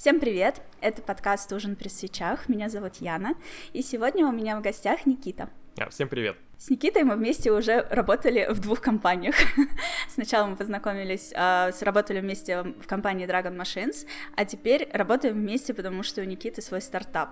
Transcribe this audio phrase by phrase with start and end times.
[0.00, 0.62] Всем привет!
[0.80, 2.48] Это подкаст «Ужин при свечах».
[2.48, 3.34] Меня зовут Яна,
[3.72, 5.50] и сегодня у меня в гостях Никита.
[5.76, 6.36] А, всем привет!
[6.58, 9.36] С Никитой мы вместе уже работали в двух компаниях.
[10.08, 16.02] Сначала мы познакомились, э, работали вместе в компании Dragon Machines, а теперь работаем вместе, потому
[16.02, 17.30] что у Никиты свой стартап.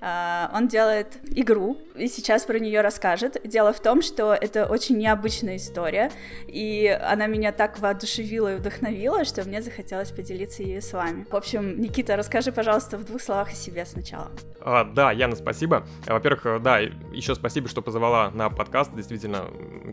[0.00, 3.36] Э, он делает игру, и сейчас про нее расскажет.
[3.44, 6.10] Дело в том, что это очень необычная история,
[6.48, 11.26] и она меня так воодушевила и вдохновила, что мне захотелось поделиться ее с вами.
[11.30, 14.30] В общем, Никита, расскажи, пожалуйста, в двух словах о себе сначала.
[14.62, 15.86] А, да, Яна, спасибо.
[16.06, 18.94] Во-первых, да, еще спасибо, что позвала на подкаст.
[18.94, 19.46] Действительно,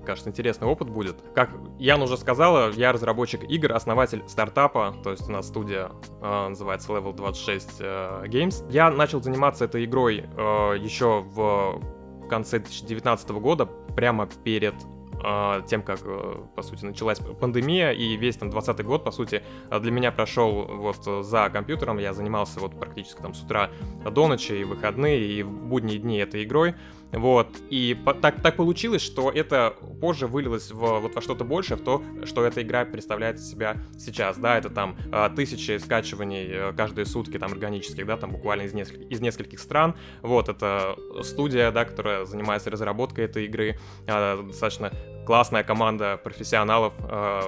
[0.06, 1.18] кажется, интересный опыт будет.
[1.34, 1.50] Как
[1.80, 6.92] Ян уже сказала, я разработчик игр, основатель стартапа, то есть у нас студия э, называется
[6.92, 8.70] Level 26 э, Games.
[8.72, 11.82] Я начал заниматься этой игрой э, еще в
[12.30, 14.76] конце 2019 года, прямо перед
[15.24, 19.44] э, тем, как, э, по сути, началась пандемия, и весь там 20 год, по сути,
[19.70, 23.70] для меня прошел вот за компьютером, я занимался вот практически там с утра
[24.10, 26.76] до ночи, и выходные, и в будние дни этой игрой,
[27.14, 31.78] вот, и по- так, так получилось, что это позже вылилось в, вот во что-то большее,
[31.78, 36.48] в то, что эта игра представляет из себя сейчас, да, это там э, тысячи скачиваний
[36.50, 40.96] э, каждые сутки, там, органических, да, там, буквально из, нескольких, из нескольких стран, вот, это
[41.22, 43.78] студия, да, которая занимается разработкой этой игры,
[44.08, 44.92] э, достаточно
[45.26, 47.42] классная команда профессионалов, э,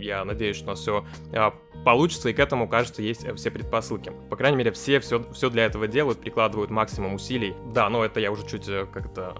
[0.00, 4.12] я надеюсь, что у нас все а, получится, и к этому, кажется, есть все предпосылки.
[4.28, 7.54] По крайней мере, все все, все для этого делают, прикладывают максимум усилий.
[7.72, 9.36] Да, но это я уже чуть э, как-то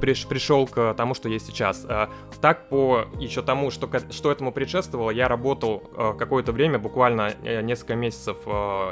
[0.00, 1.84] приш, пришел к тому, что есть сейчас.
[1.88, 7.34] А, так, по еще тому, что, что этому предшествовало, я работал а, какое-то время, буквально
[7.42, 8.36] э, несколько месяцев,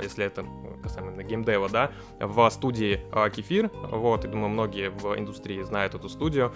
[0.02, 0.44] если это
[0.83, 3.00] касаемо геймдева, да, в студии
[3.34, 3.70] Кефир.
[3.91, 6.52] Вот, и думаю, многие в индустрии знают эту студию.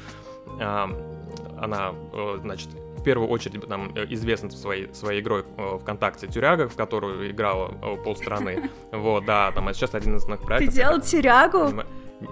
[1.63, 2.71] Она, э, значит,
[3.03, 7.75] в первую очередь там э, известен своей, своей игрой э, ВКонтакте Тюряга, в которую играла
[7.83, 8.71] э, полстраны.
[8.93, 10.75] Вот, да, там, а сейчас один из основных проектов.
[10.75, 11.83] Ты делал Тюрягу?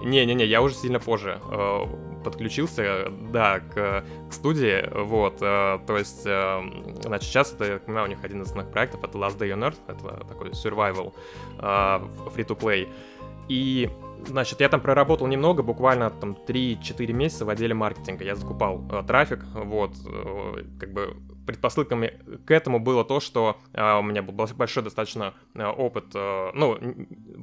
[0.03, 1.79] Не-не-не, я уже сильно позже э,
[2.23, 6.61] подключился, да, к, к студии, вот, э, то есть, э,
[7.01, 9.69] значит, сейчас это, я понимаю, у них один из основных проектов, это Last Day on
[9.69, 11.13] Earth, это такой survival,
[11.57, 11.63] э,
[12.33, 12.87] free-to-play,
[13.49, 13.89] и
[14.25, 18.23] Значит, я там проработал немного, буквально там 3-4 месяца в отделе маркетинга.
[18.23, 21.15] Я закупал э, трафик, вот, э, как бы
[21.45, 22.13] предпосылками
[22.45, 26.77] к этому было то, что э, у меня был большой достаточно э, опыт, э, ну,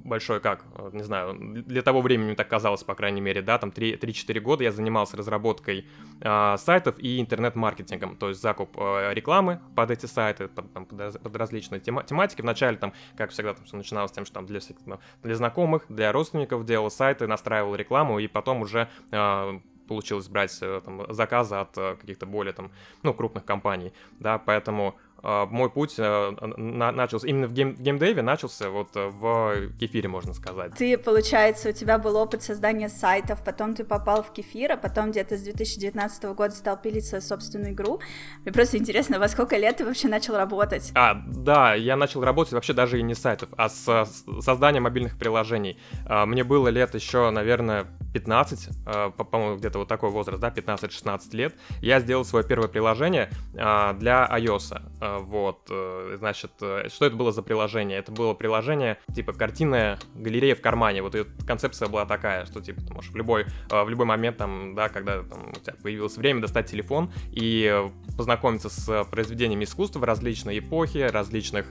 [0.04, 3.70] большой как, э, не знаю, для того времени так казалось, по крайней мере, да, там
[3.70, 5.86] 3-4 года я занимался разработкой
[6.20, 11.20] э, сайтов и интернет-маркетингом, то есть закуп э, рекламы под эти сайты, под, там, под,
[11.20, 12.42] под различные тема тематики.
[12.42, 14.76] Вначале там, как всегда, там все начиналось с тем, что там для, всех,
[15.22, 20.80] для знакомых, для родственников делал сайты, настраивал рекламу, и потом уже э, получилось брать э,
[20.84, 22.70] там, заказы от э, каких-то более там,
[23.02, 28.70] ну, крупных компаний, да, поэтому а, мой путь э, начался именно в гейм, геймдеве, начался
[28.70, 30.72] вот э, в кефире, можно сказать.
[30.76, 35.10] Ты, получается, у тебя был опыт создания сайтов, потом ты попал в кефир, а потом
[35.10, 38.00] где-то с 2019 года стал пилить свою собственную игру.
[38.44, 40.92] Мне просто интересно, во сколько лет ты вообще начал работать?
[40.94, 44.84] А, да, я начал работать вообще даже и не с сайтов, а с, с созданием
[44.84, 45.78] мобильных приложений.
[46.06, 51.20] А, мне было лет еще, наверное, 15, а, по-моему, где-то вот такой возраст, да, 15-16
[51.36, 51.54] лет.
[51.80, 54.80] Я сделал свое первое приложение для iOS
[55.20, 57.98] вот, э, значит, э, что это было за приложение?
[57.98, 61.02] Это было приложение типа картинная галерея в кармане.
[61.02, 64.74] Вот эта концепция была такая, что типа ты можешь в любой, в любой момент, там,
[64.74, 67.86] да, когда там, у тебя появилось время, достать телефон и
[68.16, 71.66] познакомиться с произведениями искусства различной эпохе, различных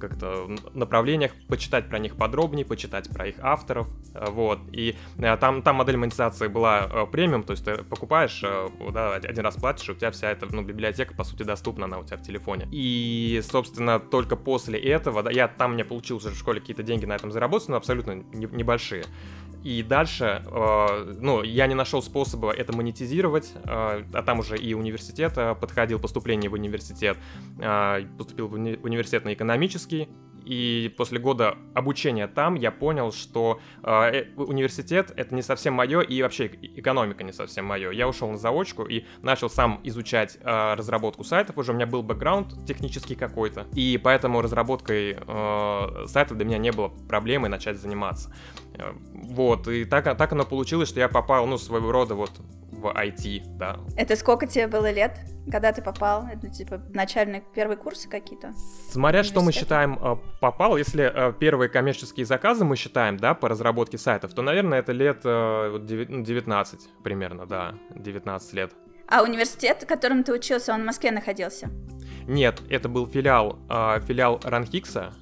[0.00, 4.60] как-то направлениях, почитать про них подробнее, почитать про их авторов, вот.
[4.72, 8.44] И там, там модель монетизации была премиум, то есть ты покупаешь,
[8.92, 11.98] да, один раз платишь, и у тебя вся эта ну, библиотека, по сути, доступна, она
[11.98, 12.68] у тебя в телефоне.
[12.70, 17.04] И, собственно, только после этого, да, я там мне получил уже в школе какие-то деньги
[17.04, 19.04] на этом заработать, но абсолютно не, небольшие.
[19.62, 24.74] И дальше, э, ну, я не нашел способа это монетизировать, э, а там уже и
[24.74, 27.16] университет э, подходил, поступление в университет,
[27.58, 30.08] э, поступил в уни- университет на экономический,
[30.44, 36.22] и после года обучения там я понял, что э, университет это не совсем мое, и
[36.22, 37.90] вообще экономика не совсем мое.
[37.90, 41.58] Я ушел на заочку и начал сам изучать э, разработку сайтов.
[41.58, 46.72] Уже у меня был бэкграунд технический какой-то, и поэтому разработкой э, сайта для меня не
[46.72, 48.34] было проблемы начать заниматься.
[48.74, 52.32] Э, вот, и так, так оно получилось, что я попал, ну, своего рода вот
[52.82, 53.78] в IT, да.
[53.96, 55.18] Это сколько тебе было лет,
[55.50, 56.26] когда ты попал?
[56.30, 58.52] Это типа начальные первые курсы какие-то?
[58.90, 63.48] Смотря что мы считаем э, попал, если э, первые коммерческие заказы мы считаем, да, по
[63.48, 68.72] разработке сайтов, то, наверное, это лет 19 ну, примерно, да, 19 лет.
[69.08, 71.70] А университет, в котором ты учился, он в Москве находился?
[72.26, 73.58] Нет, это был филиал,
[74.06, 75.12] филиал Ранхикса,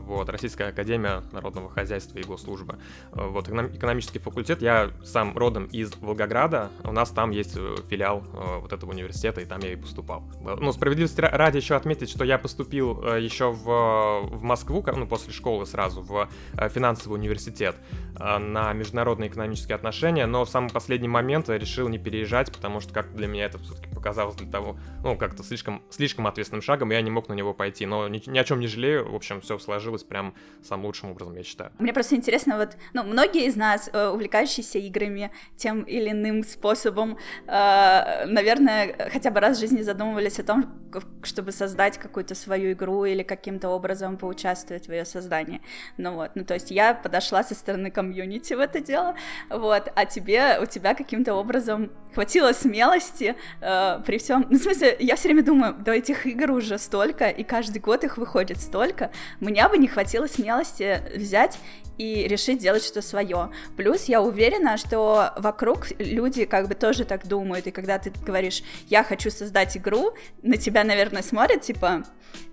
[0.00, 2.78] вот, Российская Академия Народного Хозяйства и Госслужбы.
[3.12, 7.54] Э, вот, экономический факультет, я сам родом из Волгограда, у нас там есть
[7.88, 8.24] филиал
[8.60, 10.22] вот этого университета, и там я и поступал.
[10.40, 15.66] Ну, справедливости ради еще отметить, что я поступил еще в, в Москву, ну, после школы
[15.66, 16.28] сразу, в
[16.70, 17.76] финансовый университет
[18.18, 23.14] на международные экономические отношения, но в самый последний момент решил не переезжать, потому что как
[23.14, 27.10] для меня это все-таки показалось для того, ну, как-то слишком, слишком ответственным шагом, я не
[27.10, 27.86] мог на него пойти.
[27.86, 31.36] Но ни, ни о чем не жалею, в общем, все сложилось прям самым лучшим образом,
[31.36, 31.70] я считаю.
[31.78, 37.18] Мне просто интересно, вот, ну, многие из нас, э, увлекающиеся играми тем или иным способом,
[37.46, 40.74] э, наверное, хотя бы раз в жизни задумывались о том,
[41.22, 45.60] чтобы создать какую-то свою игру или каким-то образом поучаствовать в ее создании.
[45.96, 49.14] Ну вот, ну то есть я подошла со стороны комьюнити в это дело,
[49.50, 54.46] вот, а тебе, у тебя каким-то образом хватило смелости э, при всем...
[54.48, 58.04] Ну, в смысле, я все время думаю, до этих игр уже столько, и каждый год
[58.04, 59.10] их выходит столько,
[59.44, 61.58] мне бы не хватило смелости взять
[61.98, 63.50] и решить делать что-то свое.
[63.76, 68.62] Плюс я уверена, что вокруг люди как бы тоже так думают, и когда ты говоришь,
[68.88, 72.04] я хочу создать игру, на тебя, наверное, смотрят, типа,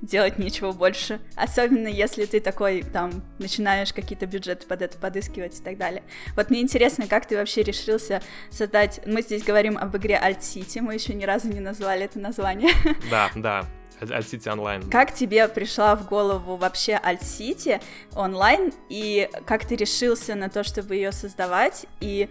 [0.02, 1.20] делать нечего больше.
[1.36, 6.04] Особенно если ты такой, там, начинаешь какие-то бюджеты под это подыскивать и так далее.
[6.36, 8.22] Вот мне интересно, как ты вообще решился
[8.52, 9.02] создать...
[9.08, 12.72] Мы здесь говорим об игре Alt City, мы еще ни разу не назвали это название.
[13.10, 13.66] Да, да.
[14.02, 14.90] City Online.
[14.90, 17.82] Как тебе пришла в голову вообще City
[18.16, 22.30] онлайн, и как ты решился на то, чтобы ее создавать, и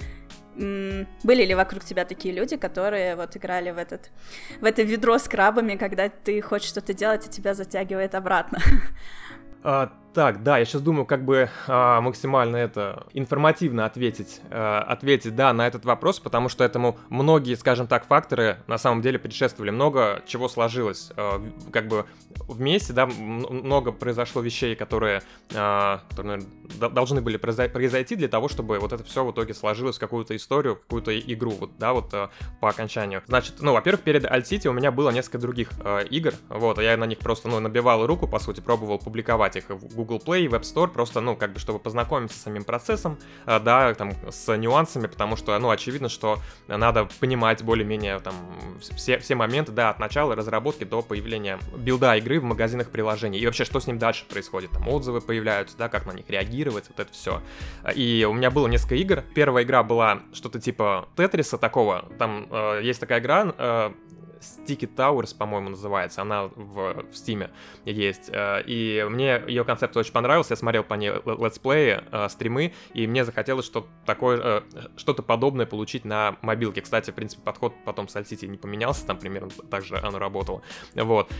[0.56, 4.10] были ли вокруг тебя такие люди, которые вот играли в этот
[4.60, 8.58] в это ведро с крабами, когда ты хочешь что-то делать, и тебя затягивает обратно?
[9.62, 15.36] А, так, да, я сейчас думаю, как бы а, максимально это информативно ответить, а, ответить,
[15.36, 19.70] да, на этот вопрос, потому что этому многие, скажем так, факторы на самом деле предшествовали,
[19.70, 21.40] много чего сложилось, а,
[21.72, 22.06] как бы
[22.48, 25.22] вместе, да, много произошло вещей, которые,
[25.54, 29.96] а, которые наверное, должны были произойти для того, чтобы вот это все в итоге сложилось
[29.96, 32.30] в какую-то историю, какую-то игру, вот, да, вот а,
[32.60, 33.22] по окончанию.
[33.26, 36.96] Значит, ну, во-первых, перед Alt City у меня было несколько других а, игр, вот, я
[36.96, 40.62] на них просто, ну, набивал руку, по сути, пробовал публиковать их в Google Play, Web
[40.62, 45.06] Store, просто, ну, как бы, чтобы познакомиться с самим процессом, а, да, там, с нюансами,
[45.06, 46.38] потому что, ну, очевидно, что
[46.68, 48.34] надо понимать более-менее, там,
[48.80, 53.46] все, все моменты, да, от начала разработки до появления билда игры в магазинах приложений, и
[53.46, 56.98] вообще, что с ним дальше происходит, там, отзывы появляются, да, как на них реагировать, вот
[56.98, 57.42] это все.
[57.94, 62.80] И у меня было несколько игр, первая игра была что-то типа Тетриса такого, там э,
[62.82, 63.92] есть такая игра, э,
[64.40, 66.22] Sticky Towers, по-моему, называется.
[66.22, 67.50] Она в, в Steam
[67.84, 68.30] есть.
[68.32, 70.52] Э, и мне ее концепт очень понравился.
[70.52, 74.62] Я смотрел по ней летсплеи, э, стримы, и мне захотелось что-то такое, э,
[74.96, 76.80] что-то подобное получить на мобилке.
[76.80, 80.62] Кстати, в принципе, подход потом с Alt не поменялся, там примерно так же оно работало.
[80.94, 81.30] Вот.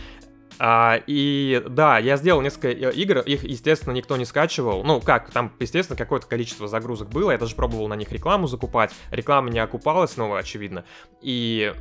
[0.63, 4.83] А, и да, я сделал несколько э, игр, их, естественно, никто не скачивал.
[4.83, 8.93] Ну, как, там, естественно, какое-то количество загрузок было, я даже пробовал на них рекламу закупать.
[9.09, 10.85] Реклама не окупалась снова, очевидно.
[11.19, 11.73] И,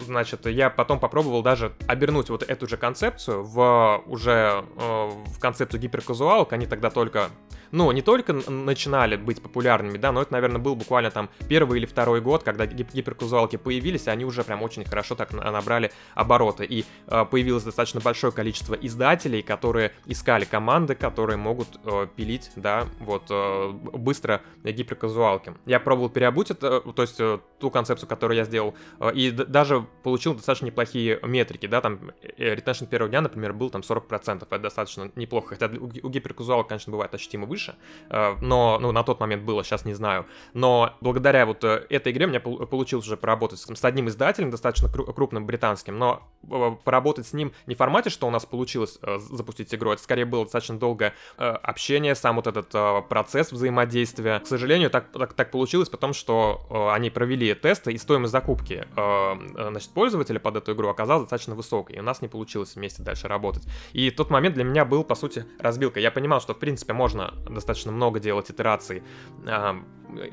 [0.00, 5.80] значит, я потом попробовал даже обернуть вот эту же концепцию в уже э, в концепцию
[5.80, 6.52] гиперказуалок.
[6.52, 7.30] Они тогда только
[7.72, 11.86] ну, не только начинали быть популярными, да, но это, наверное, был буквально там первый или
[11.86, 16.64] второй год, когда гип- гиперказуалки появились, и они уже прям очень хорошо так набрали обороты.
[16.64, 22.86] И э, появилось достаточно большое количество издателей, которые искали команды, которые могут э, пилить, да,
[23.00, 25.54] вот, э, быстро гиперказуалки.
[25.66, 29.86] Я пробовал переобуть это, то есть э, ту концепцию, которую я сделал, э, и даже
[30.02, 34.58] получил достаточно неплохие метрики, да, там э, ретеншн первого дня, например, был там 40%, это
[34.58, 37.76] достаточно неплохо, хотя у, у гиперказуалок, конечно, бывает ощутимо выше,
[38.08, 40.26] э, но, ну, на тот момент было, сейчас не знаю.
[40.54, 45.46] Но благодаря вот э, этой игре мне получилось уже поработать с одним издателем, достаточно крупным
[45.46, 49.90] британским, но э, поработать с ним не в формате, что у нас получилось запустить игру,
[49.90, 54.38] это скорее было достаточно долгое общение, сам вот этот процесс взаимодействия.
[54.38, 59.90] К сожалению, так, так, так получилось, потому что они провели тесты, и стоимость закупки значит,
[59.90, 63.64] пользователя под эту игру оказалась достаточно высокой, и у нас не получилось вместе дальше работать.
[63.92, 65.98] И тот момент для меня был, по сути, разбилка.
[65.98, 69.02] Я понимал, что, в принципе, можно достаточно много делать итераций
[69.46, 69.74] э,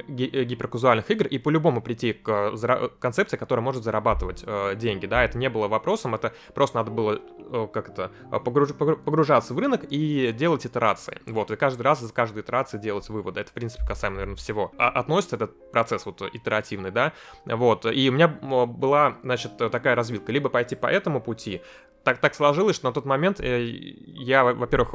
[0.07, 2.51] гиперказуальных игр и по-любому прийти к
[2.99, 7.13] концепции, которая может зарабатывать э, деньги, да, это не было вопросом, это просто надо было,
[7.13, 12.11] э, как это, погруж, погружаться в рынок и делать итерации, вот, и каждый раз из
[12.11, 14.71] каждой итерации делать выводы, это, в принципе, касаемо, наверное, всего.
[14.77, 17.13] А относится этот процесс вот итеративный, да,
[17.45, 21.61] вот, и у меня была, значит, такая развилка, либо пойти по этому пути,
[22.07, 24.93] так, так сложилось, что на тот момент э, я, во-первых,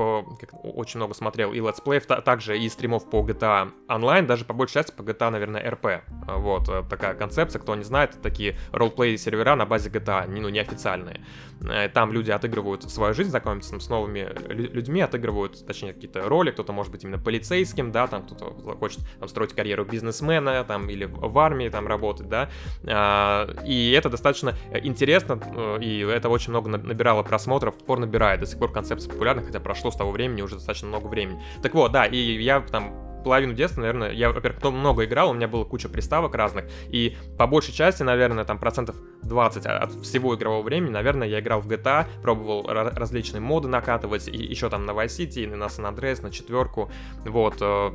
[0.62, 4.92] очень много смотрел и летсплеев, также и стримов по GTA Online, даже по большей части
[4.92, 6.00] по GTA, наверное, RP.
[6.38, 11.20] Вот, э, такая концепция, кто не знает, такие ролплей сервера на базе GTA, ну, неофициальные.
[11.60, 16.72] Э, там люди отыгрывают свою жизнь, знакомятся с новыми людьми, отыгрывают, точнее, какие-то роли, кто-то
[16.72, 18.44] может быть именно полицейским, да, там кто-то
[18.76, 22.50] хочет там, строить карьеру бизнесмена, там, или в армии там работать, да,
[22.84, 28.58] а, и это достаточно интересно, и это очень много набирала просмотров, пор набирает, до сих
[28.58, 31.40] пор концепция популярна, хотя прошло с того времени уже достаточно много времени.
[31.62, 35.48] Так вот, да, и я там половину детства, наверное, я, во-первых, много играл, у меня
[35.48, 40.62] было куча приставок разных, и по большей части, наверное, там процентов 20 от всего игрового
[40.62, 45.18] времени, наверное, я играл в GTA, пробовал различные моды накатывать, и еще там на Vice
[45.18, 46.90] City, на San Andreas, на четверку,
[47.24, 47.90] вот, э,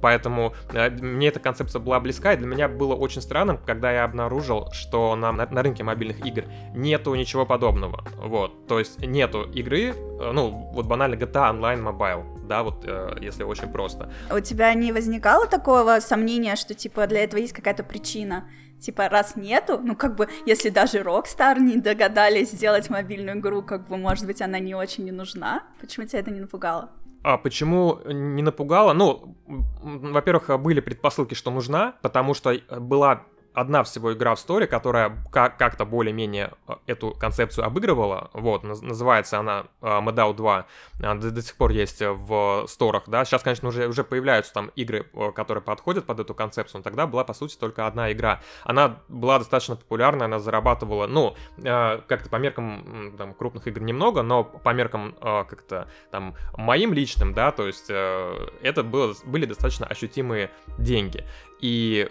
[0.00, 4.04] Поэтому э, мне эта концепция была близка, и для меня было очень странным, когда я
[4.04, 6.44] обнаружил, что на, на рынке мобильных игр
[6.74, 8.04] нету ничего подобного.
[8.16, 13.16] Вот, то есть нету игры, э, ну, вот банально GTA Online Mobile, да, вот э,
[13.20, 14.10] если очень просто.
[14.30, 18.48] У тебя не возникало такого сомнения, что, типа, для этого есть какая-то причина?
[18.80, 23.88] Типа, раз нету, ну, как бы, если даже Rockstar не догадались сделать мобильную игру, как
[23.88, 25.64] бы, может быть, она не очень не нужна?
[25.80, 26.90] Почему тебя это не напугало?
[27.22, 28.92] А почему не напугало?
[28.92, 29.36] Ну,
[29.82, 33.24] во-первых, были предпосылки, что нужна, потому что была
[33.56, 38.30] одна всего игра в сторе, которая как- то более-менее а, эту концепцию обыгрывала.
[38.34, 40.66] Вот, называется она uh, Medal 2.
[41.00, 43.24] Uh, до, до сих пор есть в сторах, да.
[43.24, 47.24] Сейчас, конечно, уже, уже появляются там игры, которые подходят под эту концепцию, но тогда была,
[47.24, 48.40] по сути, только одна игра.
[48.64, 54.44] Она была достаточно популярна, она зарабатывала, ну, как-то по меркам там, крупных игр немного, но
[54.44, 60.50] по меркам как-то там моим личным, да, то есть э, это было, были достаточно ощутимые
[60.78, 61.24] деньги.
[61.60, 62.10] И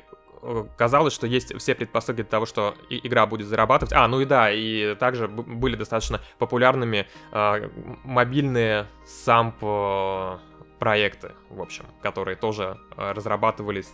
[0.78, 3.94] Казалось, что есть все предпосылки для того, что игра будет зарабатывать.
[3.94, 7.70] А, ну и да, и также были достаточно популярными э,
[8.04, 10.38] мобильные самп э,
[10.80, 13.92] проекты, в общем, которые тоже э, разрабатывались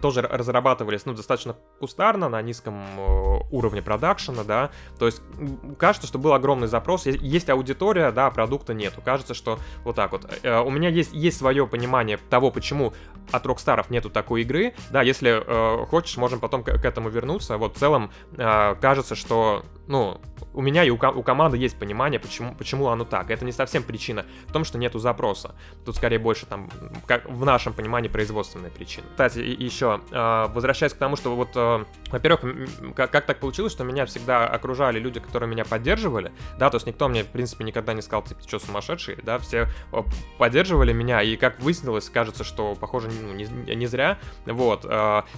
[0.00, 2.82] тоже разрабатывались, ну, достаточно кустарно, на низком
[3.50, 5.22] уровне продакшена, да, то есть
[5.78, 10.26] кажется, что был огромный запрос, есть аудитория, да, продукта нету, кажется, что вот так вот.
[10.42, 12.92] Э, у меня есть, есть свое понимание того, почему
[13.30, 17.56] от Rockstar нету такой игры, да, если э, хочешь, можем потом к, к этому вернуться,
[17.56, 20.20] вот в целом э, кажется, что, ну,
[20.52, 23.82] у меня и у, у команды есть понимание, почему, почему оно так, это не совсем
[23.82, 25.54] причина в том, что нету запроса,
[25.84, 26.70] тут скорее больше там,
[27.06, 29.06] как в нашем понимании, производственная причина.
[29.10, 33.84] Кстати, еще, а, возвращаясь к тому, что вот, а, во-первых, как, как так получилось, что
[33.84, 37.94] меня всегда окружали люди, которые меня поддерживали, да, то есть никто мне, в принципе, никогда
[37.94, 40.04] не сказал, типа, что сумасшедший, да, все а,
[40.36, 44.84] поддерживали меня, и как выяснилось, кажется, что, похоже, ну, не, не зря, вот.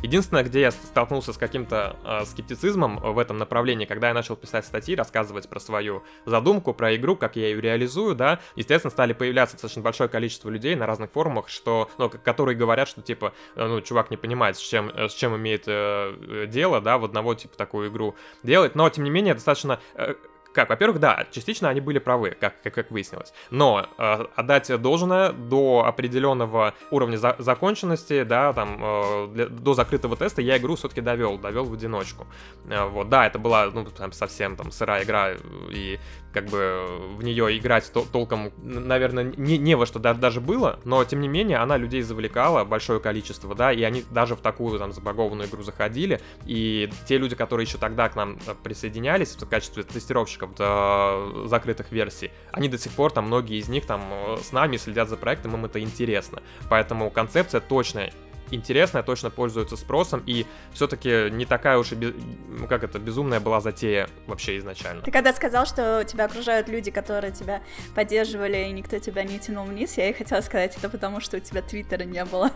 [0.03, 4.95] Единственное, где я столкнулся с каким-то скептицизмом в этом направлении, когда я начал писать статьи,
[4.95, 9.83] рассказывать про свою задумку, про игру, как я ее реализую, да, естественно, стали появляться достаточно
[9.83, 14.11] большое количество людей на разных форумах, что, ну, которые говорят, что, типа, Э, ну, чувак
[14.11, 17.91] не понимает, с чем, э, с чем имеет э, дело, да, в одного типа такую
[17.91, 20.15] игру делать, но, тем не менее, достаточно э,
[20.53, 23.33] как, во-первых, да, частично они были правы, как, как, как выяснилось.
[23.51, 30.17] Но э, отдать должное до определенного уровня за законченности, да, там, э, для, до закрытого
[30.17, 32.27] теста я игру все-таки довел, довел в одиночку.
[32.69, 35.33] Э, вот, да, это была, ну, там, совсем там сырая игра,
[35.71, 35.99] и
[36.33, 40.79] как бы в нее играть тол толком, наверное, не, не во что да, даже было,
[40.85, 44.79] но тем не менее она людей завлекала большое количество, да, и они даже в такую
[44.79, 49.49] там забагованную игру заходили, и те люди, которые еще тогда к нам э, присоединялись в
[49.49, 54.37] качестве тестировщиков до закрытых версий, они до сих пор там, многие из них там э,
[54.43, 58.13] с нами следят за проектом, им это интересно, поэтому концепция точная
[58.51, 62.15] интересная, точно пользуется спросом, и все-таки не такая уж и, без...
[62.49, 65.03] Ну, как это, безумная была затея вообще изначально.
[65.03, 67.63] Ты когда сказал, что тебя окружают люди, которые тебя
[67.95, 71.41] поддерживали, и никто тебя не тянул вниз, я и хотела сказать это потому, что у
[71.41, 72.51] тебя твиттера не было.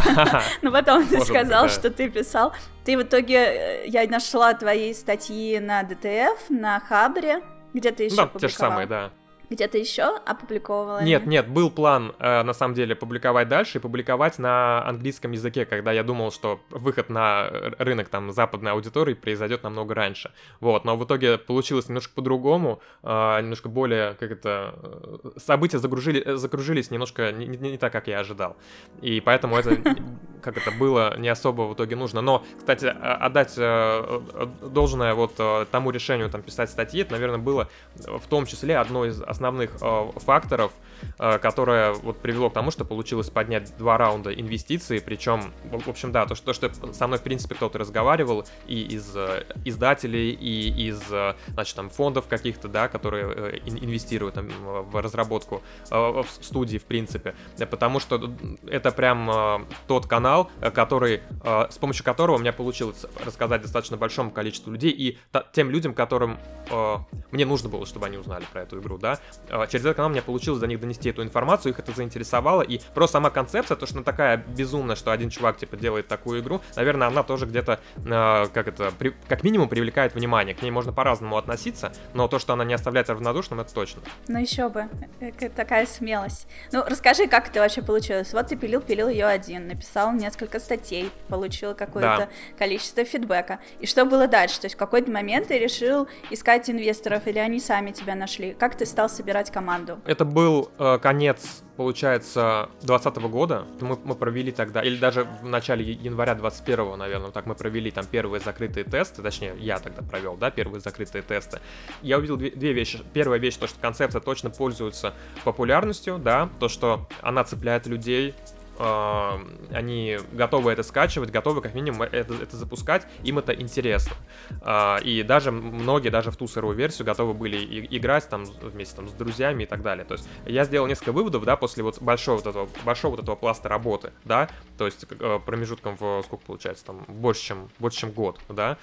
[0.62, 2.52] Но потом ты сказал, что ты писал.
[2.84, 7.40] Ты в итоге, э, я нашла твои статьи на ДТФ, на Хабре,
[7.72, 9.10] где ты еще Да, те же самые, да
[9.50, 11.02] где-то еще опубликовывала?
[11.02, 15.64] Нет, нет, был план, э, на самом деле, публиковать дальше и публиковать на английском языке,
[15.64, 17.48] когда я думал, что выход на
[17.78, 20.32] рынок там западной аудитории произойдет намного раньше.
[20.60, 26.36] Вот, но в итоге получилось немножко по-другому, э, немножко более, как это, э, события загружили,
[26.36, 28.56] закружились немножко не, не, не так, как я ожидал.
[29.02, 29.76] И поэтому это,
[30.42, 32.20] как это было, не особо в итоге нужно.
[32.20, 34.20] Но, кстати, отдать э,
[34.62, 39.04] должное вот э, тому решению там писать статьи, это, наверное, было в том числе одно
[39.04, 40.72] из основных основных э, факторов,
[41.18, 46.12] э, которое вот привело к тому, что получилось поднять два раунда инвестиций, причем, в общем,
[46.12, 50.30] да, то, что, то, что со мной, в принципе, кто-то разговаривал и из э, издателей,
[50.30, 55.94] и из, э, значит, там, фондов каких-то, да, которые э, инвестируют там, в разработку э,
[55.94, 57.34] в студии, в принципе,
[57.70, 58.32] потому что
[58.66, 63.96] это прям э, тот канал, который, э, с помощью которого у меня получилось рассказать достаточно
[63.96, 66.38] большому количеству людей и та, тем людям, которым
[66.70, 66.96] э,
[67.30, 69.16] мне нужно было, чтобы они узнали про эту игру, да, э,
[69.48, 73.14] через этот канал мне получилось до них донести эту информацию, их это заинтересовало, и просто
[73.14, 77.08] сама концепция, то, что она такая безумная, что один чувак, типа, делает такую игру, наверное,
[77.08, 81.36] она тоже где-то, э, как это, при, как минимум привлекает внимание, к ней можно по-разному
[81.36, 84.02] относиться, но то, что она не оставляет равнодушным, это точно.
[84.28, 84.88] Ну еще бы,
[85.20, 86.46] э, такая смелость.
[86.72, 88.32] Ну, расскажи, как это вообще получилось?
[88.32, 92.28] Вот ты пилил-пилил ее один, написал несколько статей, получил какое-то да.
[92.58, 93.58] количество фидбэка.
[93.80, 94.60] И что было дальше?
[94.60, 98.54] То есть в какой-то момент ты решил искать инвесторов, или они сами тебя нашли?
[98.54, 99.98] Как ты стал собирать команду?
[100.06, 105.92] Это был э, конец получается, 2020 года мы, мы провели тогда, или даже в начале
[105.92, 110.50] января 21 наверное, так мы провели там первые закрытые тесты, точнее, я тогда провел, да,
[110.50, 111.60] первые закрытые тесты.
[112.02, 113.00] Я увидел две, две вещи.
[113.12, 118.34] Первая вещь, то, что концепция точно пользуется популярностью, да, то, что она цепляет людей,
[118.78, 119.30] э,
[119.72, 124.14] они готовы это скачивать, готовы как минимум это, это запускать, им это интересно.
[124.62, 129.08] Э, и даже многие, даже в ту сырую версию готовы были играть там вместе там,
[129.08, 130.04] с друзьями и так далее.
[130.04, 133.36] То есть я сделал несколько выводов, да, после вот большого вот этого, большого вот этого
[133.36, 138.12] пласта работы, да, то есть э, промежутком в, сколько получается, там, больше, чем, больше, чем
[138.12, 138.78] год, да.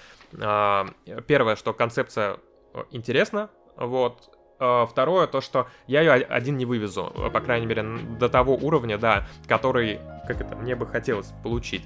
[1.27, 2.37] Первое, что концепция
[2.91, 4.29] интересна, вот,
[4.89, 7.83] второе, то, что я ее один не вывезу, э, по крайней мере,
[8.19, 11.83] до того уровня, да, который, как это, мне бы хотелось получить.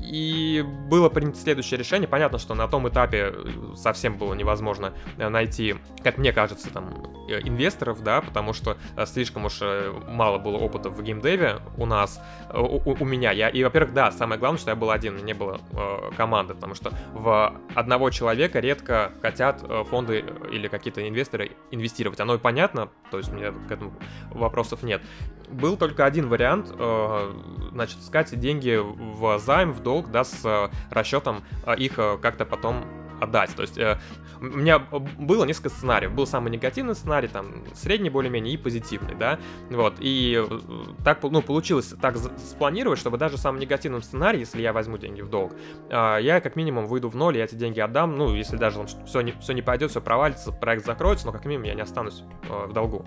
[0.00, 2.08] И было принято следующее решение.
[2.08, 6.92] Понятно, что на том этапе э, совсем было невозможно найти, как мне кажется, там,
[7.28, 9.60] инвесторов, да, потому что слишком уж
[10.06, 12.20] мало было опыта в геймдеве у нас,
[12.52, 13.32] у, у меня.
[13.32, 16.74] Я, и, во-первых, да, самое главное, что я был один, не было э, команды, потому
[16.74, 22.20] что в одного человека редко хотят фонды или какие-то инвесторы инвестировать.
[22.20, 23.92] Оно и понятно, то есть у меня к этому
[24.30, 25.02] вопросов нет.
[25.50, 27.32] Был только один вариант, э,
[27.72, 32.84] значит, искать деньги в займ, в долг, да, с э, расчетом э, их как-то потом
[33.20, 33.54] отдать.
[33.54, 33.98] То есть э,
[34.40, 36.12] у меня было несколько сценариев.
[36.12, 39.38] Был самый негативный сценарий, там, средний более-менее и позитивный, да.
[39.70, 40.58] Вот, и э,
[41.04, 45.22] так, ну, получилось так спланировать, чтобы даже в самом негативном сценарии, если я возьму деньги
[45.22, 45.52] в долг,
[45.88, 48.86] э, я как минимум выйду в ноль, я эти деньги отдам, ну, если даже там
[49.06, 52.22] все не, все не пойдет, все провалится, проект закроется, но как минимум я не останусь
[52.48, 53.04] э, в долгу.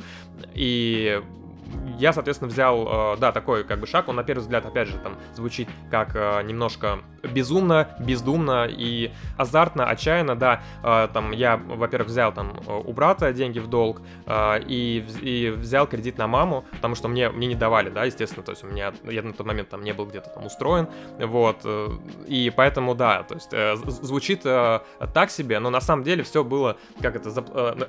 [0.54, 1.22] И
[1.98, 4.98] я, соответственно, взял, э, да, такой как бы шаг, он на первый взгляд, опять же,
[5.00, 12.10] там звучит как э, немножко безумно, бездумно и азартно, отчаянно, да, э, там я, во-первых,
[12.10, 17.08] взял там у брата деньги в долг и, и взял кредит на маму, потому что
[17.08, 19.84] мне, мне не давали, да, естественно, то есть у меня, я на тот момент там
[19.84, 20.88] не был где-то там устроен,
[21.20, 21.66] вот,
[22.28, 23.52] и поэтому, да, то есть
[24.04, 27.30] звучит так себе, но на самом деле все было как это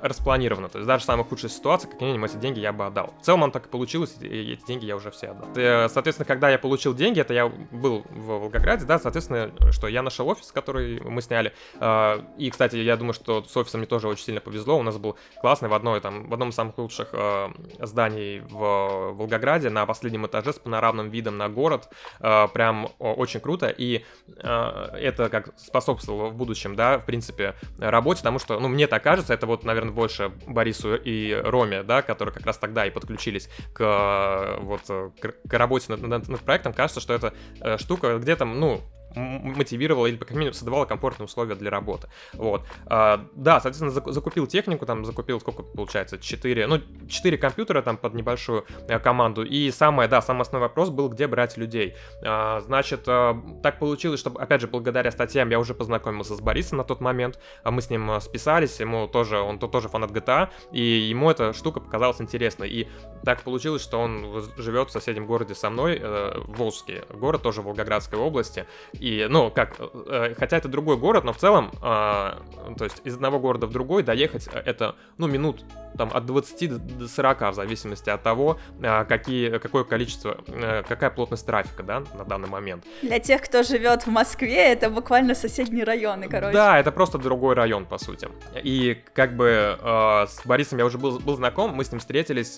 [0.01, 3.13] распланировано, то есть даже самая худшая ситуация, как минимум эти деньги я бы отдал.
[3.21, 5.49] В целом он так получилось, эти деньги я уже все отдал.
[5.55, 10.01] Э, соответственно, когда я получил деньги, это я был в Волгограде, да, соответственно, что я
[10.01, 11.53] нашел офис, который мы сняли.
[11.79, 14.77] А, и, кстати, я думаю, что с офисом мне тоже очень сильно повезло.
[14.77, 19.13] У нас был классный в одной там, в одном из самых лучших а, зданий в
[19.13, 21.89] Волгограде на последнем этаже с панорамным видом на город.
[22.19, 23.67] Прям очень круто.
[23.67, 24.03] И
[24.37, 29.33] это как способствовало в будущем, да, в принципе, работе, потому что, ну, мне так кажется,
[29.33, 34.57] это вот, наверное, больше Борису и Роме, да, которые как раз тогда и подключились к,
[34.61, 38.81] вот, к, к работе над, над, над проектом, кажется, что эта э, штука где-то, ну,
[39.15, 42.09] мотивировало или, как минимум, создавало комфортные условия для работы.
[42.33, 42.63] Вот.
[42.85, 48.13] А, да, соответственно, закупил технику, там закупил, сколько получается, 4, ну, 4 компьютера там под
[48.13, 49.43] небольшую э, команду.
[49.43, 51.95] И самое, да, самый основной вопрос был, где брать людей.
[52.23, 56.77] А, значит, а, так получилось, что, опять же, благодаря статьям я уже познакомился с Борисом
[56.77, 57.39] на тот момент.
[57.63, 61.53] А мы с ним э, списались, ему тоже, он тоже фанат GTA, и ему эта
[61.53, 62.69] штука показалась интересной.
[62.69, 62.87] И
[63.23, 67.65] так получилось, что он живет в соседнем городе со мной, э, Волжский город, тоже в
[67.65, 68.65] Волгоградской области.
[68.99, 73.15] И, ну, как, э, хотя это другой город, но в целом, э, то есть из
[73.15, 75.63] одного города в другой доехать э, это, ну, минут
[75.97, 81.09] там от 20 до 40, в зависимости от того, э, какие, какое количество, э, какая
[81.11, 82.83] плотность трафика, да, на данный момент.
[83.01, 86.53] Для тех, кто живет в Москве, это буквально соседние районы, короче.
[86.53, 88.27] Да, это просто другой район, по сути.
[88.61, 92.57] И как бы э, с Борисом я уже был, был знаком, мы с ним встретились,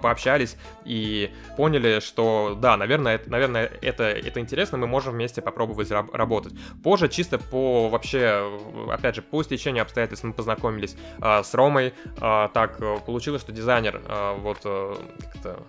[0.00, 5.55] пообщались и поняли, что да, наверное, это, наверное, это, это интересно, мы можем вместе попробовать
[5.56, 6.52] попробовать работать.
[6.82, 8.46] Позже, чисто по вообще,
[8.90, 11.94] опять же, по стечению обстоятельств мы познакомились э, с Ромой.
[12.20, 14.94] Э, так получилось, что дизайнер э, вот, э,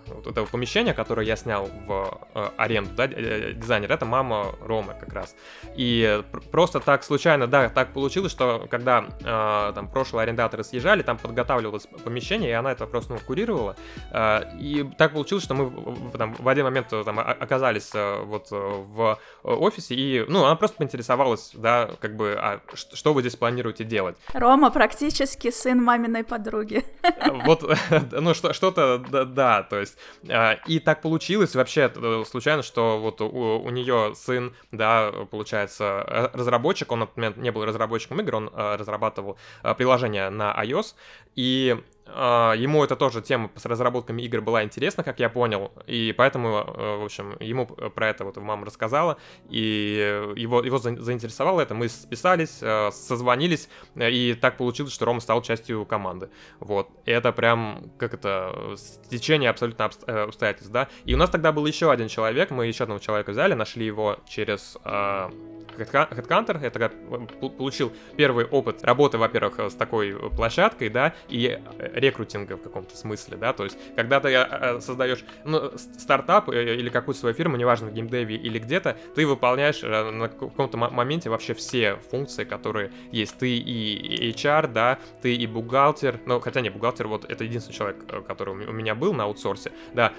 [0.08, 5.12] вот этого помещения, которое я снял в э, аренду, да, дизайнер, это мама Ромы как
[5.14, 5.34] раз.
[5.74, 6.22] И
[6.52, 11.86] просто так случайно, да, так получилось, что когда э, там прошлые арендаторы съезжали, там подготавливалось
[12.04, 13.74] помещение, и она это просто ну, курировала.
[14.10, 15.72] Э, и так получилось, что мы
[16.18, 21.50] там, в один момент там, оказались э, вот в офисе, и ну, она просто поинтересовалась,
[21.54, 24.16] да, как бы, а что вы здесь планируете делать?
[24.32, 26.84] Рома практически сын маминой подруги.
[27.44, 27.64] Вот,
[28.12, 29.96] ну, что-то, да, да, то есть,
[30.66, 31.92] и так получилось вообще
[32.26, 38.20] случайно, что вот у, у нее сын, да, получается, разработчик, он, например, не был разработчиком
[38.20, 39.38] игр, он разрабатывал
[39.76, 40.94] приложение на iOS,
[41.34, 41.76] и
[42.08, 47.00] ему это тоже тема с разработками игр была интересна, как я понял, и поэтому, uh,
[47.00, 49.18] в общем, ему про это вот мама рассказала,
[49.50, 55.42] и его, его заинтересовало это, мы списались, uh, созвонились, и так получилось, что Рома стал
[55.42, 58.76] частью команды, вот, и это прям, как это,
[59.10, 63.00] течение абсолютно обстоятельств, да, и у нас тогда был еще один человек, мы еще одного
[63.00, 70.14] человека взяли, нашли его через Headhunter, я тогда получил первый опыт работы, во-первых, с такой
[70.30, 71.60] площадкой, да, и
[71.98, 76.90] рекрутинга в каком-то смысле, да, то есть когда ты э, создаешь ну, стартап э, или
[76.90, 81.54] какую-то свою фирму, неважно, в геймдеве или где-то, ты выполняешь э, на каком-то моменте вообще
[81.54, 83.38] все функции, которые есть.
[83.38, 88.26] Ты и HR, да, ты и бухгалтер, ну, хотя не бухгалтер, вот это единственный человек,
[88.26, 90.12] который у меня был на аутсорсе, да,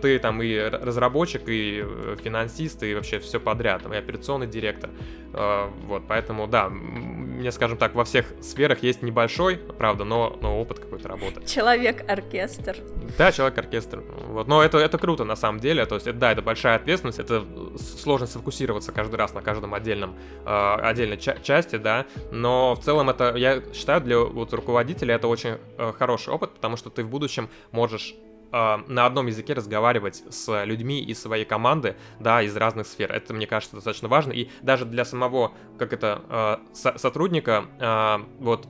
[0.00, 1.84] ты там и разработчик, и
[2.22, 4.90] финансист, и вообще все подряд, и операционный директор,
[5.32, 10.78] вот, поэтому, да, мне, скажем так, во всех сферах есть небольшой, правда, но, но опыт
[10.78, 11.17] какой-то работы.
[11.46, 12.76] Человек-оркестр.
[13.16, 14.02] Да, человек-оркестр.
[14.28, 14.46] Вот.
[14.48, 15.86] Но это, это круто на самом деле.
[15.86, 17.44] То есть, это, да, это большая ответственность, это
[17.78, 22.06] сложно сфокусироваться каждый раз на каждом отдельном, э, отдельной ча- части, да.
[22.30, 26.76] Но в целом это, я считаю, для вот, руководителя это очень э, хороший опыт, потому
[26.76, 28.14] что ты в будущем можешь
[28.50, 33.12] а, на одном языке разговаривать с людьми из своей команды, да, из разных сфер.
[33.12, 34.32] Это, мне кажется, достаточно важно.
[34.32, 37.66] И даже для самого, как это, со- сотрудника,
[38.38, 38.66] вот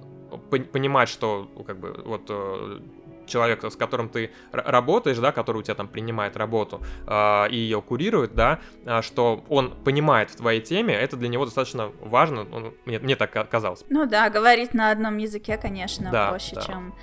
[0.50, 2.80] понимать, что как бы вот э,
[3.28, 7.80] человек, с которым ты работаешь, да, который у тебя там принимает работу э, и ее
[7.80, 12.74] курирует, да, а, что он понимает в твоей теме, это для него достаточно важно, он,
[12.84, 13.84] мне, мне так казалось.
[13.90, 16.62] Ну да, говорить на одном языке, конечно, да, проще, да.
[16.62, 16.94] чем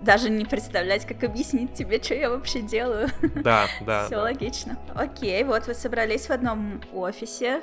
[0.00, 3.08] даже не представлять, как объяснить тебе, что я вообще делаю.
[3.36, 4.06] Да, да.
[4.06, 4.22] Все да.
[4.22, 4.78] логично.
[4.94, 7.60] Окей, вот вы собрались в одном офисе,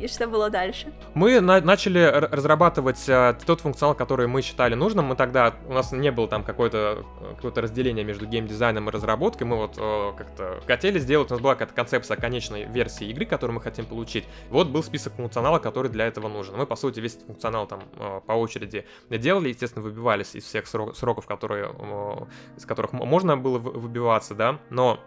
[0.00, 0.92] и что было дальше?
[1.14, 5.06] Мы на- начали разрабатывать э, тот функционал, который мы считали нужным.
[5.06, 7.04] Мы тогда, у нас не было там какое-то
[7.36, 9.46] какое разделение между геймдизайном и разработкой.
[9.46, 13.56] Мы вот э, как-то хотели сделать, у нас была какая-то концепция конечной версии игры, которую
[13.56, 14.24] мы хотим получить.
[14.50, 16.56] Вот был список функционала, который для этого нужен.
[16.56, 21.26] Мы, по сути, весь функционал там э, по очереди делали, естественно, выбивались из всех сроков,
[21.26, 22.16] которые, э,
[22.56, 24.98] из которых можно было выбиваться, да, но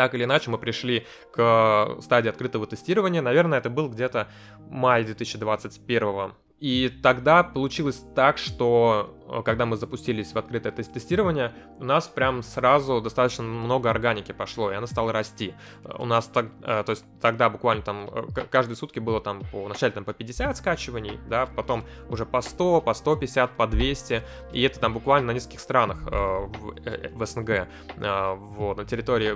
[0.00, 3.20] так или иначе мы пришли к стадии открытого тестирования.
[3.20, 4.28] Наверное, это был где-то
[4.70, 11.84] май 2021 и тогда получилось так, что э, когда мы запустились в открытое тестирование, у
[11.84, 15.54] нас прям сразу достаточно много органики пошло, и она стала расти.
[15.98, 19.64] У нас так, э, то есть тогда буквально там э, каждые сутки было там по
[19.64, 24.62] вначале там по 50 скачиваний, да, потом уже по 100, по 150, по 200, и
[24.62, 26.74] это там буквально на нескольких странах в,
[27.14, 29.32] в СНГ, вот, на территории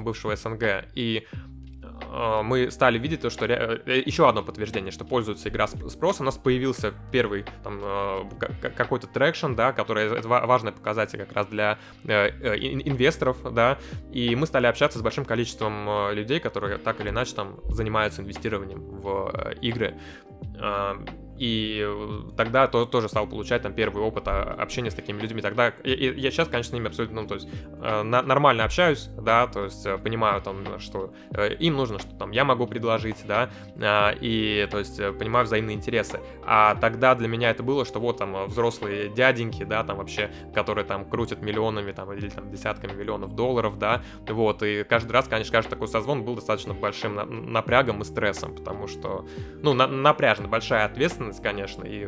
[0.00, 0.84] бывшего СНГ.
[0.94, 1.49] И Э,
[2.42, 6.22] мы стали видеть то, что э, еще одно подтверждение, что пользуется игра спросом.
[6.22, 11.46] У нас появился первый там, э, какой-то traction, да, который это важный показатель как раз
[11.46, 13.78] для инвесторов, да,
[14.12, 18.80] и мы стали общаться с большим количеством людей, которые так или иначе там занимаются инвестированием
[18.80, 19.94] в игры.
[21.40, 21.88] И
[22.36, 25.40] тогда то, тоже стал получать там первый опыт общения с такими людьми.
[25.40, 27.48] Тогда я, я сейчас, конечно, с ними абсолютно, ну, то есть
[27.80, 32.32] э, нормально общаюсь, да, то есть э, понимаю там, что э, им нужно, что там
[32.32, 36.20] я могу предложить, да, э, и то есть э, понимаю взаимные интересы.
[36.44, 40.84] А тогда для меня это было, что вот там взрослые дяденьки, да, там вообще, которые
[40.84, 45.52] там крутят миллионами там или там десятками миллионов долларов, да, вот, и каждый раз, конечно,
[45.52, 49.24] каждый такой созвон был достаточно большим напрягом и стрессом, потому что,
[49.62, 52.06] ну, на, напряжно, большая ответственность ответственность, конечно, и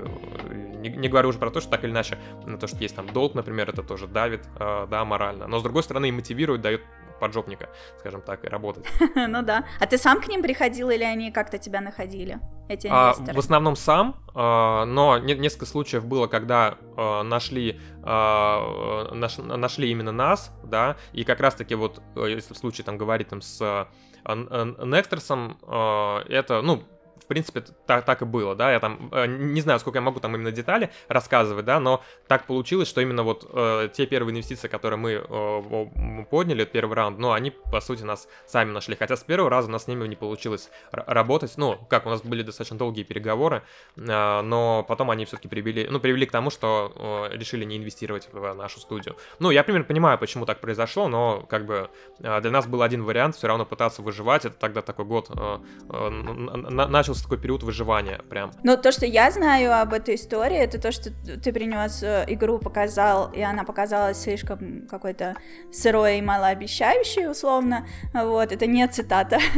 [0.79, 3.07] не, не говорю уже про то, что так или иначе, на то, что есть там
[3.07, 6.83] долг, например, это тоже давит, э, да, морально, но с другой стороны и мотивирует, дает
[7.21, 7.69] поджопника,
[8.01, 8.85] скажем так, и работать.
[9.15, 9.65] Ну да.
[9.79, 12.41] А ты сам к ним приходил или они как-то тебя находили?
[12.69, 13.31] эти инвесторы?
[13.31, 19.91] А, в основном сам, а, но не, несколько случаев было, когда а, нашли, наш, нашли
[19.91, 23.89] именно нас, да, и как раз-таки вот, э, если в случае там говорить там с
[24.25, 26.85] Некстерсом, это, ну,
[27.23, 30.21] в принципе, так, так и было, да, я там, э, не знаю, сколько я могу
[30.21, 34.69] там именно детали рассказывать, да, но так получилось, что именно вот э, те первые инвестиции,
[34.69, 39.23] которые мы э, подняли, первый раунд, ну, они, по сути, нас сами нашли, хотя с
[39.23, 42.79] первого раза у нас с ними не получилось работать, ну, как, у нас были достаточно
[42.79, 43.63] долгие переговоры,
[43.97, 48.29] э, но потом они все-таки привели, ну, привели к тому, что э, решили не инвестировать
[48.33, 49.17] в нашу студию.
[49.39, 53.05] Ну, я примерно понимаю, почему так произошло, но, как бы, э, для нас был один
[53.05, 55.59] вариант, все равно пытаться выживать, это тогда такой год э,
[55.91, 58.51] э, начался начался такой период выживания прям.
[58.63, 62.59] Ну, то, что я знаю об этой истории, это то, что ты принес э, игру,
[62.59, 65.37] показал, и она показалась слишком какой-то
[65.71, 67.87] сырой и малообещающей, условно.
[68.15, 69.39] Вот, это не цитата.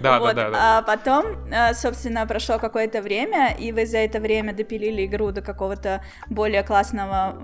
[0.00, 0.36] Да, вот.
[0.36, 0.78] да, да, да.
[0.78, 5.40] А потом, э, собственно, прошло какое-то время, и вы за это время допилили игру до
[5.40, 7.36] какого-то более классного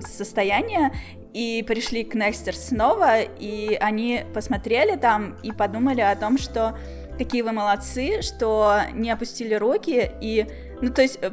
[0.00, 0.92] состояния,
[1.34, 6.76] и пришли к Nexter снова, и они посмотрели там и подумали о том, что
[7.18, 10.46] какие вы молодцы, что не опустили руки и,
[10.80, 11.32] ну, то есть э,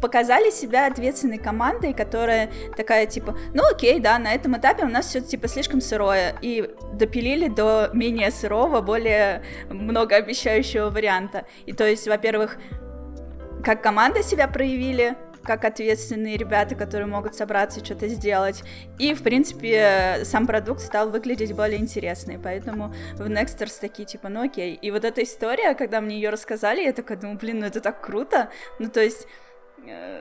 [0.00, 5.06] показали себя ответственной командой, которая такая, типа, ну окей, да, на этом этапе у нас
[5.06, 11.46] все, типа, слишком сырое, и допилили до менее сырого, более многообещающего варианта.
[11.66, 12.58] И то есть, во-первых,
[13.64, 18.62] как команда себя проявили, как ответственные ребята, которые могут собраться и что-то сделать.
[18.98, 24.44] И, в принципе, сам продукт стал выглядеть более интересный, поэтому в Nexters такие, типа, ну
[24.44, 24.74] окей.
[24.74, 28.00] И вот эта история, когда мне ее рассказали, я такая думаю, блин, ну это так
[28.00, 28.50] круто.
[28.78, 29.26] Ну, то есть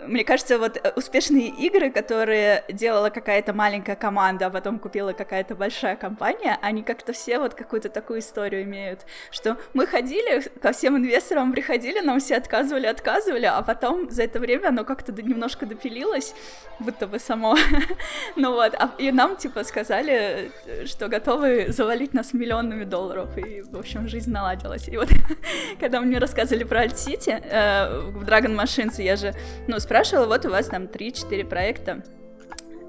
[0.07, 5.55] мне кажется, вот э, успешные игры, которые делала какая-то маленькая команда, а потом купила какая-то
[5.55, 10.97] большая компания, они как-то все вот какую-то такую историю имеют, что мы ходили, ко всем
[10.97, 16.33] инвесторам приходили, нам все отказывали, отказывали, а потом за это время оно как-то немножко допилилось,
[16.79, 17.55] будто бы само.
[18.35, 20.51] ну вот, а, и нам типа сказали,
[20.85, 24.87] что готовы завалить нас миллионами долларов, и, в общем, жизнь наладилась.
[24.87, 25.09] И вот,
[25.79, 29.35] когда мне рассказывали про Alt-City, э, в Dragon Machines я же
[29.67, 32.03] ну, спрашивала, вот у вас там 3-4 проекта,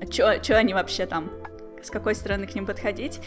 [0.01, 1.31] а что они вообще там?
[1.83, 3.21] С какой стороны к ним подходить,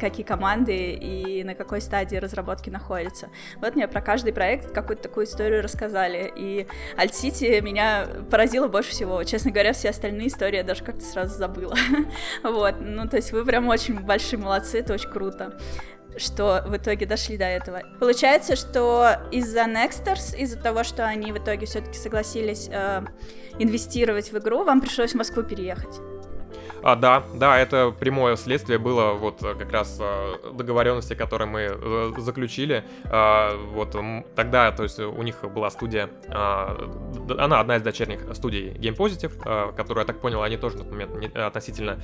[0.00, 3.28] какие команды и на какой стадии разработки находятся.
[3.56, 6.32] Вот мне про каждый проект какую-то такую историю рассказали.
[6.36, 9.24] И Alt City меня поразило больше всего.
[9.24, 11.74] Честно говоря, все остальные истории я даже как-то сразу забыла.
[12.44, 15.58] вот, ну то есть вы прям очень большие молодцы, это очень круто
[16.18, 17.82] что в итоге дошли до этого.
[18.00, 23.02] Получается, что из-за Nexters, из-за того, что они в итоге все-таки согласились э,
[23.58, 26.00] инвестировать в игру, вам пришлось в Москву переехать.
[26.88, 31.60] А, да, да, это прямое следствие было вот э, как раз э, договоренности, которые мы
[31.70, 32.82] э, заключили.
[33.10, 33.94] А, вот
[34.34, 36.78] тогда, то есть у них была студия, а,
[37.38, 40.92] она одна из дочерних студий Game Positive, которую, я так понял, они тоже на тот
[40.92, 42.00] момент относительно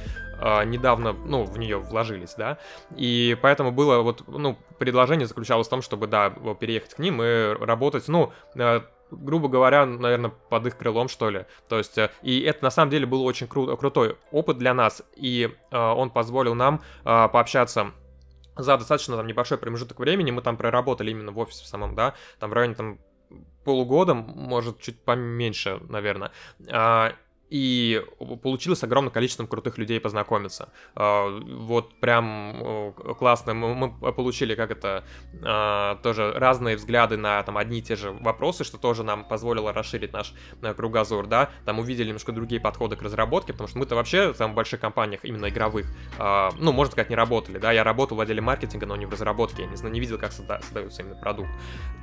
[0.66, 2.58] недавно, ну, в нее вложились, да,
[2.94, 6.28] и поэтому было вот, ну, предложение заключалось в том, чтобы, да,
[6.60, 8.32] переехать к ним и работать, ну,
[9.10, 11.46] грубо говоря, наверное, под их крылом, что ли.
[11.68, 15.02] То есть, э, и это на самом деле был очень кру- крутой опыт для нас,
[15.16, 17.92] и э, он позволил нам э, пообщаться
[18.56, 22.14] за достаточно там небольшой промежуток времени, мы там проработали именно в офисе в самом, да,
[22.38, 22.98] там в районе там
[23.64, 26.30] полугода, может, чуть поменьше, наверное.
[26.70, 27.14] А,
[27.50, 28.02] и
[28.42, 30.70] получилось огромное количество крутых людей познакомиться.
[30.94, 33.54] А, вот прям классно.
[33.54, 35.04] Мы получили, как это,
[35.42, 39.72] а, тоже разные взгляды на там одни и те же вопросы, что тоже нам позволило
[39.72, 41.50] расширить наш э, кругозор, да.
[41.64, 45.24] Там увидели немножко другие подходы к разработке, потому что мы-то вообще там в больших компаниях,
[45.24, 45.86] именно игровых,
[46.18, 47.72] а, ну, можно сказать, не работали, да.
[47.72, 50.32] Я работал в отделе маркетинга, но не в разработке, я не знаю, не видел, как
[50.32, 51.50] создается именно продукт.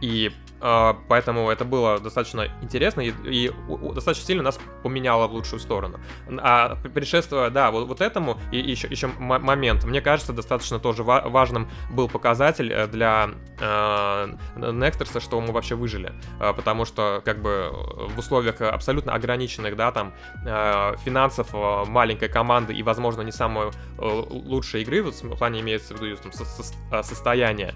[0.01, 3.51] И поэтому это было достаточно интересно и, и
[3.93, 6.00] достаточно сильно нас поменяло в лучшую сторону.
[6.39, 11.70] А предшествуя, да, вот, вот этому и еще, еще момент, мне кажется, достаточно тоже важным
[11.89, 16.13] был показатель э, для э, Nexters, что мы вообще выжили.
[16.39, 17.70] Э, потому что, как бы,
[18.15, 20.13] в условиях абсолютно ограниченных, да, там,
[20.46, 23.72] э, финансов э, маленькой команды и, возможно, не самой э,
[24.30, 27.74] лучшей игры, вот в плане имеется в виду там, со, со, состояние,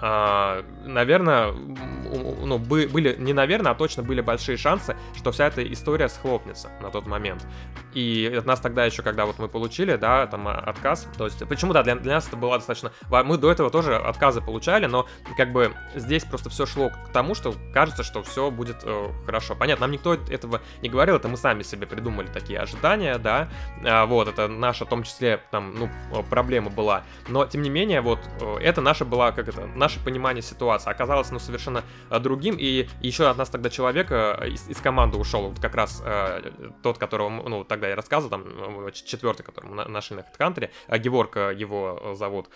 [0.00, 6.08] а, наверное, ну, были, не наверное, а точно были большие шансы, что вся эта история
[6.08, 7.46] схлопнется на тот момент.
[7.94, 11.46] И от нас тогда еще, когда вот мы получили, да, там а, отказ, то есть,
[11.48, 15.06] почему, да, для, для нас это было достаточно, мы до этого тоже отказы получали, но
[15.36, 19.56] как бы здесь просто все шло к тому, что кажется, что все будет э, хорошо.
[19.56, 23.48] Понятно, нам никто этого не говорил, это мы сами себе придумали такие ожидания, да,
[23.84, 25.90] а, вот, это наша, в том числе, там, ну,
[26.30, 30.04] проблема была, но, тем не менее, вот, э, это наша была, как это, наша наше
[30.04, 31.82] понимание ситуации оказалось, ну, совершенно
[32.20, 36.50] другим, и еще от нас тогда человек из, из команды ушел, вот как раз э,
[36.82, 42.14] тот, которого, ну, тогда я рассказывал, там, четвертый, который мы нашли на HeadHunter, Геворг его
[42.14, 42.48] зовут,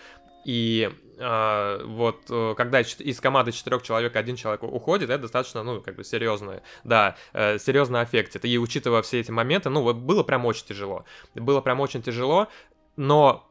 [0.45, 5.81] и э, вот э, когда из команды четырех человек один человек уходит, это достаточно, ну,
[5.81, 8.43] как бы серьезное, да, э, серьезно аффектит.
[8.45, 11.05] И учитывая все эти моменты, ну, было прям очень тяжело.
[11.33, 12.49] Было прям очень тяжело.
[12.95, 13.49] Но,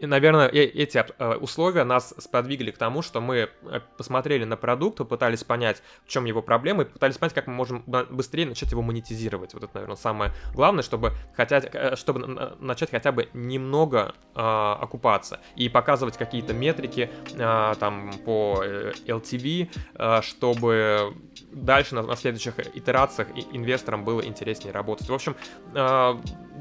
[0.00, 4.98] наверное, э, эти э, условия нас сподвигли к тому, что мы э, посмотрели на продукт,
[4.98, 8.82] попытались понять, в чем его проблемы, и пытались понять, как мы можем быстрее начать его
[8.82, 9.54] монетизировать.
[9.54, 12.26] Вот это, наверное, самое главное, чтобы, хотя, чтобы
[12.60, 20.20] начать хотя бы немного э, окупаться и показывать какие-то метрики э, там по LTV, э,
[20.22, 21.14] чтобы
[21.52, 25.08] дальше на, на следующих итерациях инвесторам было интереснее работать.
[25.08, 25.36] В общем,
[25.74, 26.14] э,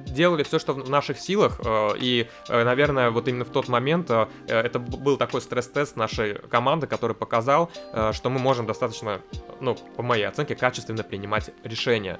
[0.05, 4.09] делали все, что в наших силах, э, и, э, наверное, вот именно в тот момент
[4.09, 7.71] э, это был такой стресс-тест нашей команды, который показал,
[8.11, 9.21] что мы можем достаточно,
[9.59, 12.19] ну, по моей оценке, качественно принимать решения.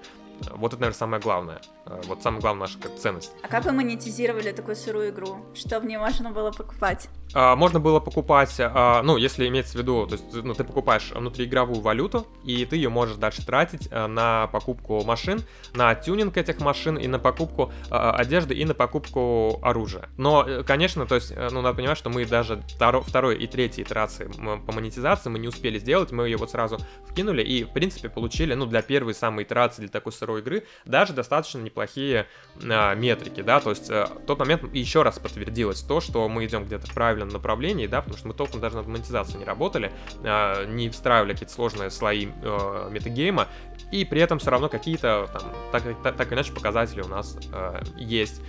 [0.55, 1.61] Вот это, наверное, самое главное.
[2.05, 3.31] Вот самая главная наша как, ценность.
[3.43, 5.45] А как вы монетизировали такую сырую игру?
[5.53, 7.09] Что в ней можно было покупать?
[7.33, 11.11] А, можно было покупать, а, ну, если имеется в виду, то есть, ну, ты покупаешь
[11.11, 15.41] внутриигровую валюту, и ты ее можешь дальше тратить а, на покупку машин,
[15.73, 20.09] на тюнинг этих машин, и на покупку одежды, и на покупку оружия.
[20.17, 22.63] Но, э, конечно, то есть, э, ну, надо понимать, что мы даже
[23.07, 26.77] второй и третьей итерации по монетизации мы не успели сделать, мы ее вот сразу
[27.07, 31.13] вкинули, и, в принципе, получили, ну, для первой самой итерации, для такой сырой игры, даже
[31.13, 36.45] достаточно неплохие метрики, да, то есть, э, тот момент еще раз подтвердилось то, что мы
[36.45, 39.91] идем где-то в правильном направлении, да, потому что мы толком даже над монетизацией не работали,
[40.23, 43.47] э, не встраивали какие-то сложные слои э, метагейма,
[43.91, 47.81] и при этом все равно какие-то там, так, так, так иначе показатели у нас э,
[47.97, 48.41] есть.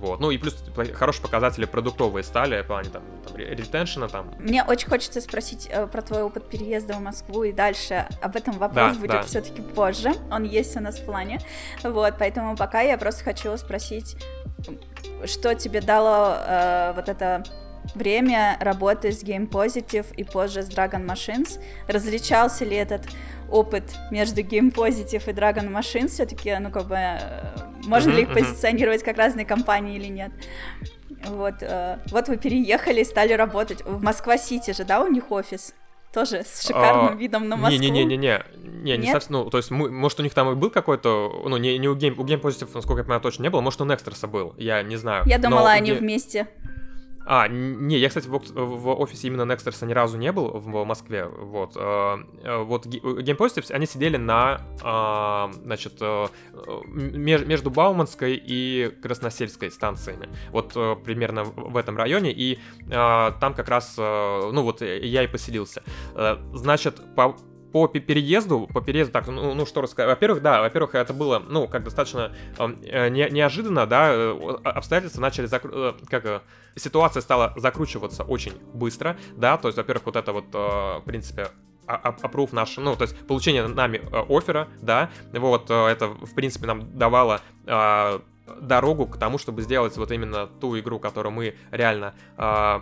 [0.00, 0.20] Вот.
[0.20, 0.56] Ну и плюс
[0.94, 4.32] хорошие показатели продуктовые стали, в плане там, там ретеншена там.
[4.38, 8.06] Мне очень хочется спросить э, про твой опыт переезда в Москву и дальше.
[8.22, 9.22] Об этом вопрос да, будет да.
[9.22, 10.12] все-таки позже.
[10.30, 11.40] Он есть у нас в плане.
[11.82, 14.16] Вот, поэтому пока я просто хочу спросить,
[15.24, 17.42] что тебе дало э, вот это
[17.94, 21.60] время работы с Game Positive и позже с Dragon Machines.
[21.88, 23.02] Различался ли этот
[23.50, 26.08] опыт между Game Positive и Dragon Machines?
[26.08, 30.32] Все-таки, ну, как бы, э, можно ли их позиционировать как разные компании или нет?
[31.26, 33.84] Вот, э, вот вы переехали и стали работать.
[33.84, 35.74] В Москва-Сити же, да, у них офис?
[36.12, 37.78] Тоже с шикарным а, видом на Москву.
[37.78, 38.42] Не-не-не-не-не,
[38.82, 41.58] не, не совсем, ну, то есть, мы, может, у них там и был какой-то, ну,
[41.58, 43.84] не, не у Game, у Game Positive, насколько я понимаю, точно не было, может, у
[43.84, 45.24] Nexters был, я не знаю.
[45.26, 46.00] Я думала, они где...
[46.00, 46.48] вместе.
[47.30, 51.26] А, не, я, кстати, в, в офисе именно Nexters ни разу не был в Москве,
[51.26, 51.76] вот.
[51.76, 56.26] Э, э, вот Game Positive, они сидели на, а, значит, э,
[56.86, 60.72] между Бауманской и Красносельской станциями, вот
[61.04, 65.82] примерно в этом районе, и там как раз, ну вот, я и поселился.
[66.54, 67.36] Значит, по
[67.72, 70.08] по переезду, по переезду, так, ну, ну что рассказать.
[70.08, 74.32] Во-первых, да, во-первых, это было, ну, как достаточно э, не, неожиданно, да,
[74.64, 75.70] обстоятельства начали, закру...
[75.74, 76.40] э, как, э,
[76.76, 81.48] ситуация стала закручиваться очень быстро, да, то есть, во-первых, вот это вот, э, в принципе,
[81.86, 86.66] опрув наш, ну, то есть получение нами э, оффера, да, вот, э, это, в принципе,
[86.66, 88.20] нам давало э,
[88.60, 92.80] дорогу к тому, чтобы сделать вот именно ту игру, которую мы реально э,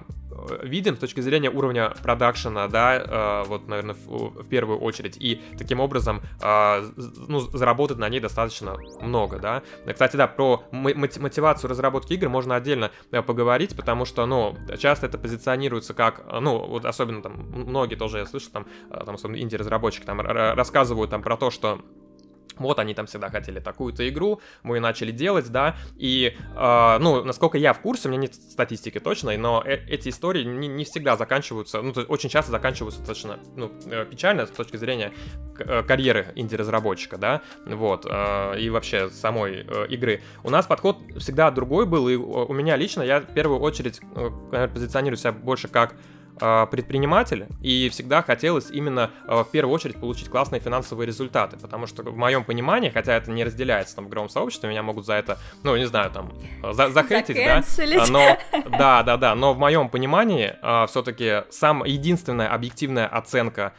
[0.62, 5.42] видим с точки зрения уровня продакшена, да, э, вот, наверное, в, в первую очередь, и
[5.59, 6.90] таким образом, э,
[7.29, 9.62] ну, заработать на ней достаточно много, да.
[9.90, 15.18] Кстати, да, про мотивацию разработки игр можно отдельно э, поговорить, потому что, ну, часто это
[15.18, 20.05] позиционируется как, ну, вот особенно там, многие тоже, я слышу, там, э, там особенно инди-разработчики
[20.05, 21.81] там рассказывают там про то, что
[22.59, 27.59] вот они там всегда хотели такую-то игру, мы начали делать, да, и, э, ну, насколько
[27.59, 31.16] я в курсе, у меня нет статистики точной, но э эти истории не, не всегда
[31.16, 35.12] заканчиваются, ну, то есть очень часто заканчиваются достаточно, ну, э, печально с точки зрения
[35.59, 40.23] э, карьеры инди-разработчика, да, вот, э, и вообще самой э, игры.
[40.42, 44.69] У нас подход всегда другой был, и у меня лично, я в первую очередь, э,
[44.69, 45.95] позиционирую себя больше как
[46.66, 52.03] предприниматель, и всегда хотелось именно а, в первую очередь получить классные финансовые результаты, потому что
[52.03, 55.38] в моем понимании, хотя это не разделяется там в игровом сообществе, меня могут за это,
[55.62, 56.33] ну, не знаю, там,
[56.72, 57.62] за захейтить, да,
[58.11, 58.38] но,
[58.79, 63.72] да, да, да, но в моем понимании все-таки сам единственная объективная оценка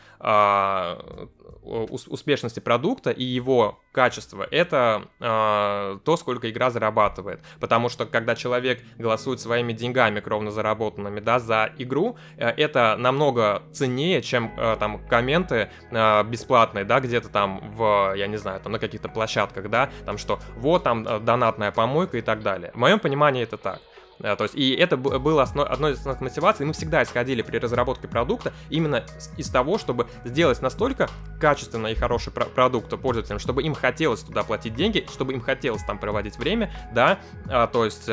[1.67, 7.41] успешности продукта и его качества, это э, то, сколько игра зарабатывает.
[7.59, 13.63] Потому что когда человек голосует своими деньгами, кровно заработанными, да, за игру, э, это намного
[13.73, 18.71] ценнее, чем э, там комменты э, бесплатные, да, где-то там в, я не знаю, там
[18.71, 22.71] на каких-то площадках, да, там что, вот там э, донатная помойка и так далее.
[22.73, 23.81] В моем понимании это так.
[24.19, 26.65] То есть, и это было основ, одной из основных мотиваций.
[26.65, 29.03] Мы всегда исходили при разработке продукта именно
[29.37, 34.75] из того, чтобы сделать настолько качественный и хороший продукт пользователям, чтобы им хотелось туда платить
[34.75, 37.19] деньги, чтобы им хотелось там проводить время, да,
[37.67, 38.09] то есть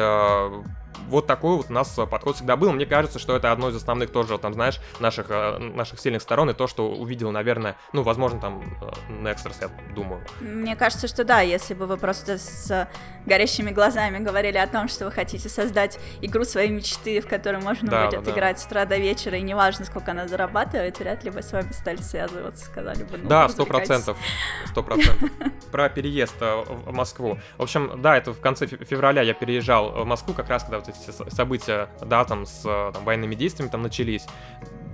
[1.09, 2.73] вот такой вот у нас подход всегда был.
[2.73, 6.51] Мне кажется, что это одно из основных тоже, там, знаешь, наших, э, наших сильных сторон,
[6.51, 10.23] и то, что увидел, наверное, ну, возможно, там, э, Nexters, я думаю.
[10.41, 12.89] Мне кажется, что да, если бы вы просто с
[13.27, 17.91] горящими глазами говорили о том, что вы хотите создать игру своей мечты, в которой можно
[17.91, 18.63] да, будет да, играть да.
[18.63, 21.99] с утра до вечера, и неважно, сколько она зарабатывает, вряд ли бы с вами стали
[21.99, 24.17] связываться, сказали бы, ну, Да, сто процентов,
[24.67, 25.31] сто процентов.
[25.71, 27.39] Про переезд э, в Москву.
[27.59, 30.97] В общем, да, это в конце февраля я переезжал в Москву, как раз когда вот
[30.97, 34.27] эти события, да, там, с там, военными действиями там начались.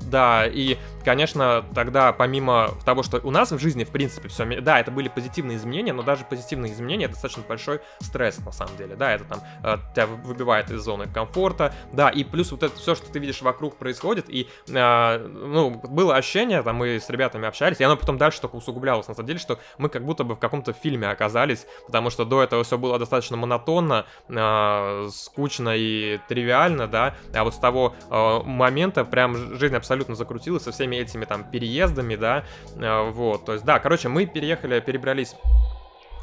[0.07, 4.81] Да, и, конечно, тогда помимо того, что у нас в жизни, в принципе, все, да,
[4.81, 9.13] это были позитивные изменения, но даже позитивные изменения достаточно большой стресс, на самом деле, да,
[9.13, 13.11] это там э, тебя выбивает из зоны комфорта, да, и плюс вот это все, что
[13.11, 17.85] ты видишь вокруг происходит, и, э, ну, было ощущение, там, мы с ребятами общались, и
[17.85, 20.73] оно потом дальше только усугублялось, на самом деле, что мы как будто бы в каком-то
[20.73, 27.15] фильме оказались, потому что до этого все было достаточно монотонно, э, скучно и тривиально, да,
[27.35, 31.43] а вот с того э, момента прям жизнь абсолютно абсолютно закрутилось со всеми этими там
[31.43, 32.45] переездами, да,
[32.76, 35.34] э, вот, то есть, да, короче, мы переехали, перебрались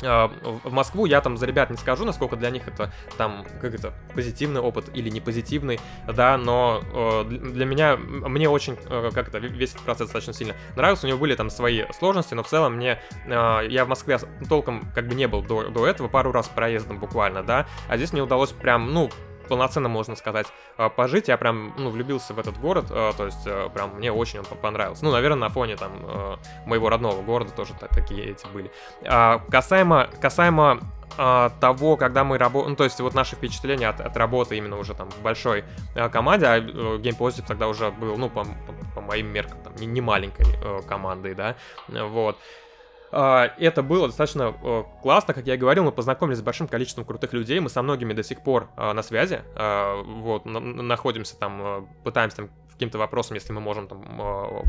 [0.01, 0.29] э,
[0.63, 3.93] в Москву, я там за ребят не скажу, насколько для них это там, как это,
[4.15, 9.39] позитивный опыт или не позитивный, да, но э, для меня, мне очень, э, как это,
[9.39, 12.75] весь этот процесс достаточно сильно нравился, у него были там свои сложности, но в целом
[12.75, 16.47] мне, э, я в Москве толком как бы не был до, до этого, пару раз
[16.47, 19.09] проездом буквально, да, а здесь мне удалось прям, ну,
[19.47, 21.27] полноценно, можно сказать, а, пожить.
[21.27, 24.45] Я прям, ну, влюбился в этот город, а, то есть э, прям мне очень он
[24.45, 25.03] понравился.
[25.03, 26.35] Ну, наверное, на фоне там э,
[26.65, 28.71] моего родного города тоже так, такие эти были.
[29.05, 30.79] А, касаемо, касаемо
[31.15, 34.93] того, когда мы работаем, ну, то есть вот наши впечатления от, от работы именно уже
[34.93, 35.63] там в большой
[35.95, 39.73] э, команде, а Game Positive тогда уже был, ну, по, по, по моим меркам, там,
[39.77, 41.55] не, не маленькой э, командой, да,
[41.87, 42.37] вот.
[42.37, 42.66] А,
[43.11, 47.31] это было достаточно э, классно, как я и говорил, мы познакомились с большим количеством крутых
[47.33, 51.85] людей, мы со многими до сих пор а, на связи, а, вот, находимся там, э,
[52.03, 54.03] пытаемся там каким-то вопросам, если мы можем там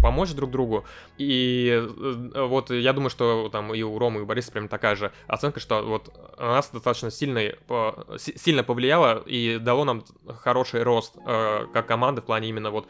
[0.03, 0.85] помочь друг другу.
[1.17, 4.97] И э, вот я думаю, что там и у Ромы, и у Бориса прям такая
[4.97, 7.41] же оценка, что вот нас достаточно сильно,
[8.17, 12.89] сильно повлияло и дало нам хороший рост как команды в плане именно вот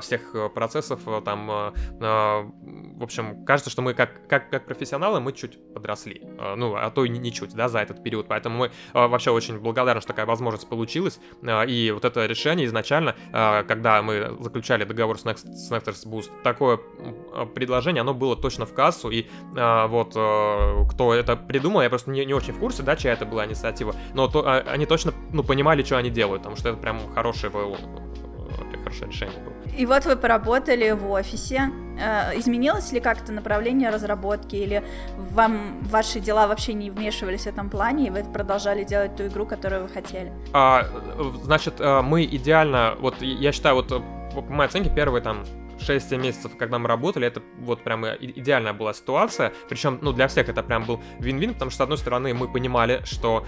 [0.00, 1.72] всех процессов, там,
[2.98, 6.22] в общем, кажется, что мы как, как, как профессионалы мы чуть подросли.
[6.38, 8.26] А, ну, а то и не, не чуть, да, за этот период.
[8.28, 11.20] Поэтому мы а, вообще очень благодарны, что такая возможность получилась.
[11.42, 16.30] А, и вот это решение изначально, когда мы заключали договор с Next, с Nexters Boost,
[16.42, 16.78] такое
[17.54, 19.10] предложение, оно было точно в кассу.
[19.10, 23.24] И вот кто это придумал, я просто не, не очень в курсе, да, чья это
[23.24, 23.94] была инициатива.
[24.14, 27.76] Но то, они точно, ну, понимали, что они делают, потому что это прям хороший был
[28.88, 29.54] хорошее решение было.
[29.76, 31.70] И вот вы поработали в офисе.
[32.00, 34.82] Э, изменилось ли как-то направление разработки, или
[35.32, 39.46] вам ваши дела вообще не вмешивались в этом плане, и вы продолжали делать ту игру,
[39.46, 40.32] которую вы хотели?
[40.52, 40.86] А,
[41.42, 44.02] значит, э, мы идеально, вот я считаю, вот
[44.42, 45.44] по моей оценке, первые там
[45.80, 49.52] 6 месяцев, когда мы работали, это вот прям идеальная была ситуация.
[49.68, 53.02] Причем, ну, для всех это прям был вин-вин, потому что, с одной стороны, мы понимали,
[53.04, 53.44] что,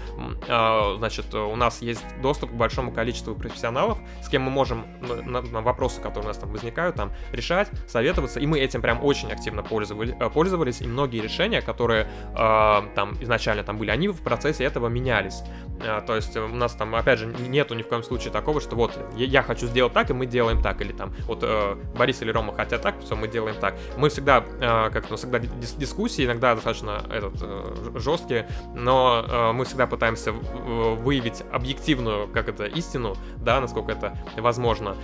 [0.47, 5.41] э, значит, у нас есть доступ к большому количеству профессионалов, с кем мы можем на,
[5.41, 9.31] на вопросы, которые у нас там возникают, там, решать, советоваться, и мы этим прям очень
[9.31, 14.21] активно пользовались, э, пользовались и многие решения, которые э, там изначально там были, они в
[14.21, 15.41] процессе этого менялись.
[15.83, 18.75] Э, то есть у нас там, опять же, нету ни в коем случае такого, что
[18.75, 22.31] вот я хочу сделать так, и мы делаем так, или там, вот э, Борис или
[22.31, 23.75] Рома хотят так, все, мы делаем так.
[23.97, 29.51] Мы всегда, э, как ну, всегда дис дискуссии, иногда достаточно этот, э, жесткие, но э,
[29.51, 34.95] мы всегда пытаемся выявить объективную, как это, истину, да, насколько это возможно.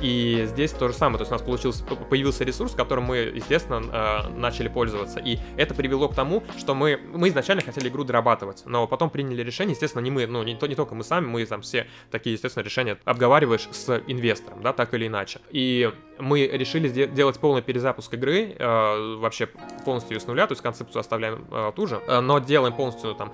[0.00, 3.82] И здесь то же самое, то есть у нас получился, появился ресурс, которым мы, естественно,
[3.92, 5.20] э, начали пользоваться.
[5.20, 9.42] И это привело к тому, что мы, мы изначально хотели игру дорабатывать, но потом приняли
[9.42, 12.64] решение, естественно, не мы, ну не, не только мы сами, мы там все такие, естественно,
[12.64, 15.40] решения обговариваешь с инвестором, да, так или иначе.
[15.50, 19.48] И мы решили делать полный перезапуск игры, э, вообще
[19.84, 23.32] полностью с нуля, то есть концепцию оставляем э, ту же, но делаем полностью там,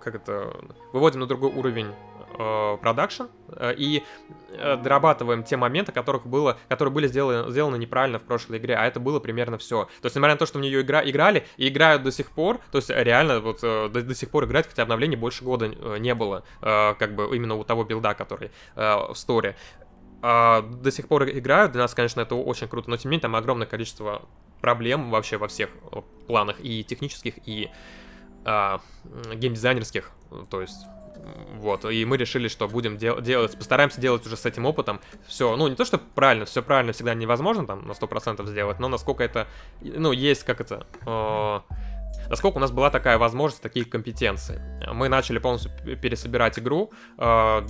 [0.00, 0.56] как это,
[0.92, 1.88] выводим на другой уровень
[2.82, 4.02] продакшн э, и
[4.52, 8.86] э, дорабатываем те моменты, которых было, которые были сделаны, сделаны неправильно в прошлой игре, а
[8.86, 9.84] это было примерно все.
[10.00, 12.58] То есть, несмотря на то, что в нее игра, играли и играют до сих пор,
[12.70, 15.68] то есть реально вот до, до сих пор играть, хотя обновлений больше года
[15.98, 19.56] не было, как бы именно у того билда, который в сторе.
[20.22, 23.22] А, до сих пор играют, для нас, конечно, это очень круто, но тем не менее
[23.22, 24.28] там огромное количество
[24.60, 25.70] проблем вообще во всех
[26.26, 27.70] планах и технических, и
[28.44, 28.80] а,
[29.34, 30.10] геймдизайнерских,
[30.50, 30.76] то есть
[31.56, 35.56] Вот, и мы решили, что будем дел- делать, постараемся делать уже с этим опытом все,
[35.56, 39.22] ну, не то, что правильно, все правильно всегда невозможно там на 100% сделать, но насколько
[39.22, 39.46] это,
[39.82, 41.60] ну, есть, как это, э-
[42.28, 44.60] насколько у нас была такая возможность, такие компетенции.
[44.92, 47.62] Мы начали полностью пересобирать игру, э,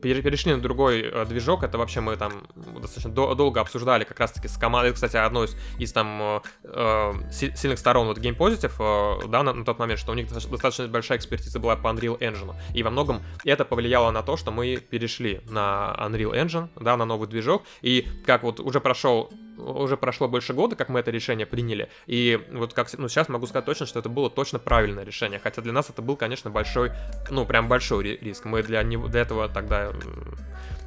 [0.00, 2.46] перешли на другой э, движок, это вообще мы там
[2.80, 8.06] достаточно долго обсуждали как раз-таки с командой, кстати, одной из, из там э, сильных сторон
[8.06, 11.76] вот Game Positive, да, на, на тот момент, что у них достаточно большая экспертиза была
[11.76, 16.32] по Unreal Engine, и во многом это повлияло на то, что мы перешли на Unreal
[16.32, 20.88] Engine, да, на новый движок, и как вот уже прошел уже прошло больше года, как
[20.88, 24.30] мы это решение приняли, и вот как ну, сейчас могу сказать точно, что это было
[24.30, 26.92] точно правильное решение, хотя для нас это был, конечно, большой,
[27.30, 28.44] ну, прям большой риск.
[28.44, 29.92] Мы для, него, для этого тогда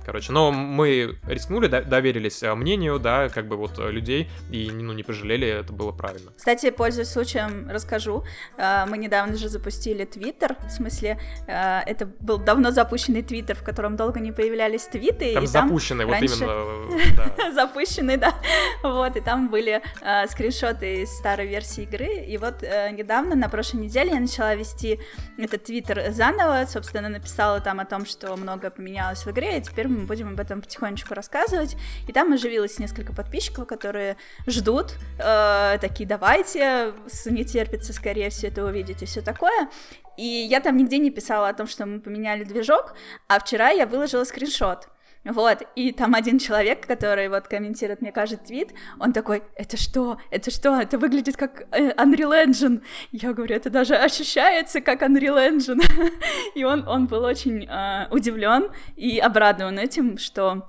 [0.10, 0.32] короче.
[0.32, 5.04] Но мы рискнули, доверились э, мнению, да, как бы вот э, людей, и ну, не
[5.04, 6.32] пожалели, это было правильно.
[6.36, 8.24] Кстати, пользуясь случаем, расскажу.
[8.58, 13.96] Э, мы недавно же запустили Твиттер, в смысле, это был давно запущенный Твиттер, в котором
[13.96, 15.34] долго не появлялись твиты.
[15.34, 16.44] Там и запущенный, там вот раньше...
[16.44, 17.54] именно.
[17.54, 18.34] Запущенный, да.
[18.82, 19.82] Вот, и там были
[20.28, 25.00] скриншоты из старой версии игры, и вот недавно, на прошлой неделе, я начала вести
[25.38, 29.88] этот Твиттер заново, собственно, написала там о том, что много поменялось в игре, и теперь
[29.88, 31.76] мы мы будем об этом потихонечку рассказывать.
[32.08, 36.94] И там оживилось несколько подписчиков, которые ждут, э, такие, давайте,
[37.26, 39.70] не терпится скорее все это увидеть и все такое.
[40.18, 42.94] И я там нигде не писала о том, что мы поменяли движок,
[43.28, 44.90] а вчера я выложила скриншот.
[45.26, 50.18] Вот, и там один человек, который вот комментирует мне кажется, твит, он такой, это что,
[50.32, 52.82] это что, это выглядит как э, Unreal Engine.
[53.12, 55.84] Я говорю, это даже ощущается как Unreal Engine.
[56.56, 60.69] и он, он был очень э, удивлен и обрадован этим, что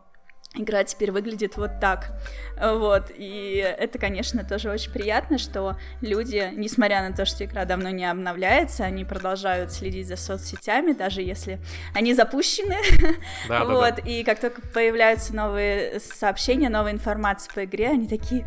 [0.55, 2.13] игра теперь выглядит вот так.
[2.61, 7.91] Вот, и это, конечно, тоже очень приятно, что люди, несмотря на то, что игра давно
[7.91, 11.61] не обновляется, они продолжают следить за соцсетями, даже если
[11.95, 12.77] они запущены.
[13.49, 14.11] Да, вот, да, да.
[14.11, 18.47] и как только появляются новые сообщения, новая информация по игре, они такие,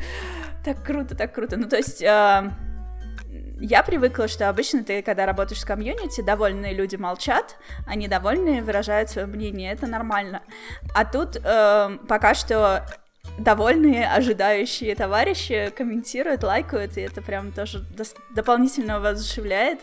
[0.64, 1.58] так круто, так круто.
[1.58, 2.02] Ну, то есть...
[2.02, 2.52] Э,
[3.66, 7.56] я привыкла, что обычно ты, когда работаешь с комьюнити, довольные люди молчат,
[7.88, 10.42] а недовольные выражают свое мнение, это нормально.
[10.94, 12.86] А тут э, пока что
[13.38, 17.86] довольные, ожидающие товарищи комментируют, лайкают, и это прям тоже
[18.36, 19.80] дополнительно воодушевляет.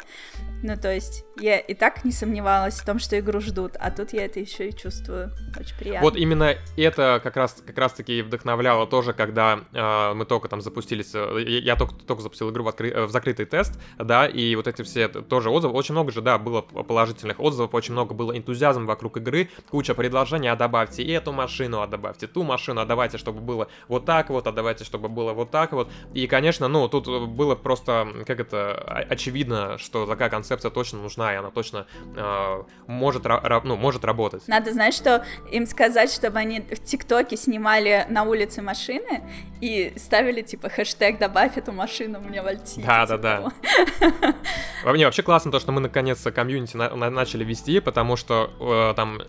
[0.62, 4.12] Ну, то есть, я и так не сомневалась в том, что игру ждут, а тут
[4.12, 5.32] я это еще и чувствую.
[5.58, 6.02] Очень приятно.
[6.02, 10.60] Вот именно это как раз как раз таки вдохновляло тоже, когда э, мы только там
[10.60, 14.54] запустились, э, я только, только запустил игру в, откры, э, в закрытый тест, да, и
[14.54, 18.36] вот эти все тоже отзывы, очень много же, да, было положительных отзывов, очень много было
[18.36, 23.18] энтузиазма вокруг игры, куча предложений, а добавьте эту машину, а добавьте ту машину, а давайте,
[23.18, 25.90] чтобы было вот так вот, а давайте, чтобы было вот так вот.
[26.14, 28.74] И, конечно, ну, тут было просто, как это,
[29.08, 33.24] очевидно, что такая концепция точно нужна, и она точно э, может,
[33.64, 34.46] ну, может работать.
[34.48, 39.22] Надо знать, что им сказать, чтобы они в ТикТоке снимали на улице машины
[39.60, 42.82] и ставили, типа, хэштег «добавь эту машину мне в Альтите».
[42.86, 43.52] Да, да, да.
[44.84, 49.20] Мне вообще классно то, что мы наконец-то комьюнити начали вести, потому что э, там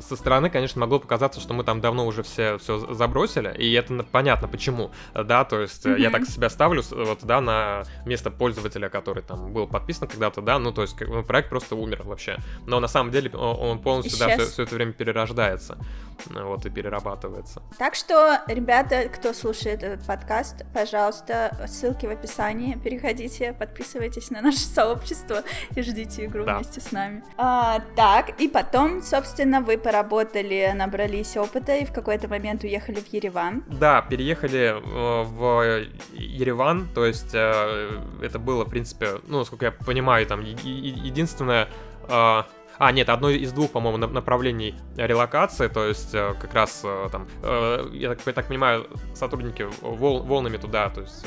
[0.00, 4.02] со стороны, конечно, могло показаться, что мы там давно уже все, все забросили, и это
[4.04, 6.00] понятно почему, да, то есть mm-hmm.
[6.00, 10.58] я так себя ставлю, вот, да, на место пользователя, который там был подписан когда-то, да,
[10.58, 10.96] ну, то есть
[11.26, 14.92] проект просто умер вообще, но на самом деле он полностью, да, все, все это время
[14.92, 15.78] перерождается,
[16.26, 17.62] вот, и перерабатывается.
[17.78, 24.58] Так что, ребята, кто слушает этот подкаст, пожалуйста, ссылки в описании, переходите, подписывайтесь на наше
[24.60, 25.42] сообщество
[25.74, 26.56] и ждите игру да.
[26.56, 27.22] вместе с нами.
[27.36, 33.10] А, так, и потом, собственно, вы поработали, набрались опыта и в какой-то момент уехали в
[33.10, 33.64] Ереван.
[33.68, 39.72] Да, переехали э, в Ереван, то есть э, это было, в принципе, ну, насколько я
[39.72, 41.68] понимаю, там единственное
[42.06, 42.42] э,
[42.78, 47.26] а, нет, одно из двух, по-моему, направлений релокации, то есть э, как раз э, там,
[47.42, 51.26] э, я так, я так понимаю, сотрудники вол, волнами туда, то есть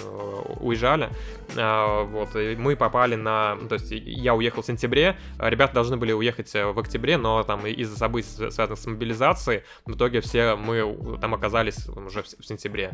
[0.60, 1.10] уезжали,
[1.56, 6.54] вот, и мы попали на, то есть я уехал в сентябре, ребята должны были уехать
[6.54, 11.88] в октябре, но там из-за событий, связанных с мобилизацией, в итоге все мы там оказались
[11.89, 12.91] уже в сентябре.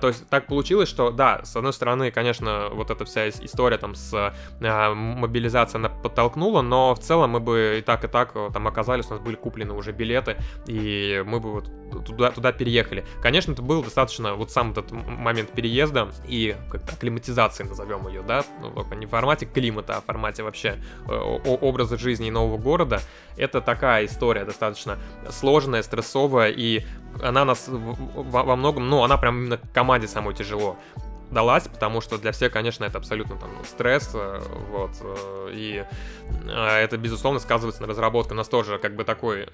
[0.00, 3.94] То есть так получилось, что, да, с одной стороны, конечно, вот эта вся история там
[3.94, 9.06] с мобилизацией, она подтолкнула, но в целом мы бы так, и так э, там оказались,
[9.06, 11.70] у нас были куплены уже билеты, и мы бы вот
[12.04, 13.04] туда, туда переехали.
[13.22, 16.96] Конечно, это был достаточно вот сам этот момент переезда и как-то
[17.64, 20.78] назовем ее, да, ну, не в формате климата, а в формате вообще
[21.08, 23.00] э, образа жизни и нового города.
[23.36, 24.98] Это такая история достаточно
[25.30, 26.82] сложная, стрессовая, и
[27.22, 30.76] она нас во многом, ну, она прям именно команде самой тяжело
[31.34, 35.84] далась, потому что для всех, конечно, это абсолютно там стресс, э, вот, э, и
[36.46, 38.32] это, безусловно, сказывается на разработке.
[38.32, 39.46] У нас тоже как бы такой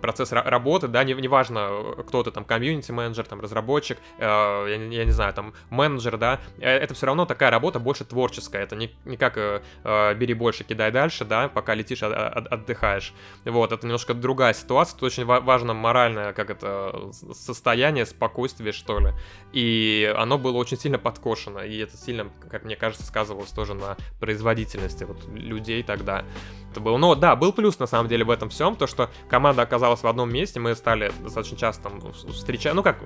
[0.00, 5.10] процесс работы, да, не, неважно, кто ты там, комьюнити-менеджер, там, разработчик, э, я, я не
[5.10, 9.16] знаю, там, менеджер, да, э, это все равно такая работа больше творческая, это не, не
[9.16, 13.12] как э, э, бери больше, кидай дальше, да, пока летишь, от, от, отдыхаешь,
[13.44, 19.12] вот, это немножко другая ситуация, тут очень важно моральное, как это, состояние, спокойствие, что ли,
[19.52, 23.96] и оно было очень сильно подкошено, и это сильно, как мне кажется, сказывалось тоже на
[24.18, 26.24] производительности вот людей тогда,
[26.70, 29.62] это было, но да, был плюс на самом деле в этом всем, то, что команда
[29.62, 32.98] оказалась оказалась в одном месте, мы стали достаточно часто там встречаться, ну как,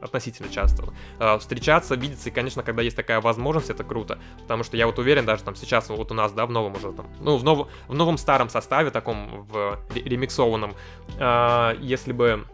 [0.00, 0.84] относительно часто,
[1.18, 4.98] э, встречаться, видеться, и, конечно, когда есть такая возможность, это круто, потому что я вот
[4.98, 7.68] уверен, даже там сейчас вот у нас, да, в новом уже там, ну, в, нов,
[7.88, 10.74] в новом старом составе, таком, в ремиксованном,
[11.18, 12.44] э, если бы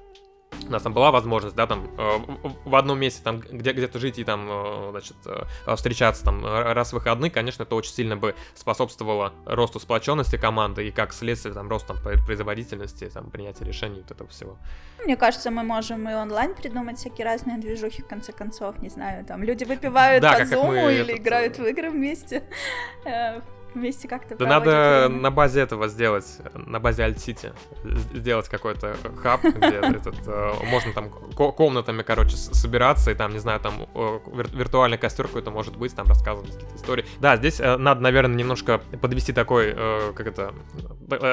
[0.66, 2.18] у нас там была возможность, да, там э,
[2.64, 6.90] в одном месте там где где-то жить и там, э, значит, э, встречаться там раз
[6.90, 11.68] в выходные, конечно, это очень сильно бы способствовало росту сплоченности команды и как следствие там
[11.68, 14.56] рост там производительности, там принятия решений вот этого всего.
[15.04, 19.24] Мне кажется, мы можем и онлайн придумать всякие разные движухи в конце концов, не знаю,
[19.24, 21.16] там люди выпивают да, по зуму или этот...
[21.16, 22.44] играют в игры вместе
[23.74, 25.22] вместе как-то Да надо время.
[25.22, 27.52] на базе этого сделать, на базе Alt-City,
[28.14, 33.60] сделать какой-то хаб, где этот, э, можно там комнатами, короче, собираться, и там, не знаю,
[33.60, 33.86] там
[34.52, 37.04] виртуальный костер какой-то может быть, там рассказывать какие-то истории.
[37.20, 40.54] Да, здесь э, надо, наверное, немножко подвести такой, э, как это,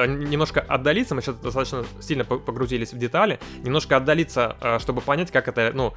[0.06, 5.72] немножко отдалиться, мы сейчас достаточно сильно погрузились в детали, немножко отдалиться, чтобы понять, как это,
[5.74, 5.94] ну,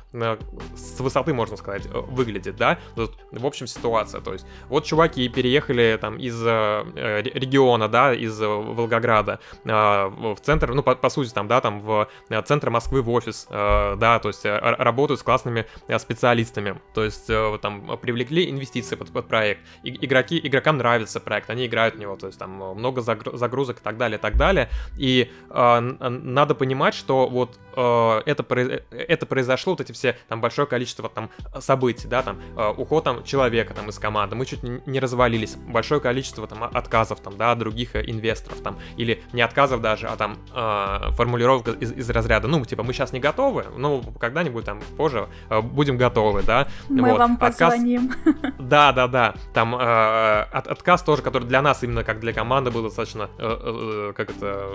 [0.76, 6.18] с высоты, можно сказать, выглядит, да, в общем ситуация, то есть, вот чуваки переехали там
[6.18, 11.48] из из э, региона, да, из Волгограда э, в центр, ну, по, по сути, там,
[11.48, 15.66] да, там в э, центр Москвы в офис, да, то есть работают с классными
[15.98, 17.28] специалистами, то есть
[17.62, 22.28] там привлекли инвестиции под, под проект, игроки, игрокам нравится проект, они играют в него, то
[22.28, 27.28] есть там много загрузок и так далее, и так далее, и э, надо понимать, что
[27.28, 28.44] вот э, это,
[28.92, 31.30] это произошло, вот эти все, там, большое количество там
[31.60, 36.02] событий, да, там, э, уход там человека там из команды, мы чуть не развалились, большое
[36.02, 40.16] количество количество там отказов там, да, других э, инвесторов там, или не отказов даже, а
[40.16, 44.82] там э, формулировка из, из разряда, ну, типа, мы сейчас не готовы, ну, когда-нибудь там
[44.98, 46.68] позже э, будем готовы, да.
[46.90, 47.20] Мы вот.
[47.20, 48.12] вам позвоним.
[48.26, 48.54] Отказ...
[48.66, 52.72] Да, да, да, там э, от, отказ тоже, который для нас именно как для команды
[52.72, 54.72] был достаточно, э, э, как это,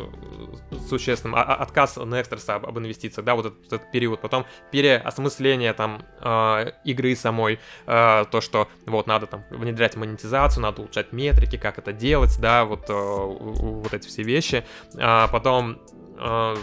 [0.88, 5.72] существенным, а, а, отказ Nexters об, об инвестициях, да, вот этот, этот период, потом переосмысление
[5.72, 11.39] там э, игры самой, э, то, что вот надо там внедрять монетизацию, надо улучшать метрики,
[11.40, 14.64] метрики, как это делать, да, вот, э, вот эти все вещи.
[14.96, 15.78] А потом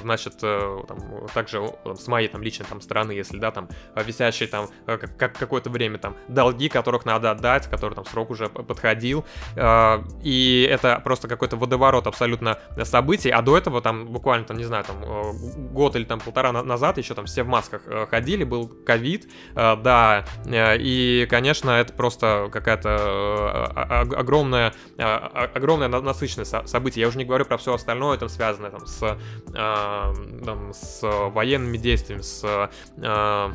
[0.01, 0.99] значит, э, там,
[1.33, 1.61] также
[1.95, 5.97] с моей там личной там стороны, если, да, там, висящие там э, как какое-то время
[5.97, 11.57] там долги, которых надо отдать, который там срок уже подходил, а, и это просто какой-то
[11.57, 15.33] водоворот абсолютно событий, а до этого там буквально там, не знаю, там э,
[15.71, 21.27] год или там полтора назад еще там все в масках ходили, был ковид, да, и,
[21.29, 28.17] конечно, это просто какая-то огромная, огромная насыщенность событий, я уже не говорю про все остальное,
[28.17, 29.17] там связанное там с
[29.53, 33.53] там, с военными действиями, с э,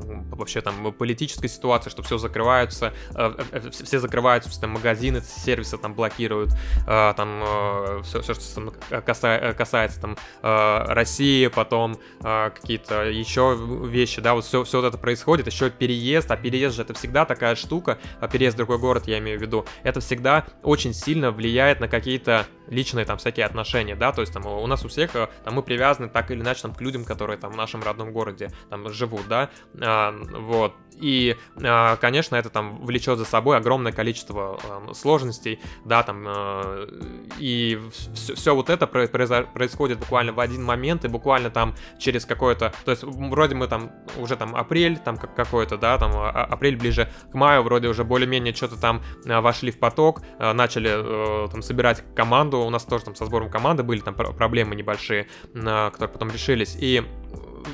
[0.00, 5.78] вообще там политической ситуации, что все закрываются, э, э, э, все закрываются, там магазины, сервисы
[5.78, 6.50] там блокируют,
[6.86, 8.72] там все, все что там
[9.02, 15.70] касается там России, потом какие-то еще вещи, да, вот все, все вот это происходит, еще
[15.70, 19.38] переезд, а переезд же это всегда такая штука, а переезд в другой город, я имею
[19.38, 24.20] в виду, это всегда очень сильно влияет на какие-то личные там всякие отношения, да, то
[24.20, 27.04] есть там у нас у всех, там мы привязаны так или иначе там к людям,
[27.04, 29.50] которые там в нашем родном городе там живут, да,
[30.12, 36.24] вот, и, а, конечно, это там влечет за собой огромное количество а, сложностей, да, там,
[36.26, 36.86] а,
[37.38, 37.78] и
[38.14, 42.90] все, все вот это происходит буквально в один момент, и буквально там через какое-то, то
[42.90, 47.62] есть вроде мы там уже там апрель, там какой-то, да, там апрель ближе к маю,
[47.62, 52.84] вроде уже более-менее что-то там вошли в поток, начали э, там собирать команду, у нас
[52.84, 57.04] тоже там со сбором команды были там проблемы небольшие, которые потом решились, и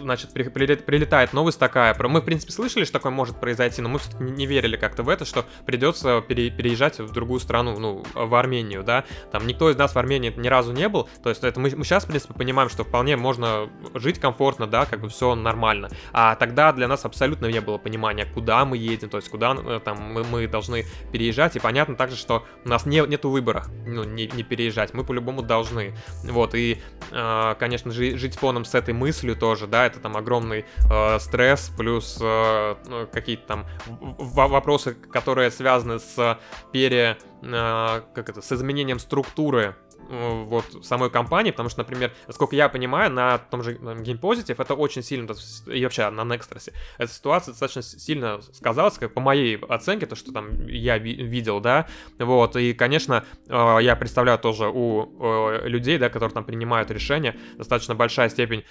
[0.01, 1.95] значит, прилетает новость такая.
[1.99, 5.25] Мы, в принципе, слышали, что такое может произойти, но мы не верили как-то в это,
[5.25, 9.05] что придется пере, переезжать в другую страну, ну, в Армению, да.
[9.33, 11.09] Там никто из нас в Армении ни разу не был.
[11.23, 14.87] То есть это мы, мы сейчас, в принципе, понимаем, что вполне можно жить комфортно, да,
[14.87, 15.89] как бы все нормально.
[16.13, 19.81] А тогда для нас абсолютно не было понимания, куда мы едем, то есть куда э,
[19.85, 21.57] там мы, мы должны переезжать.
[21.57, 24.95] И понятно также, что у нас не, нету выбора, ну, не, не переезжать.
[24.95, 25.97] Мы по-любому должны.
[26.25, 26.81] Вот, и,
[27.11, 32.19] э, конечно, жить фоном с этой мыслью тоже, да, это там огромный э, стресс, плюс
[32.21, 36.39] э, ну, какие-то там вопросы, которые связаны с
[36.73, 37.19] пере...
[37.43, 39.77] Э, как это, с изменением структуры
[40.09, 44.75] вот самой компании, потому что, например, насколько я понимаю, на том же Game Positive это
[44.75, 45.33] очень сильно,
[45.67, 50.33] и вообще на Nextras, эта ситуация достаточно сильно сказалась, как по моей оценке, то, что
[50.33, 51.87] там я ви- видел, да,
[52.19, 57.37] вот, и, конечно, э, я представляю тоже у э, людей, да, которые там принимают решения,
[57.57, 58.65] достаточно большая степень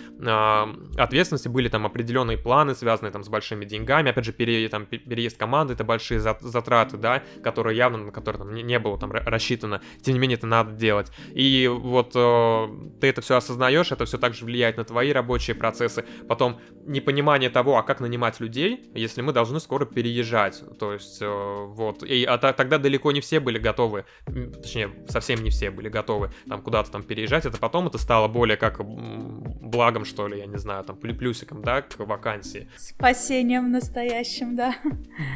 [0.97, 5.37] ответственности, были там определенные планы, связанные там с большими деньгами, опять же, пере, там, переезд
[5.37, 10.13] команды, это большие затраты, да, которые явно, на которые там не было там рассчитано, тем
[10.13, 11.11] не менее это надо делать.
[11.33, 12.67] И вот э,
[12.99, 16.05] ты это все осознаешь, это все также влияет на твои рабочие процессы.
[16.27, 20.63] Потом непонимание того, а как нанимать людей, если мы должны скоро переезжать.
[20.79, 22.03] То есть э, вот.
[22.03, 26.61] И а тогда далеко не все были готовы, точнее, совсем не все были готовы там
[26.61, 27.45] куда-то там переезжать.
[27.45, 31.81] Это потом это стало более как благом, что ли, я не знаю, там плюсиком, да,
[31.81, 32.69] к вакансии.
[32.77, 34.75] Спасением настоящим, да.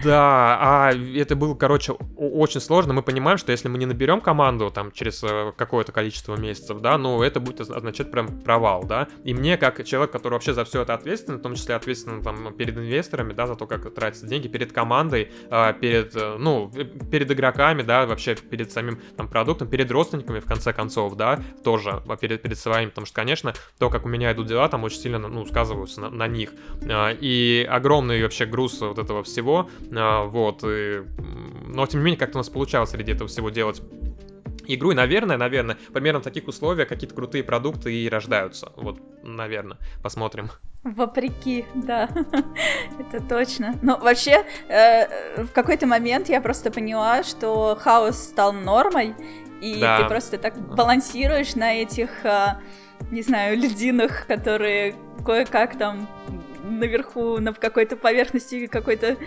[0.03, 2.93] Да, а это было, короче, очень сложно.
[2.93, 6.79] Мы понимаем, что если мы не наберем команду там через э, какое какое-то количество месяцев,
[6.81, 9.07] да, но это будет означать прям провал, да.
[9.23, 12.51] И мне, как человек, который вообще за все это ответственен, в том числе ответственен там
[12.53, 16.71] перед инвесторами, да, за то, как тратятся деньги, перед командой, а, перед, э, ну,
[17.11, 22.01] перед игроками, да, вообще перед самим там продуктом, перед родственниками, в конце концов, да, тоже
[22.07, 24.99] а, перед, перед своими, потому что, конечно, то, как у меня идут дела, там очень
[24.99, 26.53] сильно, ну, сказываются на, на них.
[26.89, 31.03] А, и огромный вообще груз вот этого всего, вот, и,
[31.67, 33.79] но тем не менее, как-то у нас получалось среди этого всего делать
[34.75, 38.71] игру, и, наверное, наверное, примерно в таких условиях какие-то крутые продукты и рождаются.
[38.75, 40.49] Вот, наверное, посмотрим.
[40.83, 42.09] Вопреки, да,
[42.99, 43.77] это точно.
[43.81, 49.15] Но вообще, э, в какой-то момент я просто поняла, что хаос стал нормой,
[49.61, 50.01] и да.
[50.01, 52.59] ты просто так балансируешь на этих, э,
[53.11, 54.95] не знаю, льдинах, которые
[55.25, 56.07] кое-как там
[56.67, 59.17] наверху, на какой-то поверхности какой-то,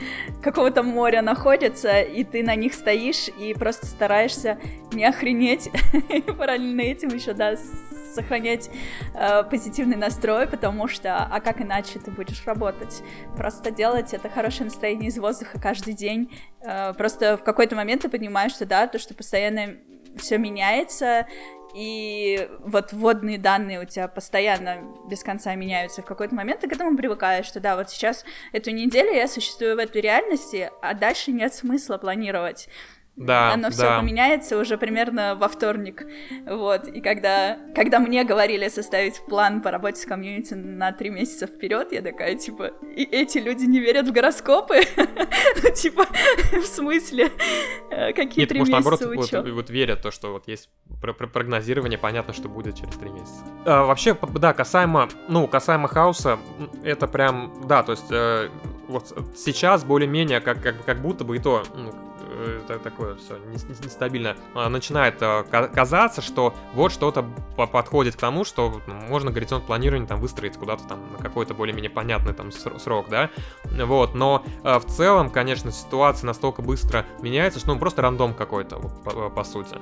[0.42, 4.58] какого-то моря находятся, и ты на них стоишь и просто стараешься
[4.92, 5.70] не охренеть,
[6.08, 7.56] и параллельно этим еще, да,
[8.14, 8.70] сохранять
[9.14, 13.02] э, позитивный настрой, потому что, а как иначе ты будешь работать?
[13.36, 16.32] Просто делать это хорошее настроение из воздуха каждый день.
[16.62, 19.76] Э, просто в какой-то момент ты понимаешь, что да, то, что постоянно
[20.16, 21.26] все меняется,
[21.74, 26.02] и вот вводные данные у тебя постоянно без конца меняются.
[26.02, 29.76] В какой-то момент ты к этому привыкаешь, что да, вот сейчас эту неделю я существую
[29.76, 32.68] в этой реальности, а дальше нет смысла планировать.
[33.16, 34.00] Да, оно все да.
[34.00, 36.06] поменяется уже примерно во вторник.
[36.46, 36.88] Вот.
[36.88, 41.92] И когда, когда мне говорили составить план по работе с комьюнити на три месяца вперед,
[41.92, 44.80] я такая, типа, и эти люди не верят в гороскопы?
[45.62, 46.06] Ну, типа,
[46.52, 47.30] в смысле?
[47.90, 52.48] Э, какие три месяца наоборот, вот, вот верят то, что вот есть прогнозирование, понятно, что
[52.48, 53.44] будет через три месяца.
[53.66, 56.38] А, вообще, да, касаемо, ну, касаемо хаоса,
[56.84, 58.48] это прям, да, то есть э,
[58.88, 61.92] вот сейчас более-менее как, как, как будто бы и то, ну,
[62.30, 63.36] это такое все
[63.84, 67.24] нестабильно, а, начинает а, казаться, что вот что-то
[67.56, 72.32] подходит к тому, что можно горизонт планирования там выстроить куда-то там на какой-то более-менее понятный
[72.32, 73.30] там срок, да,
[73.64, 78.76] вот, но а, в целом, конечно, ситуация настолько быстро меняется, что ну просто рандом какой-то,
[78.76, 79.76] по, по сути,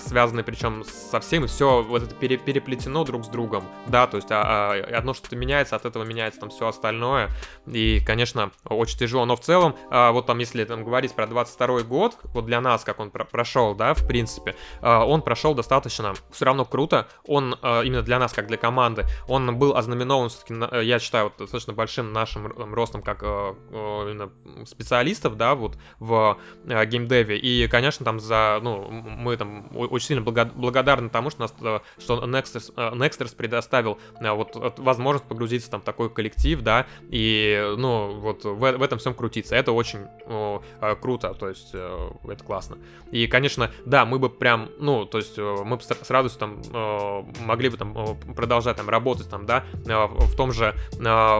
[0.00, 4.30] связанный причем со всем, все вот это пере, переплетено друг с другом, да, то есть
[4.30, 7.30] а, а, одно что-то меняется, от этого меняется там все остальное,
[7.66, 12.16] и, конечно, очень тяжело, но в целом, вот там, если там говорить про 22 год,
[12.34, 16.44] вот для нас, как он про прошел, да, в принципе, э, он прошел достаточно все
[16.44, 17.08] равно круто.
[17.26, 21.24] Он э, именно для нас, как для команды, он был ознаменован, все-таки, э, я считаю,
[21.24, 24.30] вот, достаточно большим нашим ростом как именно
[24.66, 27.38] специалистов, да, вот в геймдеве.
[27.38, 31.54] И, конечно, там за, ну, мы там очень сильно благодарны тому, что, нас,
[31.98, 38.44] что Nexters, Nexters предоставил вот возможность погрузиться там в такой коллектив, да, и, ну, вот
[38.44, 39.54] в, в этом всем крутиться.
[39.54, 40.62] Это очень о,
[41.00, 42.78] круто, то есть Э, это классно.
[43.10, 46.62] И, конечно, да, мы бы прям, ну, то есть э, мы бы с радостью там
[46.72, 50.74] э, могли бы там продолжать там работать там, да, в том же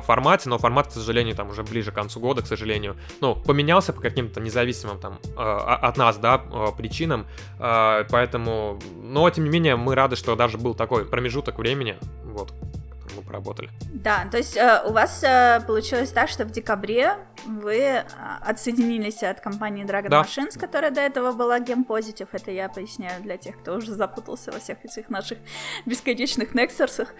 [0.02, 3.92] формате, но формат, к сожалению, там уже ближе к концу года, к сожалению, ну, поменялся
[3.92, 6.38] по каким-то независимым там от нас, да,
[6.76, 7.26] причинам,
[7.58, 12.52] поэтому, но, тем не менее, мы рады, что даже был такой промежуток времени, вот,
[13.30, 13.70] поработали.
[13.94, 17.14] Да, то есть э, у вас э, получилось так, что в декабре
[17.46, 18.04] вы э,
[18.40, 20.22] отсоединились от компании Dragon да.
[20.22, 22.28] Machines, которая до этого была Game Positive.
[22.32, 25.38] Это я поясняю для тех, кто уже запутался во всех этих наших
[25.86, 27.14] бесконечных нексерсах,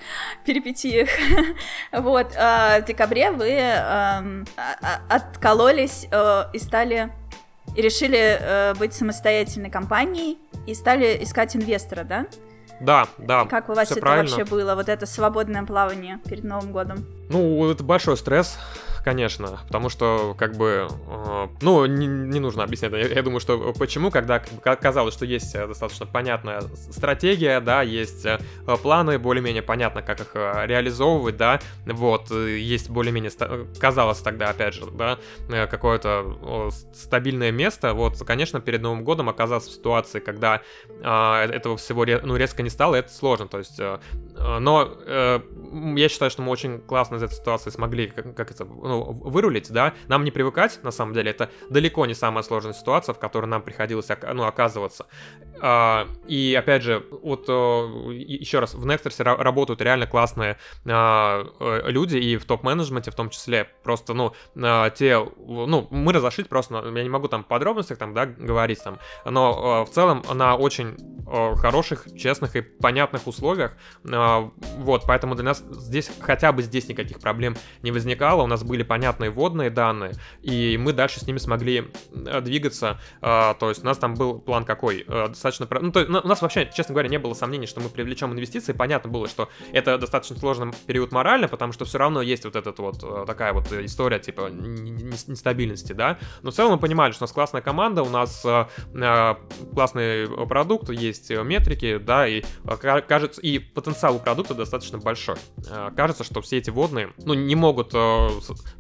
[0.45, 1.09] перипетиях.
[1.93, 4.45] вот, э, в декабре вы э,
[5.09, 7.13] откололись э, и стали
[7.77, 12.27] и решили э, быть самостоятельной компанией и стали искать инвестора, да?
[12.81, 13.45] Да, да.
[13.45, 14.37] Как у вас это правильно.
[14.37, 17.05] вообще было, вот это свободное плавание перед Новым годом?
[17.29, 18.59] Ну, это большой стресс,
[19.05, 22.93] конечно, потому что, как бы, э, ну, не, не нужно объяснять.
[22.93, 28.25] Я, я думаю, что почему, когда казалось, что есть э, достаточно понятная стратегия, да, есть
[28.27, 28.39] э,
[28.83, 33.31] планы, более-менее понятно, как их э, реализовывать, да, вот, есть более-менее,
[33.79, 35.19] казалось тогда, опять же, да,
[35.67, 42.05] какое-то стабильное место, вот, конечно, перед Новым годом оказаться в ситуации, когда э, этого всего,
[42.23, 43.99] ну, резко не стало, это сложно, то есть, э,
[44.61, 45.41] но э,
[45.97, 49.71] я считаю, что мы очень классно из этой ситуации смогли, как, как это, ну, вырулить,
[49.71, 53.47] да, нам не привыкать, на самом деле, это далеко не самая сложная ситуация, в которой
[53.47, 55.07] нам приходилось, ну, оказываться.
[55.61, 60.57] А, и, опять же, вот еще раз, в Nexters работают реально классные
[60.87, 66.13] а, э, люди, и в топ-менеджменте в том числе, просто, ну, а, те, ну, мы
[66.13, 70.57] разошлись просто, я не могу там подробностях там, да, говорить там, но в целом на
[70.57, 70.97] очень
[71.57, 77.57] хороших, честных и понятных условиях, вот, поэтому для нас здесь, хотя бы здесь никаких проблем
[77.83, 82.41] не возникало, у нас были понятные вводные данные, и мы дальше с ними смогли э,
[82.41, 82.99] двигаться.
[83.21, 85.05] То есть у нас там был план какой?
[85.51, 85.69] Э, достаточно...
[85.81, 88.73] Ну, то, у нас вообще, честно говоря, не было сомнений, что мы привлечем инвестиции.
[88.73, 92.79] Понятно было, что это достаточно сложный период морально, потому что все равно есть вот этот
[92.79, 96.19] вот э, такая вот история типа нестабильности, да.
[96.43, 98.45] Но в целом мы понимали, что у нас классная команда, у нас
[99.75, 102.43] классный продукт, есть метрики, да, и
[103.09, 105.37] кажется, и потенциал у продукта достаточно большой.
[105.97, 107.93] Кажется, что все эти водные, ну, не могут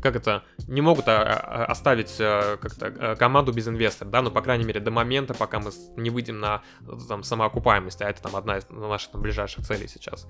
[0.00, 4.64] как это, не могут а, а, оставить как-то команду без инвестора, да, ну, по крайней
[4.64, 6.59] мере, до момента, пока мы не выйдем на
[7.08, 10.26] там, самоокупаемость, а это там одна из наших там, ближайших целей сейчас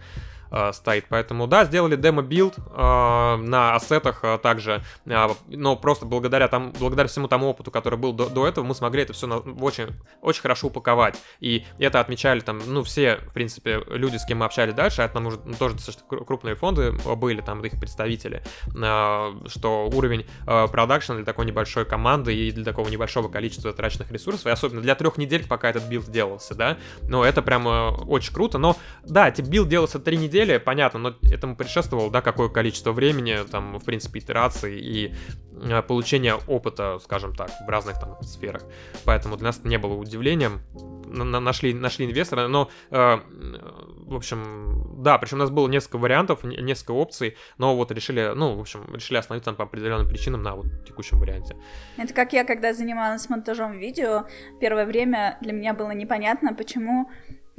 [0.50, 1.06] э, стоит.
[1.08, 7.08] Поэтому, да, сделали демо-билд э, на ассетах э, также, э, но просто благодаря, там, благодаря
[7.08, 9.88] всему тому опыту, который был до, до этого, мы смогли это все на, очень,
[10.20, 11.20] очень хорошо упаковать.
[11.40, 15.14] И это отмечали там, ну, все, в принципе, люди, с кем мы общались дальше, это
[15.14, 20.66] нам уже ну, тоже достаточно крупные фонды были, там, их представители, э, что уровень э,
[20.68, 24.94] продакшн для такой небольшой команды и для такого небольшого количества траченных ресурсов, и особенно для
[24.94, 29.46] трех недель, пока этот build делался, да, но это прямо очень круто, но да, тип
[29.46, 34.20] build делался три недели, понятно, но этому предшествовало, да, какое количество времени, там, в принципе,
[34.20, 35.14] итераций и
[35.62, 38.62] э, получения опыта, скажем так, в разных там сферах,
[39.04, 40.60] поэтому для нас это не было удивлением,
[41.06, 43.18] нашли, нашли инвестора, но, э,
[44.10, 48.56] в общем, да, причем у нас было несколько вариантов, несколько опций, но вот решили, ну,
[48.56, 51.56] в общем, решили остановиться по определенным причинам на вот текущем варианте.
[51.96, 54.26] Это как я, когда занималась монтажом видео,
[54.60, 57.08] первое время для меня было непонятно, почему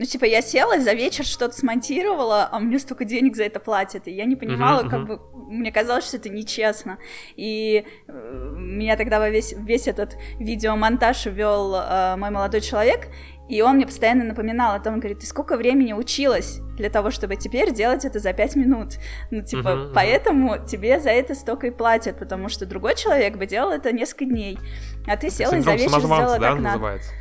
[0.01, 4.07] ну, типа, я села за вечер что-то смонтировала, а мне столько денег за это платят.
[4.07, 6.97] И я не понимала, uh-huh, как бы, мне казалось, что это нечестно.
[7.35, 13.09] И э, меня тогда во весь, весь этот видеомонтаж вел э, мой молодой человек,
[13.51, 17.35] и он мне постоянно напоминал о том, говорит, ты сколько времени училась для того, чтобы
[17.35, 18.93] теперь делать это за пять минут?
[19.29, 20.65] Ну, типа, uh-huh, поэтому uh-huh.
[20.65, 24.57] тебе за это столько и платят, потому что другой человек бы делал это несколько дней,
[25.05, 27.11] а ты села и за вечер сделала да, так называется?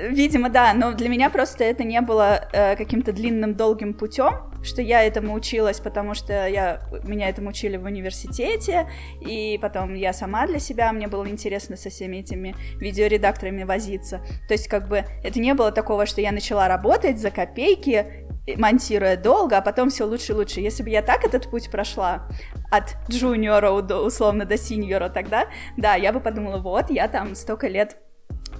[0.00, 4.80] Видимо, да, но для меня просто это не было э, каким-то длинным, долгим путем, что
[4.80, 8.88] я этому училась, потому что я, меня этому учили в университете,
[9.20, 14.20] и потом я сама для себя, мне было интересно со всеми этими видеоредакторами возиться.
[14.46, 18.26] То есть, как бы, это не было такого, что я начала работать за копейки,
[18.56, 20.60] монтируя долго, а потом все лучше и лучше.
[20.60, 22.28] Если бы я так этот путь прошла
[22.70, 25.46] от джуниора условно до синьора тогда,
[25.76, 27.96] да, я бы подумала, вот, я там столько лет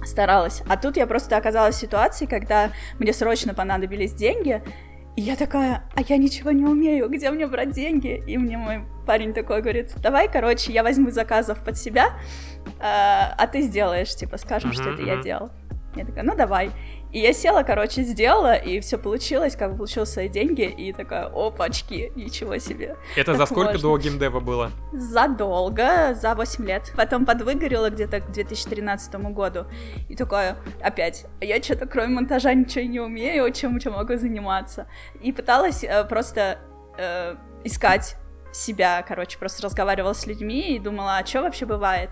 [0.05, 0.63] старалась.
[0.67, 4.61] А тут я просто оказалась в ситуации, когда мне срочно понадобились деньги,
[5.15, 8.23] и я такая, а я ничего не умею, где мне брать деньги?
[8.25, 12.11] И мне мой парень такой говорит, давай, короче, я возьму заказов под себя,
[12.79, 15.17] а, а ты сделаешь, типа, скажем, uh-huh, что это uh-huh.
[15.17, 15.49] я делал.
[15.95, 16.71] Я такая, ну давай.
[17.11, 21.25] И я села, короче, сделала, и все получилось, как бы получил свои деньги, и такая,
[21.25, 22.97] опачки, ничего себе.
[23.15, 23.81] Это за сколько можно.
[23.81, 24.71] до геймдева было?
[24.93, 26.93] Задолго, за 8 лет.
[26.95, 29.65] Потом подвыгорела где-то к 2013 году.
[30.07, 34.87] И такая, опять, я что-то кроме монтажа ничего не умею, чем, чем могу заниматься.
[35.21, 36.59] И пыталась э, просто
[36.97, 38.17] э, искать
[38.51, 42.11] себя, короче, просто разговаривала с людьми и думала, а что вообще бывает?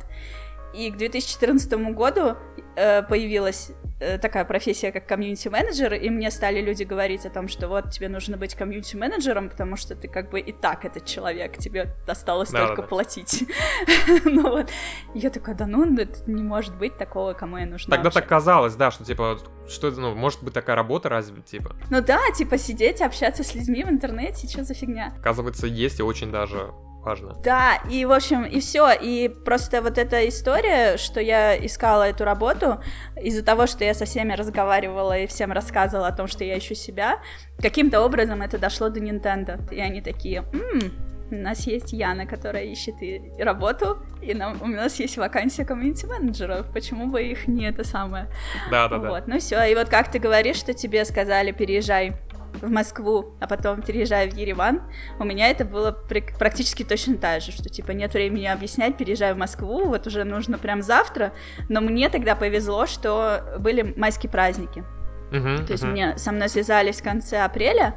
[0.78, 2.36] И к 2014 году
[2.76, 7.68] э, появилась Э, такая профессия, как комьюнити-менеджер, и мне стали люди говорить о том, что
[7.68, 11.96] вот тебе нужно быть комьюнити-менеджером, потому что ты как бы и так этот человек, тебе
[12.06, 13.46] осталось да, только да, платить.
[14.26, 14.70] ну вот,
[15.16, 17.96] я такая, да ну, это не может быть такого, кому я нужна.
[17.96, 21.76] Тогда так казалось, да, что типа, что это, ну, может быть такая работа разве, типа?
[21.90, 25.12] Ну да, типа сидеть, общаться с людьми в интернете, что за фигня?
[25.18, 26.72] Оказывается, есть и очень даже
[27.08, 27.36] важно.
[27.44, 28.92] Да, и, в общем, и все.
[28.92, 32.80] И просто вот эта история, что я искала эту работу,
[33.22, 36.76] из-за того, что я со всеми разговаривала и всем рассказывала о том, что я ищу
[36.76, 37.20] себя,
[37.60, 39.60] каким-то образом это дошло до Nintendo.
[39.74, 40.92] И они такие, м
[41.30, 46.72] у нас есть Яна, которая ищет и работу, и нам, у нас есть вакансия комьюнити-менеджеров,
[46.74, 48.28] почему бы их не это самое?
[48.72, 49.10] Да, да, да.
[49.10, 52.14] Вот, ну все, и вот как ты говоришь, что тебе сказали, переезжай
[52.62, 54.82] в Москву, а потом переезжай в Ереван,
[55.20, 59.38] у меня это было практически точно так же, что типа нет времени объяснять, переезжай в
[59.38, 61.34] Москву, вот уже нужно прям завтра,
[61.70, 64.84] но мне тогда повезло, что были майские праздники.
[65.32, 65.92] Uh-huh, То есть uh-huh.
[65.92, 67.96] мне со мной связались в конце апреля,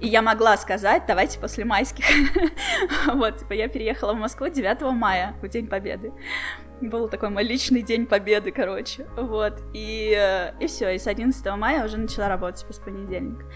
[0.00, 2.04] и я могла сказать, давайте после майских.
[3.14, 6.12] вот, типа, я переехала в Москву 9 мая, в День Победы.
[6.82, 9.06] Был такой мой личный День Победы, короче.
[9.16, 13.46] Вот, и, э, и все, и с 11 мая уже начала работать, типа, с понедельника.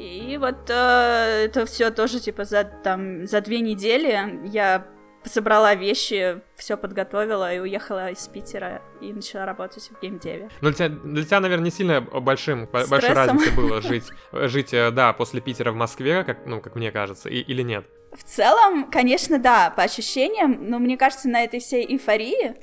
[0.00, 4.86] И вот э, это все тоже, типа, за, там, за две недели я
[5.24, 10.48] собрала вещи, все подготовила и уехала из Питера и начала работать в геймдеве.
[10.62, 12.90] Ну, для тебя, для тебя, наверное, не сильно большим, Стрессом.
[12.90, 16.90] большой разницей было жить, жить, э, да, после Питера в Москве, как, ну, как мне
[16.90, 17.84] кажется, и, или нет?
[18.12, 22.56] В целом, конечно, да, по ощущениям, но мне кажется, на этой всей эйфории,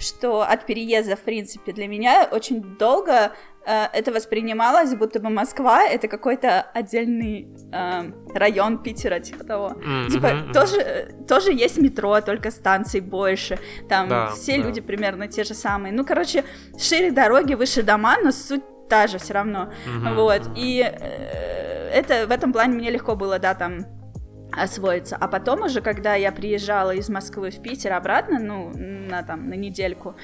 [0.00, 3.32] что от переезда, в принципе, для меня очень долго
[3.66, 9.68] э, это воспринималось, будто бы Москва это какой-то отдельный э, район Питера, типа того.
[9.76, 10.10] Mm-hmm.
[10.10, 10.52] Типа mm-hmm.
[10.52, 13.58] тоже тоже есть метро, только станций больше.
[13.88, 14.64] Там да, все да.
[14.64, 15.92] люди примерно те же самые.
[15.92, 16.44] Ну, короче,
[16.78, 19.70] шире дороги, выше дома, но суть та же все равно.
[19.86, 20.14] Mm-hmm.
[20.14, 20.42] Вот.
[20.56, 23.99] И э, это в этом плане мне легко было, да, там
[24.52, 25.16] освоиться.
[25.16, 29.54] А потом уже, когда я приезжала из Москвы в Питер обратно, ну, на там, на
[29.54, 30.14] недельку,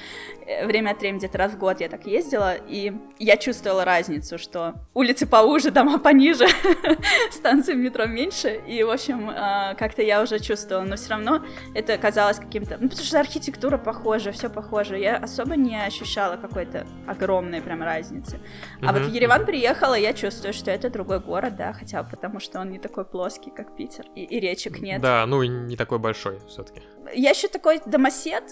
[0.45, 4.37] э, время от времени, где-то раз в год я так ездила, и я чувствовала разницу,
[4.37, 6.47] что улицы поуже, дома пониже,
[7.31, 11.97] станции метро меньше, и, в общем, а, как-то я уже чувствовала, но все равно это
[11.97, 17.61] казалось каким-то, ну, потому что архитектура похожа, все похоже, я особо не ощущала какой-то огромной
[17.61, 18.39] прям разницы.
[18.81, 22.39] А вот в Ереван приехала, я чувствую, что это другой город, да, хотя бы потому,
[22.39, 25.01] что он не такой плоский, как Питер и, и речек нет.
[25.01, 26.81] Да, ну и не такой большой все-таки.
[27.13, 28.43] Я еще такой домосед,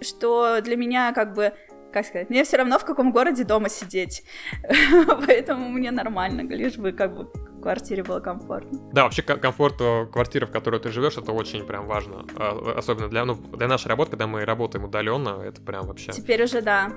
[0.00, 1.52] что для меня как бы
[1.92, 4.24] как сказать, мне все равно в каком городе дома сидеть,
[5.26, 8.80] поэтому мне нормально, лишь бы как бы в квартире было комфортно.
[8.92, 13.08] Да, вообще комфорт э, квартиры, в которой ты живешь, это очень прям важно, а, особенно
[13.08, 16.10] для, ну, для нашей работы, когда мы работаем удаленно, это прям вообще.
[16.10, 16.90] Теперь уже да.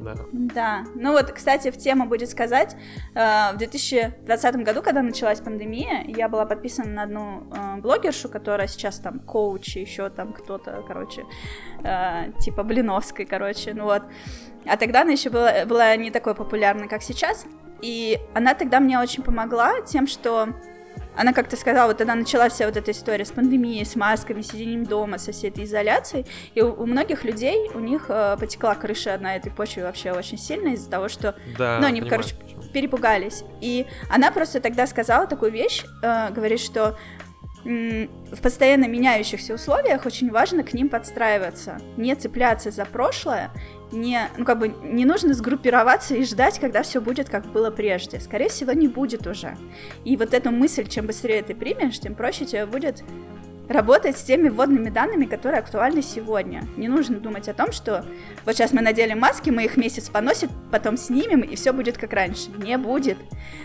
[0.00, 0.14] Да.
[0.32, 0.84] Да.
[0.94, 2.76] Ну вот, кстати, в тему будет сказать,
[3.14, 8.66] э, в 2020 году, когда началась пандемия, я была подписана на одну э, блогершу, которая
[8.66, 11.24] сейчас там коуч, еще там кто-то, короче,
[11.84, 14.02] э, типа Блиновской, короче, ну вот.
[14.66, 17.46] А тогда она еще была, была не такой популярной, как сейчас.
[17.82, 20.48] И она тогда мне очень помогла тем, что
[21.16, 24.84] она как-то сказала, вот тогда началась вся вот эта история с пандемией, с масками, сидением
[24.84, 29.18] дома, со всей этой изоляцией, и у, у многих людей, у них э, потекла крыша
[29.18, 32.62] на этой почве вообще очень сильно из-за того, что, да, ну, они, понимаю, короче, почему.
[32.72, 33.44] перепугались.
[33.60, 36.96] И она просто тогда сказала такую вещь, э, говорит, что
[37.64, 43.50] в постоянно меняющихся условиях очень важно к ним подстраиваться, не цепляться за прошлое,
[43.92, 48.20] не, ну, как бы не нужно сгруппироваться и ждать, когда все будет, как было прежде.
[48.20, 49.56] Скорее всего, не будет уже.
[50.04, 53.02] И вот эту мысль, чем быстрее ты примешь, тем проще тебе будет
[53.68, 56.64] работать с теми вводными данными, которые актуальны сегодня.
[56.76, 58.04] Не нужно думать о том, что
[58.44, 62.12] вот сейчас мы надели маски, мы их месяц поносим, потом снимем, и все будет как
[62.12, 62.50] раньше.
[62.58, 63.18] Не будет.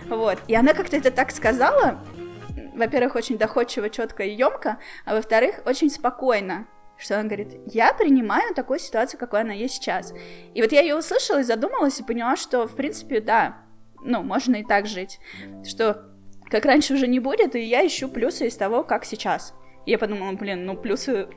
[0.08, 0.38] Вот.
[0.48, 2.00] И она как-то это так сказала,
[2.76, 6.68] во-первых, очень доходчиво, четко и емко, а во-вторых, очень спокойно.
[6.98, 10.14] Что она говорит, я принимаю такую ситуацию, какой она есть сейчас.
[10.54, 13.58] И вот я ее услышала и задумалась, и поняла, что, в принципе, да,
[14.02, 15.20] ну, можно и так жить.
[15.66, 16.12] Что
[16.50, 19.54] как раньше уже не будет, и я ищу плюсы из того, как сейчас.
[19.86, 21.28] И я подумала, блин, ну, плюсы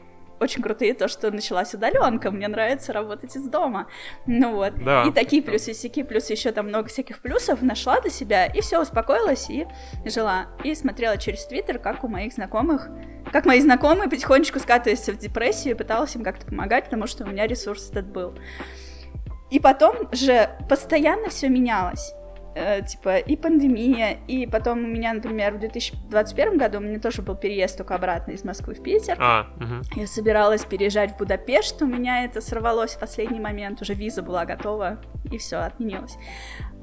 [0.40, 3.88] очень крутые то, что началась удаленка, мне нравится работать из дома.
[4.26, 4.74] Ну вот.
[4.84, 5.04] Да.
[5.04, 8.80] И такие плюсы, всякие плюсы, еще там много всяких плюсов нашла для себя, и все,
[8.80, 9.66] успокоилась и
[10.04, 10.46] жила.
[10.64, 12.88] И смотрела через Твиттер, как у моих знакомых,
[13.32, 17.26] как мои знакомые потихонечку скатываются в депрессию, и пыталась им как-то помогать, потому что у
[17.26, 18.34] меня ресурс этот был.
[19.50, 22.12] И потом же постоянно все менялось.
[22.58, 27.22] Э, типа и пандемия, и потом у меня, например, в 2021 году у меня тоже
[27.22, 29.16] был переезд только обратно из Москвы в Питер.
[29.20, 30.00] А, угу.
[30.00, 34.44] Я собиралась переезжать в Будапешт, у меня это сорвалось в последний момент, уже виза была
[34.44, 34.98] готова,
[35.30, 36.16] и все, отменилось.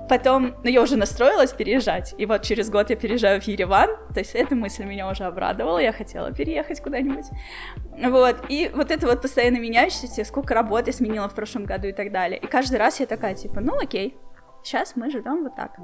[0.08, 4.20] Потом, ну, я уже настроилась переезжать, и вот через год я переезжаю в Ереван, то
[4.20, 7.26] есть эта мысль меня уже обрадовала, я хотела переехать куда-нибудь,
[8.02, 12.12] вот, и вот это вот постоянно меняющееся, сколько работы сменила в прошлом году и так
[12.12, 14.16] далее, и каждый раз я такая, типа, ну, окей,
[14.66, 15.78] сейчас мы живем вот так.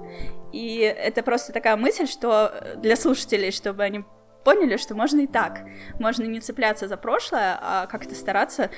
[0.52, 4.04] И это просто такая мысль, что для слушателей, чтобы они
[4.44, 5.62] поняли, что можно и так.
[6.00, 8.72] Можно не цепляться за прошлое, а как-то стараться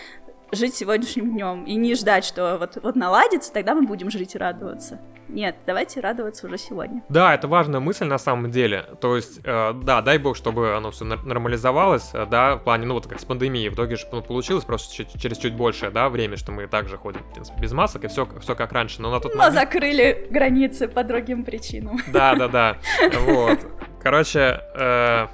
[0.51, 4.37] жить сегодняшним днем и не ждать, что вот, вот наладится, тогда мы будем жить и
[4.37, 4.99] радоваться.
[5.33, 7.03] Нет, давайте радоваться уже сегодня.
[7.09, 8.85] Да, это важная мысль на самом деле.
[9.01, 12.93] То есть, э, да, дай бог, чтобы оно все нормализовалось, э, да, в плане, ну
[12.93, 16.37] вот как с пандемией, в итоге же получилось просто чуть, через чуть большее, да, время,
[16.37, 19.19] что мы также ходим, в принципе, без масок, и все, все как раньше, но на
[19.19, 19.55] тот но момент...
[19.55, 21.99] закрыли границы по другим причинам.
[22.07, 22.77] Да, да, да,
[23.25, 23.59] вот.
[24.03, 25.27] Короче, э,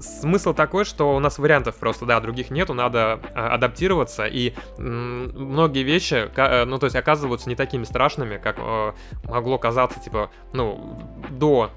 [0.00, 5.82] смысл такой, что у нас вариантов просто, да, других нету, надо а, адаптироваться, и многие
[5.82, 8.92] вещи, э, ну, то есть оказываются не такими страшными, как э,
[9.24, 11.70] могло казаться, типа, ну, до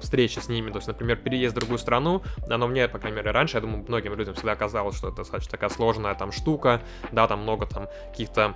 [0.00, 3.30] встречи с ними, то есть, например, переезд в другую страну, оно мне, по крайней мере,
[3.30, 6.80] раньше, я думаю, многим людям всегда казалось, что это достаточно такая сложная там штука,
[7.12, 8.54] да, там много там каких-то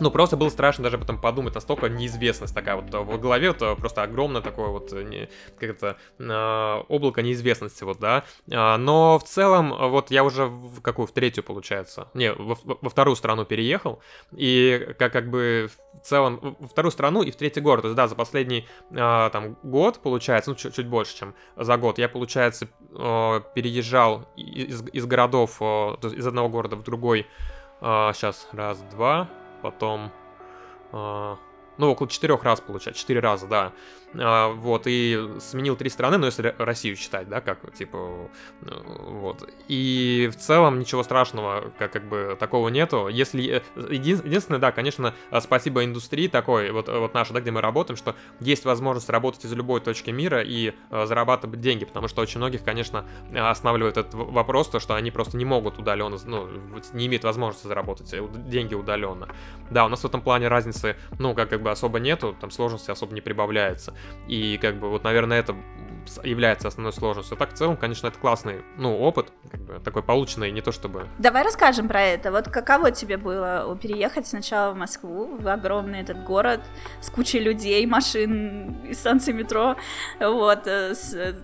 [0.00, 3.76] ну, просто было страшно даже потом подумать, настолько неизвестность такая вот в голове, вот э,
[3.76, 8.24] просто огромное такое вот, э, не, как это, э, облако неизвестности, вот, да.
[8.52, 12.90] А, но в целом, вот я уже в какую, в третью, получается, не, во, во
[12.90, 14.00] вторую страну переехал,
[14.32, 17.96] и как, как бы в целом, во вторую страну и в третий город, то есть,
[17.96, 22.08] да, за последний, э, там, год, получается, ну, чуть, чуть больше, чем за год, я,
[22.08, 27.26] получается, э, переезжал из, из городов, э, из одного города в другой,
[27.80, 29.28] э, сейчас, раз, два,
[29.66, 30.12] потом...
[30.92, 31.36] Э,
[31.78, 33.72] ну, около четырех раз, получается, четыре раза, да.
[34.14, 38.30] А, вот, и сменил три страны, но если Россию считать, да, как, типа,
[38.62, 38.70] э,
[39.08, 39.48] вот.
[39.68, 43.08] И в целом ничего страшного, как, как бы, такого нету.
[43.08, 47.50] Если, э, един, единственное, да, конечно, э, спасибо индустрии такой, вот, вот наша, да, где
[47.50, 52.08] мы работаем, что есть возможность работать из любой точки мира и э, зарабатывать деньги, потому
[52.08, 53.04] что очень многих, конечно,
[53.34, 56.48] останавливает этот вопрос, то, что они просто не могут удаленно, ну,
[56.92, 58.14] не имеют возможности заработать
[58.48, 59.28] деньги удаленно.
[59.70, 62.90] Да, у нас в этом плане разницы, ну, как, как бы особо нету, там сложности
[62.90, 63.94] особо не прибавляется.
[64.28, 65.54] И как бы вот, наверное, это
[66.22, 67.36] является основной сложностью.
[67.36, 71.08] Так, в целом, конечно, это классный, ну, опыт, как бы, такой полученный, не то чтобы...
[71.18, 72.30] Давай расскажем про это.
[72.30, 76.60] Вот каково тебе было переехать сначала в Москву, в огромный этот город,
[77.00, 79.76] с кучей людей, машин станций метро,
[80.20, 81.36] вот, э, с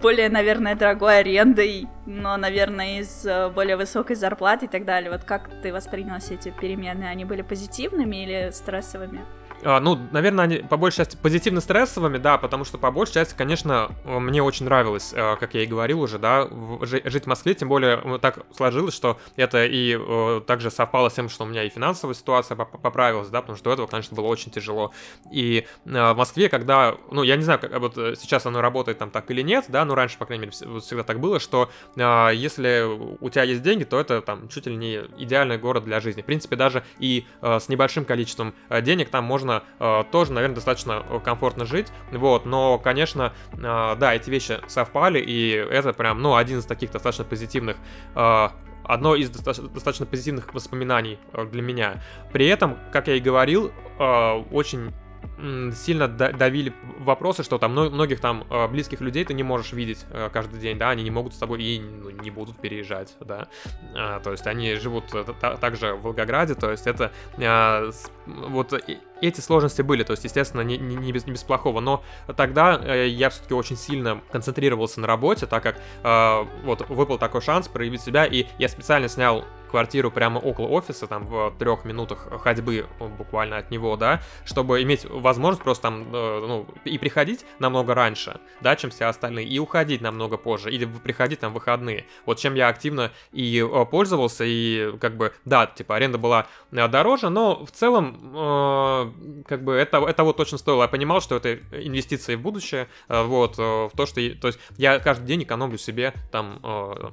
[0.00, 5.10] более, наверное, дорогой арендой, но, наверное, из э, более высокой зарплаты и так далее.
[5.10, 7.04] Вот как ты восприняла все эти перемены?
[7.04, 9.24] Они были позитивными или стрессовыми?
[9.64, 13.90] А, ну, наверное, они по большей части позитивно-стрессовыми, да, потому что по большей части, конечно,
[14.04, 16.48] мне очень нравилось, э, как я и говорил уже, да,
[16.82, 21.28] жить в Москве, тем более так сложилось, что это и э, также совпало с тем,
[21.28, 24.52] что у меня и финансовая ситуация поправилась, да, потому что до этого, конечно, было очень
[24.52, 24.92] тяжело.
[25.32, 29.10] И э, в Москве, когда, ну, я не знаю, как вот сейчас оно работает там
[29.10, 32.84] так или нет, да, но раньше, по крайней мере, всегда так было, что если
[33.20, 36.22] у тебя есть деньги, то это там чуть ли не идеальный город для жизни.
[36.22, 41.04] В принципе, даже и с небольшим количеством денег там можно можно э, тоже, наверное, достаточно
[41.08, 46.36] э, комфортно жить, вот, но, конечно, э, да, эти вещи совпали, и это прям, ну,
[46.36, 47.76] один из таких достаточно позитивных
[48.84, 51.18] одно из достаточно позитивных воспоминаний
[51.52, 52.02] для меня.
[52.32, 53.70] При этом, как я и говорил,
[54.50, 54.92] очень
[55.74, 60.30] сильно давили вопросы, что там многих там э, близких людей ты не можешь видеть э,
[60.32, 63.48] каждый день, да, они не могут с тобой и ну, не будут переезжать, да,
[63.94, 65.24] а, то есть они живут э,
[65.60, 67.90] также в Волгограде, то есть это а,
[68.26, 68.72] вот
[69.20, 72.02] эти сложности были, то есть, естественно, не, не, без, не без плохого, но
[72.36, 75.80] тогда я все-таки очень сильно концентрировался на работе, так как
[76.64, 81.26] вот выпал такой шанс проявить себя, и я специально снял квартиру прямо около офиса, там
[81.26, 82.86] в трех минутах ходьбы
[83.18, 88.40] буквально от него, да, чтобы иметь возможность просто там, э, ну, и приходить намного раньше,
[88.60, 92.06] да, чем все остальные, и уходить намного позже, или приходить там в выходные.
[92.24, 96.88] Вот чем я активно и э, пользовался, и как бы, да, типа аренда была э,
[96.88, 100.82] дороже, но в целом, э, как бы, это, это вот точно стоило.
[100.82, 105.26] Я понимал, что это инвестиции в будущее, вот, в то, что, то есть я каждый
[105.26, 106.60] день экономлю себе там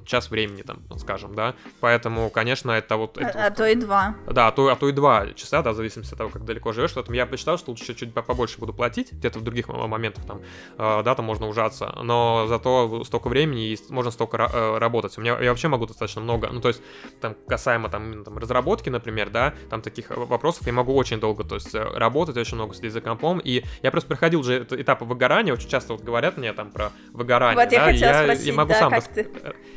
[0.06, 3.18] час времени, там, скажем, да, поэтому, конечно, конечно, это вот...
[3.18, 4.16] Это, а, а то и два.
[4.28, 6.74] Да, а то, а то и два часа, да, в зависимости от того, как далеко
[6.74, 6.94] живешь.
[6.94, 10.42] Поэтому я посчитал, что лучше чуть побольше буду платить, где-то в других моментах там,
[10.78, 15.18] э, да, там можно ужаться, но зато столько времени и можно столько э, работать.
[15.18, 16.84] У меня я вообще могу достаточно много, ну, то есть,
[17.20, 21.56] там, касаемо там, там разработки, например, да, там таких вопросов я могу очень долго, то
[21.56, 25.52] есть, э, работать, очень много сидеть за компом, и я просто проходил уже этапы выгорания,
[25.52, 28.70] очень часто вот говорят мне там про выгорание, вот да, я, я, спросить, я могу
[28.70, 29.10] да, сам рас...
[29.14, 29.28] ты...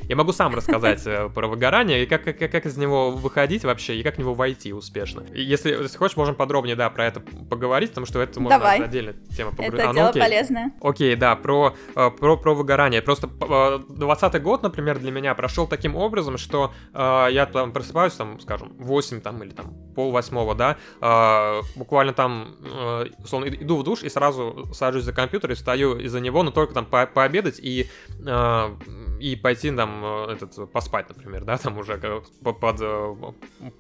[0.03, 1.03] я могу сам рассказать
[1.35, 4.73] про выгорание и как, как, как из него выходить вообще и как в него войти
[4.73, 5.25] успешно.
[5.33, 8.83] И если, если хочешь, можем подробнее, да, про это поговорить, потому что это можно Давай.
[8.83, 9.75] отдельно тема поговорить.
[9.75, 10.23] Это а, ну, дело окей.
[10.23, 10.73] полезное.
[10.81, 13.03] Окей, да, про, э, про, про выгорание.
[13.03, 18.15] Просто 20 э, год, например, для меня прошел таким образом, что э, я там просыпаюсь,
[18.15, 23.77] там, скажем, 8 там или там пол восьмого, да, э, буквально там, э, условно, иду
[23.77, 27.07] в душ и сразу сажусь за компьютер и встаю из-за него, но только там по
[27.07, 27.89] пообедать и
[28.25, 28.77] э,
[29.21, 32.77] и пойти там этот, поспать, например, да, там уже под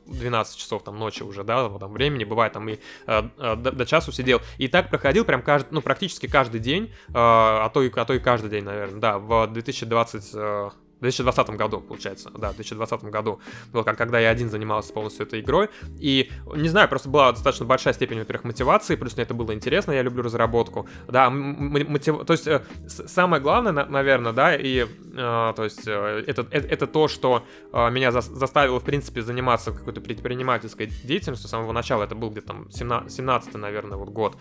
[0.06, 4.40] 12 часов там ночи уже, да, там времени, бывает там и до, до часу сидел.
[4.58, 8.18] И так проходил прям каждый, ну, практически каждый день, а то и, а то и
[8.18, 13.40] каждый день, наверное, да, в 2020 в 2020 году, получается, да, в 2020 году,
[13.72, 15.68] как, когда я один занимался полностью этой игрой,
[15.98, 19.92] и, не знаю, просто была достаточно большая степень, во-первых, мотивации, плюс мне это было интересно,
[19.92, 22.24] я люблю разработку, да, мотив...
[22.24, 26.86] то есть, э, самое главное, наверное, да, и, э, то есть, э, это, это, это
[26.86, 32.14] то, что меня за, заставило, в принципе, заниматься какой-то предпринимательской деятельностью с самого начала, это
[32.14, 34.36] был где-то там 17, 17 наверное, вот год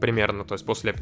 [0.00, 0.94] примерно, то есть после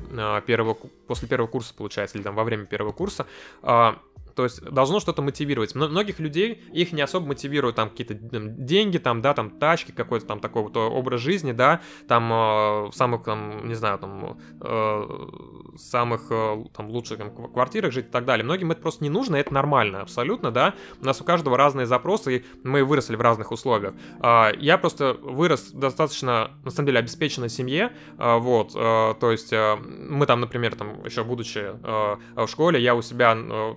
[0.47, 0.75] первого,
[1.07, 3.27] после первого курса, получается, или там во время первого курса,
[3.63, 3.99] а,
[4.39, 5.75] то есть должно что-то мотивировать.
[5.75, 10.39] Многих людей их не особо мотивируют там какие-то деньги, там, да, там тачки, какой-то там
[10.39, 16.65] такой вот образ жизни, да, там э, самых там, не знаю, там э, самых э,
[16.73, 18.45] там лучших там, квартирах жить и так далее.
[18.45, 20.75] Многим это просто не нужно, это нормально, абсолютно, да.
[21.03, 23.95] У нас у каждого разные запросы, и мы выросли в разных условиях.
[24.23, 29.53] Э, я просто вырос достаточно, на самом деле, обеспеченной семье, э, вот, э, то есть
[29.53, 33.75] э, мы там, например, там еще будучи э, в школе, я у себя э,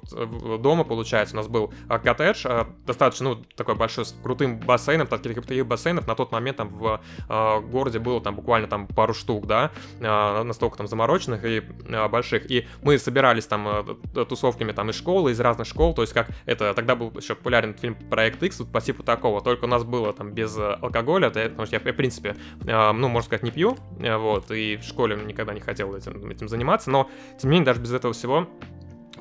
[0.57, 5.07] дома, получается, у нас был а, коттедж, а, достаточно, ну, такой большой, с крутым бассейном,
[5.07, 6.07] таких, бассейнов.
[6.07, 10.43] На тот момент там в э, городе было там буквально там пару штук, да, э,
[10.43, 15.31] настолько там замороченных и э, больших, и мы собирались там э, тусовками там из школы,
[15.31, 18.71] из разных школ, то есть как это, тогда был еще популярен фильм Проект X, вот
[18.71, 21.95] по типу такого, только у нас было там без алкоголя, это, потому что я, в
[21.95, 25.95] принципе, э, ну, можно сказать, не пью, э, вот, и в школе никогда не хотел
[25.95, 27.09] этим, этим заниматься, но,
[27.39, 28.47] тем не менее, даже без этого всего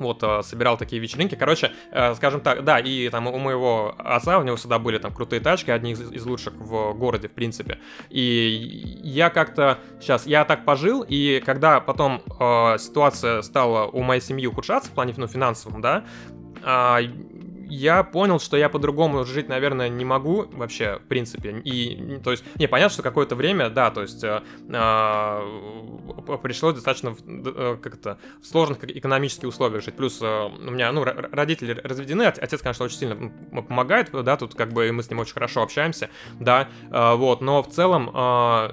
[0.01, 1.35] вот, э, собирал такие вечеринки.
[1.35, 5.13] Короче, э, скажем так, да, и там у моего отца, у него всегда были там
[5.13, 7.79] крутые тачки, одни из, лучших в городе, в принципе.
[8.09, 14.21] И я как-то, сейчас, я так пожил, и когда потом э, ситуация стала у моей
[14.21, 16.03] семьи ухудшаться в плане ну, финансовом, да,
[16.63, 16.99] э,
[17.71, 21.61] я понял, что я по-другому жить, наверное, не могу вообще, в принципе.
[21.63, 27.15] И, то есть, не, понятно, что какое-то время, да, то есть, э, э, пришлось достаточно,
[27.25, 29.95] э, как это, в сложных экономических условиях жить.
[29.95, 33.31] Плюс э, у меня, ну, родители разведены, отец, конечно, очень сильно
[33.61, 37.63] помогает, да, тут как бы мы с ним очень хорошо общаемся, да, э, вот, но
[37.63, 38.11] в целом...
[38.13, 38.71] Э,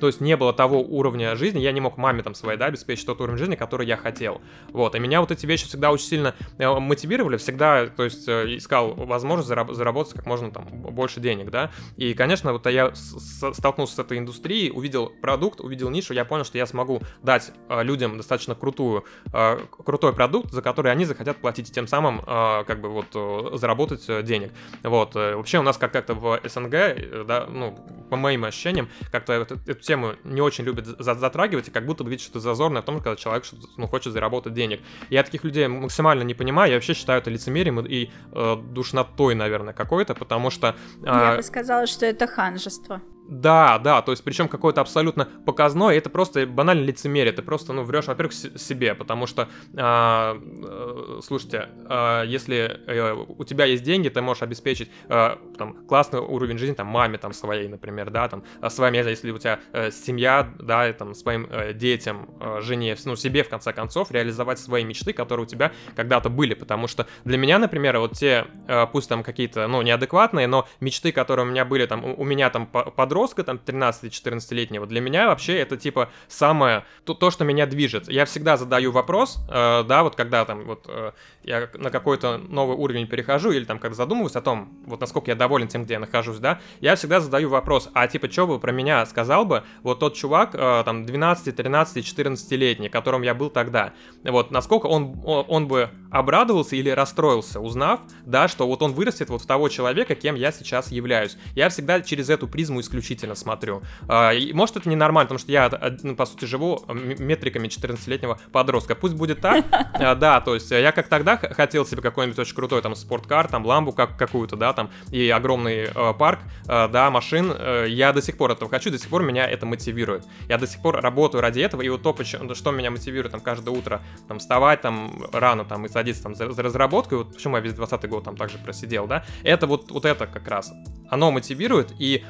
[0.00, 3.06] то есть не было того уровня жизни, я не мог маме там своей, да, обеспечить
[3.06, 4.40] тот уровень жизни, который я хотел.
[4.68, 8.56] Вот, и меня вот эти вещи всегда очень сильно э, мотивировали, всегда, то есть э,
[8.56, 11.70] искал возможность зараб- заработать как можно там больше денег, да.
[11.96, 16.58] И, конечно, вот я столкнулся с этой индустрией, увидел продукт, увидел нишу, я понял, что
[16.58, 21.68] я смогу дать э, людям достаточно крутую, э, крутой продукт, за который они захотят платить,
[21.70, 24.52] и тем самым, э, как бы вот, э, заработать э, денег.
[24.82, 27.78] Вот, э, вообще у нас как- как-то в СНГ, э, да, ну,
[28.10, 32.04] по моим ощущениям, как как-то эту, эту тему не очень любят затрагивать, и как будто
[32.04, 33.44] бы видят что-то зазорное в том, когда человек
[33.76, 34.80] ну, хочет заработать денег.
[35.10, 39.34] Я таких людей максимально не понимаю, я вообще считаю это лицемерием и, и э, душнотой,
[39.34, 40.76] наверное, какой-то, потому что...
[41.02, 43.02] Э, я бы сказала, что это ханжество.
[43.28, 47.82] Да, да, то есть причем какое-то абсолютно показное, это просто банально лицемерие, ты просто, ну,
[47.82, 54.08] врешь, во-первых, себе, потому что, а, э, слушайте, э, если э, у тебя есть деньги,
[54.08, 58.44] ты можешь обеспечить э, там классный уровень жизни, там, маме там своей, например, да, там,
[58.62, 62.60] а с вами, если у тебя э, семья, да, и, там, своим э, детям, э,
[62.62, 66.88] жене, ну, себе, в конце концов, реализовать свои мечты, которые у тебя когда-то были, потому
[66.88, 71.44] что для меня, например, вот те, э, пусть там какие-то, ну, неадекватные, но мечты, которые
[71.44, 75.58] у меня были, там, у, у меня там подростка, подростка, там, 13-14-летнего, для меня вообще
[75.58, 78.08] это, типа, самое, то, то, что меня движет.
[78.08, 81.10] Я всегда задаю вопрос, э, да, вот когда там, вот, э,
[81.42, 85.34] я на какой-то новый уровень перехожу, или там, когда задумываюсь о том, вот, насколько я
[85.34, 88.70] доволен тем, где я нахожусь, да, я всегда задаю вопрос, а, типа, что бы про
[88.70, 93.94] меня сказал бы вот тот чувак, э, там, 12, 13, 14-летний, которым я был тогда,
[94.22, 99.28] вот, насколько он, он, он бы обрадовался или расстроился, узнав, да, что вот он вырастет
[99.28, 101.36] вот в того человека, кем я сейчас являюсь.
[101.54, 103.82] Я всегда через эту призму исключительно исключительно смотрю.
[104.06, 105.70] А, может, это ненормально, потому что я,
[106.02, 108.94] ну, по сути, живу метриками 14-летнего подростка.
[108.94, 109.64] Пусть будет так,
[109.94, 113.64] а, да, то есть я как тогда хотел себе какой-нибудь очень крутой там спорткар, там
[113.64, 117.52] ламбу как какую-то, да, там, и огромный э, парк, э, да, машин.
[117.54, 120.24] Э, я до сих пор этого хочу, до сих пор меня это мотивирует.
[120.48, 123.70] Я до сих пор работаю ради этого, и вот то, что меня мотивирует там каждое
[123.70, 127.56] утро, там, вставать там рано, там, и садиться там за, за разработку, и вот почему
[127.56, 130.72] я весь 20 год там также просидел, да, это вот, вот это как раз,
[131.08, 132.24] оно мотивирует, и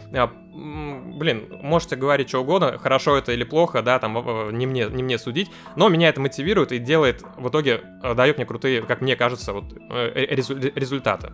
[0.59, 5.19] блин, можете говорить что угодно, хорошо это или плохо, да, там не мне, не мне
[5.19, 9.17] судить, но меня это мотивирует и делает, в итоге э, дает мне крутые, как мне
[9.17, 11.33] кажется, вот э, результаты.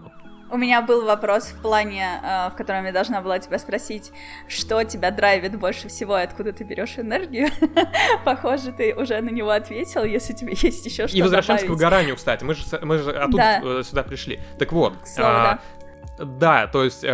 [0.50, 4.12] У меня был вопрос в плане, э, в котором я должна была тебя спросить,
[4.46, 7.48] что тебя драйвит больше всего, и откуда ты берешь энергию.
[8.24, 12.16] Похоже, ты уже на него ответил, если тебе есть еще что-то И возвращаемся к выгоранию,
[12.16, 12.44] кстати.
[12.44, 13.60] Мы же, мы же оттуда да.
[13.64, 14.40] Э, сюда пришли.
[14.58, 14.94] Так вот.
[15.04, 15.60] Слово, а,
[16.18, 16.24] да.
[16.24, 17.04] Да, то есть,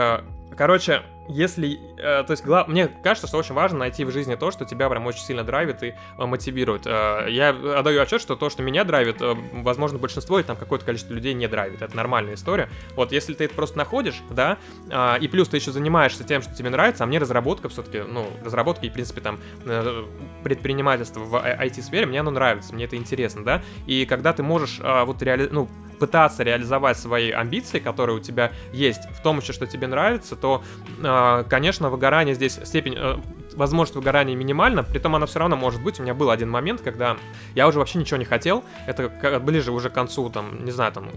[0.56, 2.68] короче, если, э, то есть, глав...
[2.68, 5.82] мне кажется, что очень важно найти в жизни то, что тебя прям очень сильно драйвит
[5.82, 6.86] и э, мотивирует.
[6.86, 10.84] Э, я отдаю отчет, что то, что меня драйвит, э, возможно, большинство и там какое-то
[10.84, 11.82] количество людей не драйвит.
[11.82, 12.68] Это нормальная история.
[12.96, 14.58] Вот, если ты это просто находишь, да,
[14.90, 18.26] э, и плюс ты еще занимаешься тем, что тебе нравится, а мне разработка все-таки, ну,
[18.44, 20.04] разработка и, в принципе, там, э,
[20.42, 25.04] предпринимательство в IT-сфере, мне оно нравится, мне это интересно, да, и когда ты можешь э,
[25.04, 25.48] вот реали...
[25.50, 25.68] ну,
[26.00, 30.64] пытаться реализовать свои амбиции, которые у тебя есть, в том еще, что тебе нравится, то,
[30.98, 31.02] э,
[31.48, 33.16] конечно, выгорание здесь степень э,
[33.60, 36.00] возможность выгорания минимальна, при том она все равно может быть.
[36.00, 37.18] У меня был один момент, когда
[37.54, 39.08] я уже вообще ничего не хотел, это
[39.38, 41.10] ближе уже к концу, там, не знаю, там,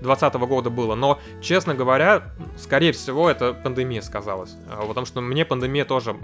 [0.00, 2.22] 20 -го года было, но, честно говоря,
[2.56, 6.16] скорее всего, это пандемия сказалась, а, потому что мне пандемия тоже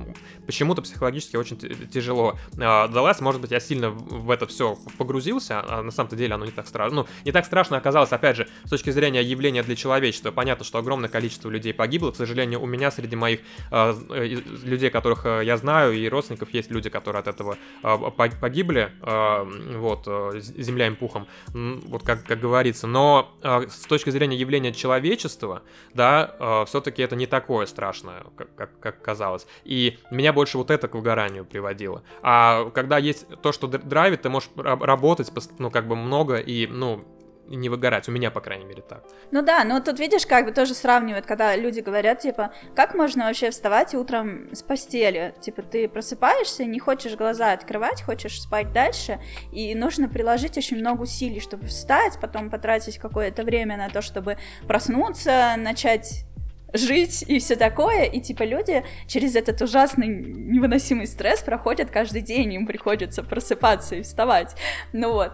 [0.47, 1.59] почему-то психологически очень
[1.93, 6.35] тяжело а, далась, может быть, я сильно в это все погрузился, а на самом-то деле
[6.35, 9.63] оно не так страшно, ну, не так страшно оказалось, опять же, с точки зрения явления
[9.63, 13.93] для человечества, понятно, что огромное количество людей погибло, к сожалению, у меня среди моих э,
[14.65, 19.45] людей, которых я знаю, и родственников есть люди, которые от этого а, погибли, а,
[19.77, 22.87] вот, э, земля им пухом, вот как, как говорится.
[22.87, 25.63] Но а, с точки зрения явления человечества,
[25.95, 29.47] да, все-таки это не такое страшное, как, как, как казалось.
[29.65, 32.03] И меня больше вот это к выгоранию приводило.
[32.23, 37.05] А когда есть то, что драйвит, ты можешь работать, ну, как бы много и, ну,
[37.57, 38.09] не выгорать.
[38.09, 39.05] У меня, по крайней мере, так.
[39.31, 43.27] Ну да, но тут видишь, как бы тоже сравнивают, когда люди говорят, типа, как можно
[43.27, 45.35] вообще вставать утром с постели?
[45.41, 49.21] Типа, ты просыпаешься, не хочешь глаза открывать, хочешь спать дальше,
[49.53, 54.37] и нужно приложить очень много усилий, чтобы встать, потом потратить какое-то время на то, чтобы
[54.67, 56.25] проснуться, начать
[56.73, 62.55] жить и все такое, и типа люди через этот ужасный невыносимый стресс проходят каждый день,
[62.55, 64.55] им приходится просыпаться и вставать,
[64.93, 65.33] ну вот,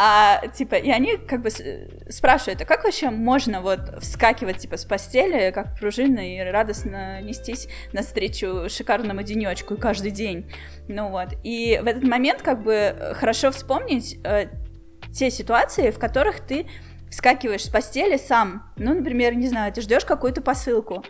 [0.00, 4.84] а, типа, и они как бы спрашивают, а как вообще можно вот вскакивать, типа, с
[4.84, 10.48] постели, как пружина, и радостно нестись навстречу шикарному денечку каждый день?
[10.86, 14.46] Ну вот, и в этот момент как бы хорошо вспомнить э,
[15.12, 16.66] те ситуации, в которых ты
[17.10, 18.70] вскакиваешь с постели сам.
[18.76, 21.04] Ну, например, не знаю, ты ждешь какую-то посылку,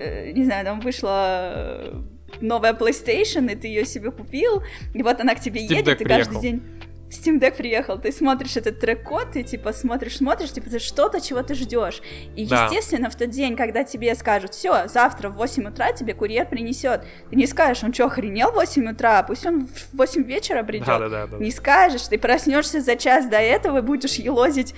[0.00, 2.04] э, не знаю, там вышла
[2.40, 6.04] новая PlayStation, и ты ее себе купил, и вот она к тебе Steam едет, и
[6.04, 6.75] каждый день
[7.20, 11.42] Steam Deck приехал, ты смотришь этот трек-код, ты типа смотришь, смотришь, типа ты что-то, чего
[11.42, 12.02] ты ждешь.
[12.36, 12.64] И да.
[12.64, 17.02] естественно, в тот день, когда тебе скажут, все, завтра в 8 утра тебе курьер принесет,
[17.30, 20.86] ты не скажешь, он что, охренел в 8 утра, пусть он в 8 вечера придет.
[20.86, 21.36] Да, да, да, да.
[21.38, 24.74] Не скажешь, ты проснешься за час до этого и будешь елозить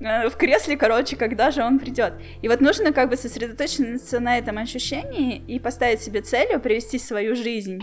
[0.00, 2.14] э, в кресле, короче, когда же он придет.
[2.40, 7.34] И вот нужно как бы сосредоточиться на этом ощущении и поставить себе целью привести свою
[7.34, 7.82] жизнь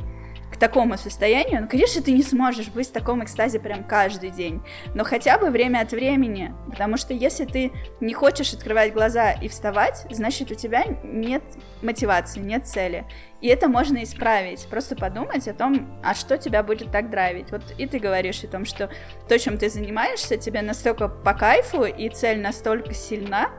[0.52, 4.62] к такому состоянию, ну, конечно, ты не сможешь быть в таком экстазе прям каждый день,
[4.94, 9.48] но хотя бы время от времени, потому что если ты не хочешь открывать глаза и
[9.48, 11.44] вставать, значит, у тебя нет
[11.82, 13.06] мотивации, нет цели.
[13.42, 17.52] И это можно исправить, просто подумать о том, а что тебя будет так драйвить.
[17.52, 18.90] Вот и ты говоришь о том, что
[19.28, 23.52] то, чем ты занимаешься, тебе настолько по кайфу, и цель настолько сильна,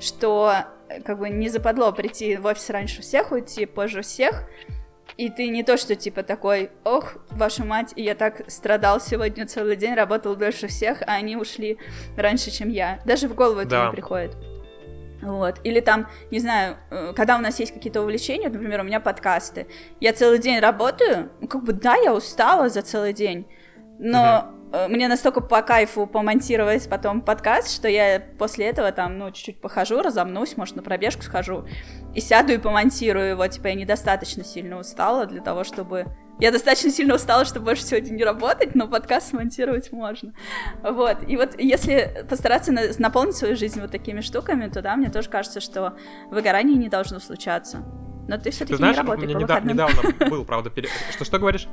[0.00, 0.52] что
[0.88, 4.48] э, как бы не западло прийти в офис раньше всех, уйти позже всех,
[5.16, 9.76] и ты не то, что типа такой, ох, вашу мать, я так страдал сегодня целый
[9.76, 11.78] день, работал дольше всех, а они ушли
[12.16, 13.00] раньше, чем я.
[13.04, 13.86] Даже в голову это да.
[13.86, 14.36] не приходит.
[15.20, 15.60] Вот.
[15.62, 19.68] Или там, не знаю, э, когда у нас есть какие-то увлечения, например, у меня подкасты,
[20.00, 23.46] я целый день работаю, ну, как бы, да, я устала за целый день,
[24.00, 24.52] но
[24.88, 30.00] мне настолько по кайфу помонтировать потом подкаст, что я после этого там, ну, чуть-чуть похожу,
[30.00, 31.66] разомнусь, может, на пробежку схожу,
[32.14, 36.06] и сяду и помонтирую его, типа, я недостаточно сильно устала для того, чтобы...
[36.40, 40.32] Я достаточно сильно устала, чтобы больше сегодня не работать, но подкаст смонтировать можно.
[40.82, 42.80] Вот, и вот если постараться на...
[42.98, 45.96] наполнить свою жизнь вот такими штуками, то да, мне тоже кажется, что
[46.30, 47.84] выгорание не должно случаться.
[48.28, 49.72] Но ты все-таки не работай по выходным.
[49.72, 50.88] недавно был, правда, пере...
[51.10, 51.66] что что говоришь?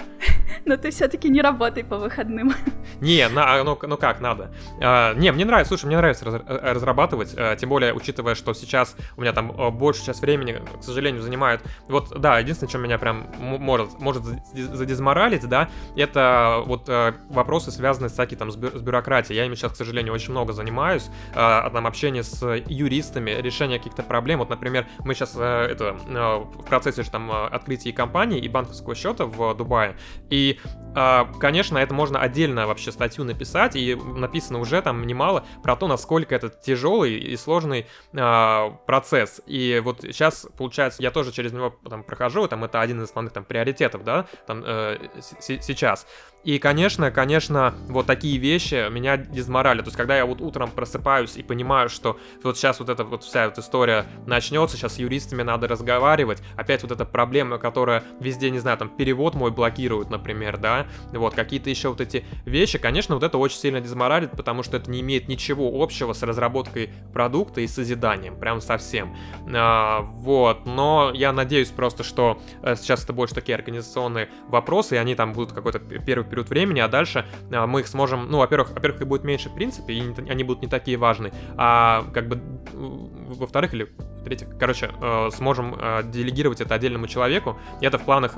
[0.65, 2.53] Но ты все-таки не работай по выходным.
[3.01, 4.51] Не, на, ну, ну как, надо.
[4.81, 8.53] А, не, мне нравится, слушай, мне нравится раз, э, разрабатывать, а, тем более, учитывая, что
[8.53, 11.61] сейчас у меня там а, больше сейчас времени, к сожалению, занимает.
[11.87, 14.23] Вот, да, единственное, что меня прям может, может
[14.53, 19.37] задизморалить, да, это вот а, вопросы, связанные с всякой там с, бю с бюрократией.
[19.37, 24.03] Я ими сейчас, к сожалению, очень много занимаюсь, а, там общение с юристами, решение каких-то
[24.03, 24.39] проблем.
[24.39, 28.95] Вот, например, мы сейчас а, это а, в процессе же там открытия компании и банковского
[28.95, 29.97] счета в Дубае.
[30.29, 30.59] И
[30.95, 35.87] а, конечно, это можно отдельно вообще статью написать, и написано уже там немало про то,
[35.87, 37.85] насколько это тяжелый и сложный
[38.17, 39.41] а, процесс.
[39.45, 43.33] И вот сейчас, получается, я тоже через него там прохожу, там это один из основных
[43.33, 44.97] там приоритетов, да, там э,
[45.39, 46.07] сейчас.
[46.43, 49.85] И, конечно, конечно, вот такие вещи меня дезморалят.
[49.85, 53.23] То есть, когда я вот утром просыпаюсь и понимаю, что вот сейчас вот эта вот
[53.23, 58.49] вся вот история начнется, сейчас с юристами надо разговаривать, опять вот эта проблема, которая везде,
[58.49, 63.15] не знаю, там, перевод мой блокируют, например, да, вот, какие-то еще вот эти вещи, конечно,
[63.15, 67.61] вот это очень сильно дезморалит, потому что это не имеет ничего общего с разработкой продукта
[67.61, 69.15] и созиданием, прям совсем.
[69.53, 74.97] А, вот, но я надеюсь просто, что э, сейчас это больше такие организационные вопросы, и
[74.97, 78.71] они там будут какой-то первый период времени, а дальше а, мы их сможем, ну, во-первых,
[78.71, 82.41] во-первых, их будет меньше в принципе, и они будут не такие важные, а как бы,
[82.73, 83.87] во-вторых, или
[84.21, 88.37] в-третьих, короче, э, сможем э, делегировать это отдельному человеку, и это в планах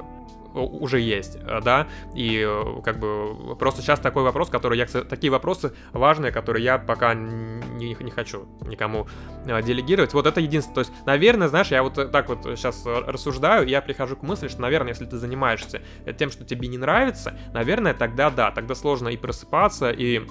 [0.54, 5.32] уже есть, э, да, и э, как бы просто сейчас такой вопрос, который я, такие
[5.32, 9.08] вопросы важные, которые я пока не, не хочу никому
[9.46, 13.68] э, делегировать, вот это единственное, то есть, наверное, знаешь, я вот так вот сейчас рассуждаю,
[13.68, 15.82] я прихожу к мысли, что, наверное, если ты занимаешься
[16.18, 20.22] тем, что тебе не нравится, наверное, тогда да, тогда сложно и просыпаться, и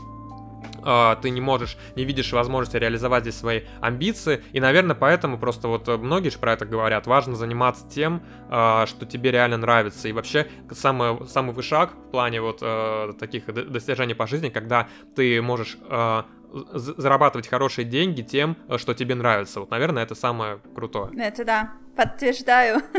[1.23, 5.89] ты не можешь, не видишь возможности реализовать здесь свои амбиции, и, наверное, поэтому просто вот
[5.89, 10.13] э, многие же про это говорят, важно заниматься тем, а, что тебе реально нравится, и
[10.13, 15.77] вообще самый, самый вышаг в плане вот э, таких достижений по жизни, когда ты можешь
[15.89, 19.61] а, зарабатывать хорошие деньги тем, э, что тебе нравится.
[19.61, 21.11] Вот, наверное, это самое крутое.
[21.19, 22.83] Это да, подтверждаю.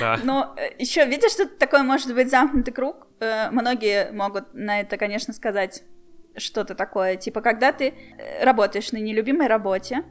[0.00, 0.18] Да.
[0.24, 3.06] Но еще видишь, что такое может быть замкнутый круг?
[3.20, 5.82] Многие могут на это, конечно, сказать
[6.36, 7.16] что-то такое.
[7.16, 10.04] Типа, когда ты э, работаешь на нелюбимой работе,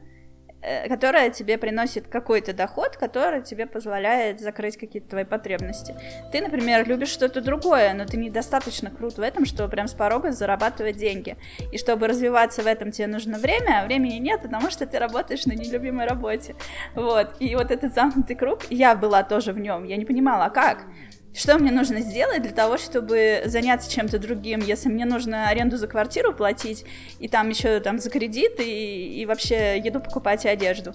[0.62, 5.94] э, которая тебе приносит какой-то доход, который тебе позволяет закрыть какие-то твои потребности.
[6.32, 10.32] Ты, например, любишь что-то другое, но ты недостаточно крут в этом, чтобы прям с порога
[10.32, 11.36] зарабатывать деньги.
[11.72, 15.46] И чтобы развиваться в этом, тебе нужно время, а времени нет, потому что ты работаешь
[15.46, 16.54] на нелюбимой работе.
[16.94, 17.36] Вот.
[17.40, 20.86] И вот этот замкнутый круг, я была тоже в нем, я не понимала, а как?
[21.34, 25.88] Что мне нужно сделать для того, чтобы заняться чем-то другим, если мне нужно аренду за
[25.88, 26.84] квартиру платить,
[27.18, 30.94] и там еще там за кредит, и, и вообще еду покупать и одежду.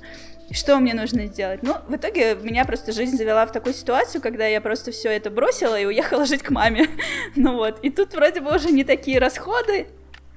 [0.50, 1.62] Что мне нужно сделать?
[1.62, 5.30] Ну, в итоге меня просто жизнь завела в такую ситуацию, когда я просто все это
[5.30, 6.88] бросила и уехала жить к маме.
[7.36, 9.88] ну вот, и тут вроде бы уже не такие расходы,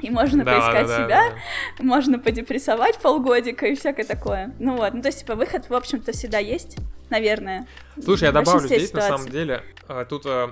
[0.03, 1.33] и можно да, поискать да, себя,
[1.79, 4.55] да, можно подепрессовать полгодика и всякое такое.
[4.59, 6.77] Ну вот, ну то есть, типа, выход, в общем-то, всегда есть
[7.13, 7.67] наверное.
[8.03, 9.11] Слушай, я добавлю здесь, ситуаций.
[9.11, 10.49] на самом деле, э, тут, э,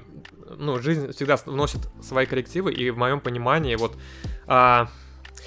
[0.59, 3.97] ну, жизнь всегда вносит свои коррективы, и в моем понимании, вот,
[4.47, 4.89] а,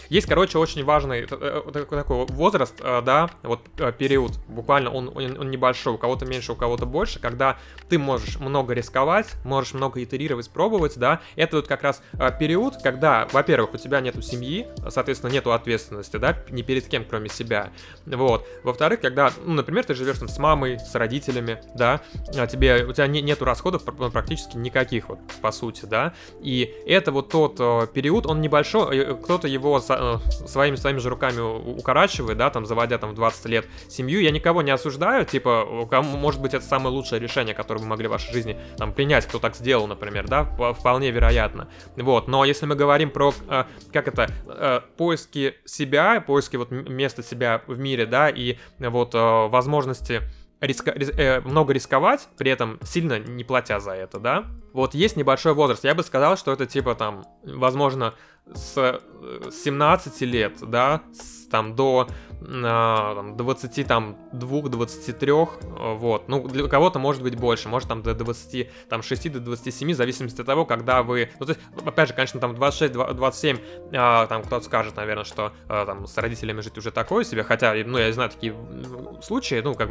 [0.09, 3.61] есть, короче, очень важный э, э, такой возраст, э, да, вот
[3.97, 7.57] период, буквально он, он, небольшой, у кого-то меньше, у кого-то больше, когда
[7.89, 12.01] ты можешь много рисковать, можешь много итерировать, пробовать, да, это вот как раз
[12.39, 17.29] период, когда, во-первых, у тебя нету семьи, соответственно, нету ответственности, да, ни перед кем, кроме
[17.29, 17.71] себя,
[18.05, 22.01] вот, во-вторых, когда, ну, например, ты живешь там с мамой, с родителями, да,
[22.37, 27.11] а тебе, у тебя не, нету расходов практически никаких, вот, по сути, да, и это
[27.11, 32.65] вот тот период, он небольшой, кто-то его Э, своими своими же руками укорачивает, да, там,
[32.65, 36.65] заводя там в 20 лет семью, я никого не осуждаю, типа, кому, может быть, это
[36.65, 40.27] самое лучшее решение, которое вы могли в вашей жизни там принять, кто так сделал, например,
[40.27, 40.43] да,
[40.73, 41.69] вполне вероятно.
[41.95, 47.23] Вот, но если мы говорим про, э, как это, э, поиски себя, поиски вот места
[47.23, 50.21] себя в мире, да, и вот возможности
[50.65, 54.45] риска, рис, э, много рисковать, при этом сильно не платя за это, да?
[54.71, 55.83] Вот есть небольшой возраст.
[55.83, 58.15] Я бы сказал, что это типа там, возможно,
[58.53, 58.99] с
[59.51, 62.07] 17 э, лет, да, с, там до
[62.43, 68.69] там, 20, там, 2-23, вот, ну, для кого-то может быть больше, может там до 20,
[68.89, 72.13] там, 6 до 27, в зависимости от того, когда вы, ну, то есть, опять же,
[72.13, 73.59] конечно, там 26-27,
[73.93, 77.73] а, там кто-то скажет, наверное, что а, там с родителями жить уже такое себе, хотя,
[77.85, 78.55] ну, я знаю такие
[79.21, 79.89] случаи, ну, как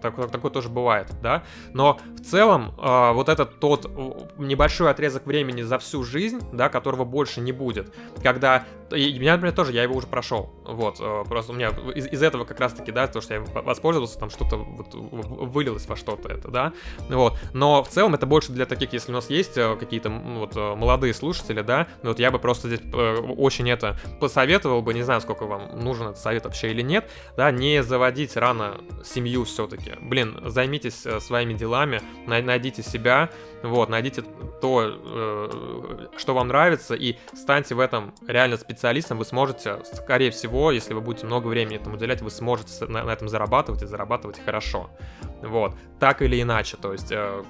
[0.00, 3.90] такое, такое тоже бывает, да, но в целом а, вот этот тот
[4.38, 9.54] небольшой отрезок времени за всю жизнь, да, которого больше не будет, когда, и меня, например,
[9.54, 10.98] тоже, я его уже прошел, вот,
[11.28, 14.56] просто у меня из, из этого как раз-таки, да, то, что я воспользовался, там что-то
[14.56, 16.72] вот вылилось во что-то это, да,
[17.08, 20.56] вот, но в целом это больше для таких, если у нас есть э, какие-то вот
[20.56, 25.02] э, молодые слушатели, да, вот я бы просто здесь э, очень это посоветовал бы, не
[25.02, 29.92] знаю, сколько вам нужен этот совет вообще или нет, да, не заводить рано семью все-таки,
[30.00, 33.30] блин, займитесь своими делами, найдите себя,
[33.62, 34.22] вот, найдите
[34.60, 40.94] то, что вам нравится, и станьте в этом реально специалистом, вы сможете, скорее всего, если
[40.94, 44.90] вы будете много времени этому уделять, вы сможете на, на этом зарабатывать и зарабатывать хорошо.
[45.42, 47.12] Вот, так или иначе, то есть...
[47.12, 47.44] Э,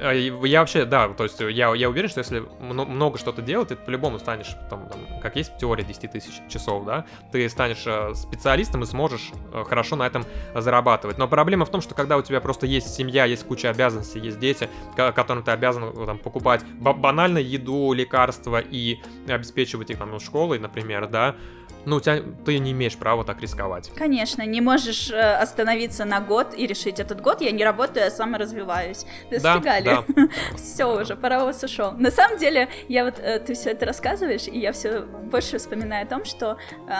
[0.00, 3.76] А, я вообще, да, то есть я, я уверен, что если много что-то делать, ты
[3.76, 8.82] по-любому станешь, там, там, как есть теория 10 тысяч часов, да, ты станешь э, специалистом
[8.82, 10.24] и сможешь э, хорошо на этом
[10.54, 11.18] зарабатывать.
[11.18, 14.38] Но проблема в том, что когда у тебя просто есть семья, есть куча обязанностей, есть
[14.38, 20.58] дети, которым ты обязан там, покупать банально еду, лекарства и обеспечивать их там ну, школой,
[20.58, 21.36] например, да,
[21.86, 23.90] ну, у тебя, ты не имеешь права так рисковать.
[23.96, 28.10] Конечно, не можешь э, остановиться на год и решить, этот год я не работаю, я
[28.10, 29.06] саморазвиваюсь.
[29.30, 29.84] Достигали.
[29.84, 30.28] Да, да.
[30.56, 31.92] все уже, паровоз ушел.
[31.92, 36.04] На самом деле, я вот, э, ты все это рассказываешь, и я все больше вспоминаю
[36.04, 36.92] о том, что э,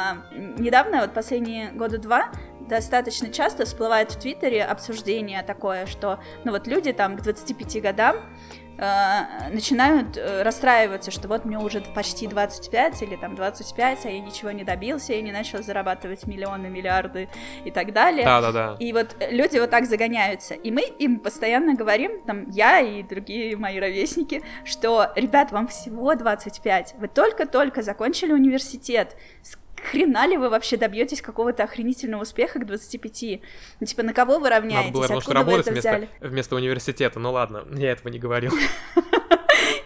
[0.58, 2.30] недавно, вот последние года два,
[2.70, 8.16] достаточно часто всплывает в Твиттере обсуждение такое, что, ну вот люди там к 25 годам
[8.80, 14.20] э, начинают э, расстраиваться, что вот мне уже почти 25 или там 25, а я
[14.20, 17.28] ничего не добился, я не начал зарабатывать миллионы, миллиарды
[17.64, 18.24] и так далее.
[18.24, 18.76] Да, да, да.
[18.78, 20.54] И вот люди вот так загоняются.
[20.54, 26.14] И мы им постоянно говорим, там, я и другие мои ровесники, что, ребят, вам всего
[26.14, 29.16] 25, вы только-только закончили университет,
[29.82, 33.40] хрена ли вы вообще добьетесь какого-то охренительного успеха к 25?
[33.80, 34.86] Ну, типа, на кого вы равняетесь?
[34.86, 37.18] Надо было немножко работать вместо, вместо университета.
[37.18, 38.52] Ну ладно, я этого не говорил.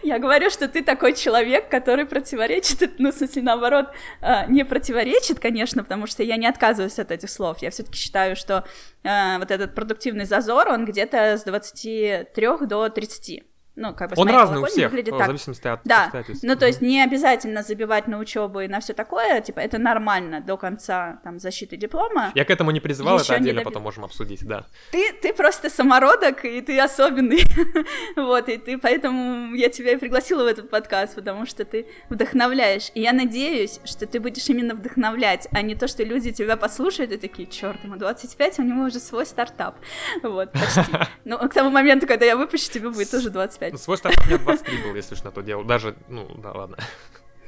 [0.05, 3.87] Я говорю, что ты такой человек, который противоречит, ну, в смысле, наоборот,
[4.21, 7.57] а, не противоречит, конечно, потому что я не отказываюсь от этих слов.
[7.63, 8.65] Я все-таки считаю, что
[9.03, 13.43] э, вот этот продуктивный зазор, он где-то с 23 до 30
[13.75, 15.23] ну, как бы Он разный у всех, выглядит так.
[15.23, 16.11] в зависимости от Да,
[16.43, 20.41] ну, то есть не обязательно забивать на учебу и на все такое, типа, это нормально
[20.41, 22.31] до конца, там, защиты диплома.
[22.35, 23.65] Я к этому не призывал, это отдельно доби...
[23.65, 24.65] потом можем обсудить, да.
[24.91, 27.43] Ты, ты просто самородок, и ты особенный,
[28.15, 32.91] вот, и ты, поэтому я тебя и пригласила в этот подкаст, потому что ты вдохновляешь,
[32.93, 37.11] и я надеюсь, что ты будешь именно вдохновлять, а не то, что люди тебя послушают
[37.11, 39.75] и такие, черт, ему 25, у него уже свой стартап,
[40.23, 40.81] вот, почти.
[41.25, 43.73] Ну, к тому моменту, когда я выпущу, тебе будет тоже 25 25.
[43.73, 45.63] Ну, свой стартап мне 23 был, если на то дело.
[45.63, 46.77] Даже, ну, да, ладно.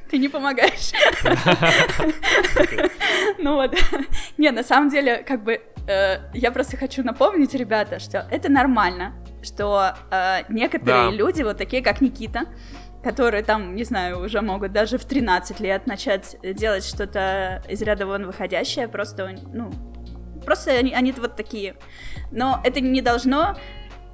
[0.09, 0.91] Ты не помогаешь.
[3.39, 3.75] Ну вот.
[4.37, 9.13] Не, на самом деле, как бы, э, я просто хочу напомнить, ребята, что это нормально,
[9.43, 12.45] что э, некоторые люди, вот такие, как Никита,
[13.03, 18.07] которые там, не знаю, уже могут даже в 13 лет начать делать что-то из ряда
[18.07, 19.71] вон выходящее, просто, ну,
[20.43, 21.75] просто они, они вот такие.
[22.31, 23.55] Но это не должно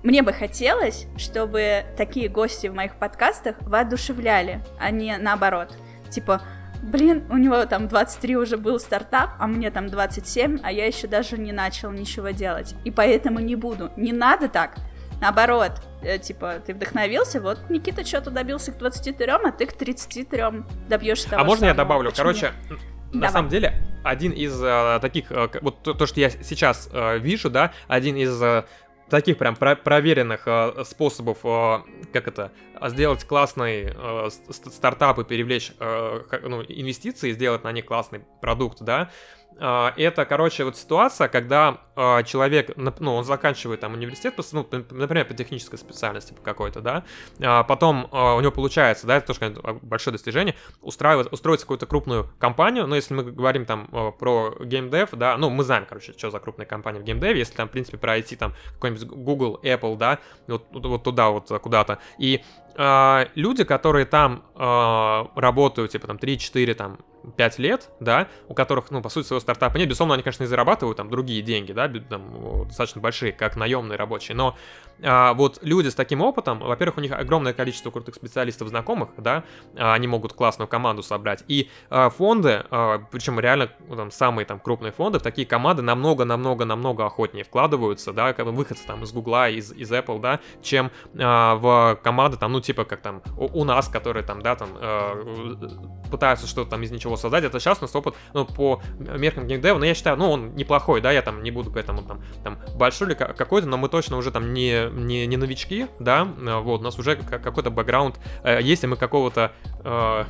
[0.03, 5.75] мне бы хотелось, чтобы такие гости в моих подкастах воодушевляли, а не наоборот.
[6.09, 6.41] Типа,
[6.81, 11.07] блин, у него там 23 уже был стартап, а мне там 27, а я еще
[11.07, 12.75] даже не начал ничего делать.
[12.83, 13.91] И поэтому не буду.
[13.95, 14.75] Не надо так.
[15.21, 15.71] Наоборот,
[16.01, 20.43] э, типа, ты вдохновился, вот Никита что-то добился к 23, а ты к 33
[20.89, 21.69] добьешься того А можно самого.
[21.71, 22.09] я добавлю?
[22.09, 22.79] Почему Короче, нет?
[23.13, 23.29] на Давай.
[23.31, 27.49] самом деле, один из э, таких, э, вот то, то, что я сейчас э, вижу,
[27.49, 28.65] да, один из э,
[29.13, 31.81] таких прям про проверенных э, способов, э,
[32.11, 32.51] как это,
[32.87, 39.01] сделать классный э, стартап и привлечь э, ну, инвестиции, сделать на них классный продукт, да,
[39.01, 39.09] а,
[39.59, 45.33] это, короче, вот ситуация, когда а, человек, ну, он заканчивает там университет, ну, например, по
[45.33, 47.03] технической специальности какой-то, да,
[47.39, 52.29] а потом у него получается, да, это тоже конечно, большое достижение, устраивать, устроить какую-то крупную
[52.39, 53.87] компанию, но если мы говорим там
[54.19, 57.67] про геймдев, да, ну, мы знаем, короче, что за крупная компания в геймдеве, если там,
[57.67, 62.43] в принципе, пройти там какой-нибудь Google, Apple, да, вот, вот туда вот куда-то, и
[62.75, 66.97] люди, которые там работают, типа там 3-4, там
[67.37, 70.47] 5 лет, да, у которых, ну, по сути, своего стартапа нет, безусловно, они, конечно, и
[70.47, 74.55] зарабатывают там другие деньги, да, там, достаточно большие, как наемные рабочие, но
[75.01, 79.43] а, вот люди с таким опытом, во-первых, у них огромное количество крутых специалистов знакомых, да,
[79.75, 84.45] а, они могут классную команду собрать, и а, фонды, а, причем реально ну, там самые
[84.45, 89.49] там крупные фонды, в такие команды намного-намного-намного охотнее вкладываются, да, как выходцы там из Гугла,
[89.49, 93.63] из, из Apple, да, чем а, в команды там, ну, типа, как там у, у
[93.63, 95.67] нас, которые там, да, там а,
[96.09, 97.43] пытаются что-то там из ничего его создать.
[97.43, 101.01] Это сейчас у нас опыт, ну, по меркам геймдева, но я считаю, ну, он неплохой,
[101.01, 104.17] да, я там не буду к этому там, там большой ли какой-то, но мы точно
[104.17, 108.87] уже там не, не, не новички, да, вот, у нас уже какой-то бэкграунд, э, если
[108.87, 109.51] мы какого-то
[109.83, 110.23] э,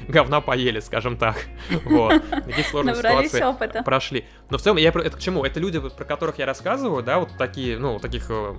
[0.08, 1.36] говна поели, скажем так.
[1.84, 2.22] Вот.
[2.30, 3.82] Такие сложные ситуации опыта.
[3.82, 4.24] прошли.
[4.50, 5.44] Но в целом, я это к чему?
[5.44, 8.54] Это люди, про которых я рассказываю, да, вот такие, ну, таких э,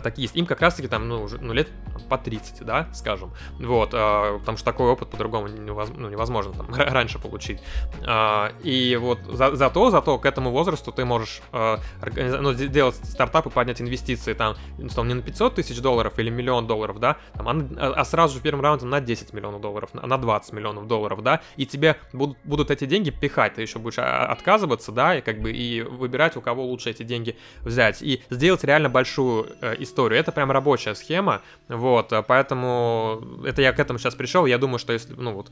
[0.00, 0.36] такие есть.
[0.36, 1.68] Им как раз-таки там, ну, уже, ну, лет
[2.08, 3.32] по 30, да, скажем.
[3.58, 7.60] Вот, а, потому что такой опыт по-другому невозможно, ну, невозможно там раньше получить.
[8.06, 11.80] А, и вот за, зато, зато к этому возрасту ты можешь а,
[12.16, 14.56] ну, делать стартап и поднять инвестиции там,
[14.94, 18.40] там не на 500 тысяч долларов или миллион долларов, да, там, а, а сразу же
[18.40, 22.38] в первом раунде на 10 миллионов долларов, на 20 миллионов долларов, да, и тебе будут,
[22.44, 26.40] будут эти деньги пихать, ты еще будешь отказываться, да, и как бы и выбирать, у
[26.40, 30.18] кого лучше эти деньги взять, и сделать реально большую э, историю.
[30.20, 34.46] Это прям рабочая схема, вот, поэтому это я к этому сейчас пришел.
[34.46, 35.50] Я думаю, что если, ну вот,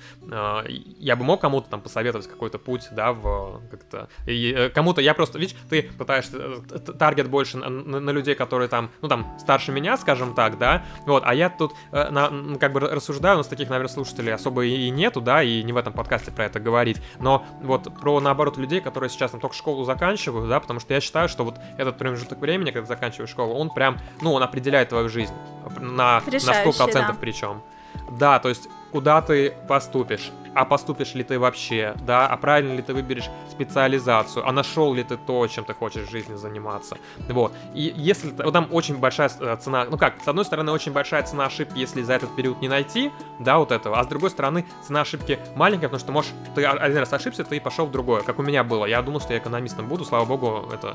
[0.98, 4.09] я бы мог кому-то там посоветовать какой-то путь, да, в как-то...
[4.27, 6.61] И кому-то, я просто, видишь, ты пытаешься,
[6.98, 10.85] таргет больше на, на, на людей, которые там, ну там, старше меня, скажем так, да,
[11.07, 14.90] вот, а я тут на, как бы рассуждаю, у нас таких, наверное, слушателей особо и
[14.90, 18.81] нету, да, и не в этом подкасте про это говорить, но вот про, наоборот, людей,
[18.81, 22.39] которые сейчас там только школу заканчивают, да, потому что я считаю, что вот этот промежуток
[22.39, 25.35] времени, когда заканчиваешь школу, он прям, ну, он определяет твою жизнь
[25.79, 27.17] на, на 100% да.
[27.21, 27.63] причем.
[28.11, 32.83] Да, то есть куда ты поступишь, а поступишь ли ты вообще, да, а правильно ли
[32.83, 36.99] ты выберешь специализацию, а нашел ли ты то, чем ты хочешь в жизни заниматься,
[37.29, 37.53] вот.
[37.75, 41.23] И если вот там очень большая э, цена, ну как, с одной стороны очень большая
[41.23, 44.67] цена ошибки, если за этот период не найти, да, вот этого, а с другой стороны
[44.87, 48.39] цена ошибки маленькая, потому что можешь, ты один раз ошибся, ты пошел в другое, как
[48.39, 50.95] у меня было, я думал, что я экономистом буду, слава богу, это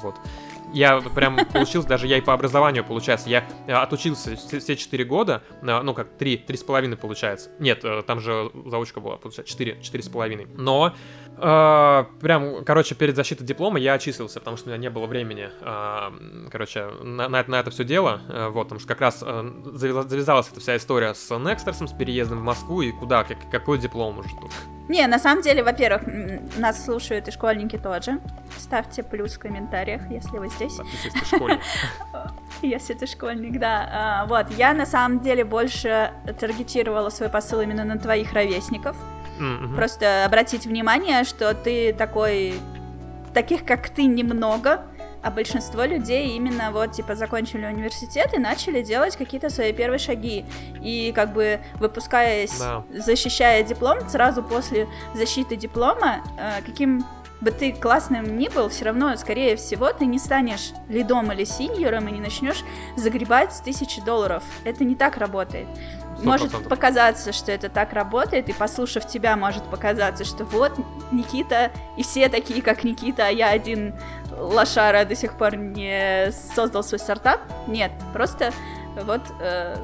[0.00, 0.14] вот
[0.72, 5.42] я прям получился, даже я и по образованию, получается, я э, отучился все 4 года,
[5.62, 7.50] э, ну как 3, 3 с половиной получается.
[7.58, 10.46] Нет, э, там же заучка была, получается, 4, 4 с половиной.
[10.54, 10.94] Но
[11.36, 15.50] э, прям, короче, перед защитой диплома я отчислился, потому что у меня не было времени,
[15.60, 19.52] э, короче, на, на, на это все дело, э, вот, потому что как раз э,
[19.72, 24.18] завязалась эта вся история с Некстерсом, с переездом в Москву, и куда, как, какой диплом
[24.18, 24.52] уже тут.
[24.90, 26.02] Не, на самом деле, во-первых,
[26.58, 28.18] нас слушают и школьники тоже.
[28.58, 30.78] Ставьте плюс в комментариях, если вы здесь.
[30.92, 31.60] Если ты школьник.
[32.62, 33.88] Если ты школьник, да.
[33.90, 38.96] А, вот, я на самом деле больше таргетировала свой посыл именно на твоих ровесников.
[39.74, 42.54] Просто обратить внимание, что ты такой...
[43.32, 44.82] Таких, как ты, немного,
[45.22, 50.44] а большинство людей именно вот, типа, закончили университет и начали делать какие-то свои первые шаги.
[50.82, 52.82] И как бы выпускаясь, да.
[52.92, 57.04] защищая диплом, сразу после защиты диплома, э, каким
[57.40, 62.08] бы ты классным ни был, все равно, скорее всего, ты не станешь лидом или синьором
[62.08, 62.62] и не начнешь
[62.96, 64.42] загребать с тысячи долларов.
[64.64, 65.66] Это не так работает.
[66.18, 66.24] 100%.
[66.24, 70.72] Может показаться, что это так работает, и послушав тебя, может показаться, что вот
[71.12, 73.94] Никита, и все такие, как Никита, а я один
[74.30, 77.40] лошара до сих пор не создал свой стартап.
[77.66, 78.52] Нет, просто
[79.04, 79.76] вот э,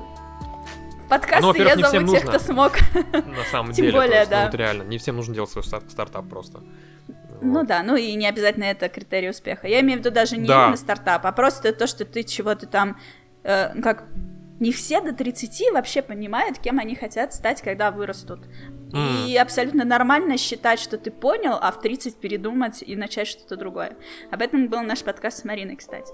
[1.08, 2.72] подкасты ну, я зову тех, кто смог.
[3.12, 4.40] На самом Тем деле, более, есть, да.
[4.40, 6.62] Ну, вот реально, не всем нужно делать свой стартап просто.
[7.40, 9.66] Ну да, ну и не обязательно это критерий успеха.
[9.66, 10.64] Я имею в виду даже не да.
[10.64, 12.98] именно стартап, а просто то, что ты чего-то там,
[13.42, 14.04] э, как
[14.60, 18.40] не все до 30 вообще понимают, кем они хотят стать, когда вырастут.
[18.92, 19.28] Mm.
[19.28, 23.96] И абсолютно нормально считать, что ты понял, а в 30 передумать и начать что-то другое.
[24.30, 26.12] Об этом был наш подкаст с Мариной, кстати.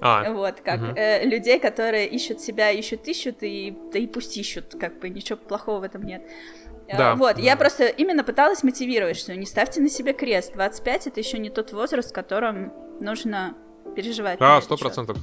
[0.00, 0.32] А.
[0.32, 0.94] Вот, как mm-hmm.
[0.96, 5.36] э, людей, которые ищут себя, ищут, ищут, и, да и пусть ищут, как бы ничего
[5.36, 6.22] плохого в этом нет.
[6.22, 6.59] Э,
[6.96, 7.14] да.
[7.14, 7.42] Вот, да.
[7.42, 10.52] я просто именно пыталась мотивировать, что не ставьте на себе крест.
[10.54, 13.54] 25 это еще не тот возраст, в котором нужно
[13.94, 14.38] переживать.
[14.38, 15.18] Да, сто процентов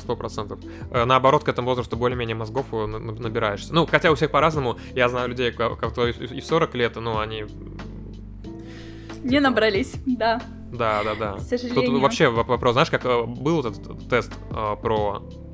[0.00, 0.60] сто процентов.
[0.90, 3.74] Э, наоборот, к этому возрасту более-менее мозгов э, набираешься.
[3.74, 4.78] Ну, хотя у всех по-разному.
[4.94, 7.44] Я знаю людей, кто и в 40 лет, ну, они...
[9.22, 10.40] Не набрались, да.
[10.72, 11.58] Да, да, да.
[11.74, 15.45] Тут вообще вопрос, знаешь, как э, был этот тест про э,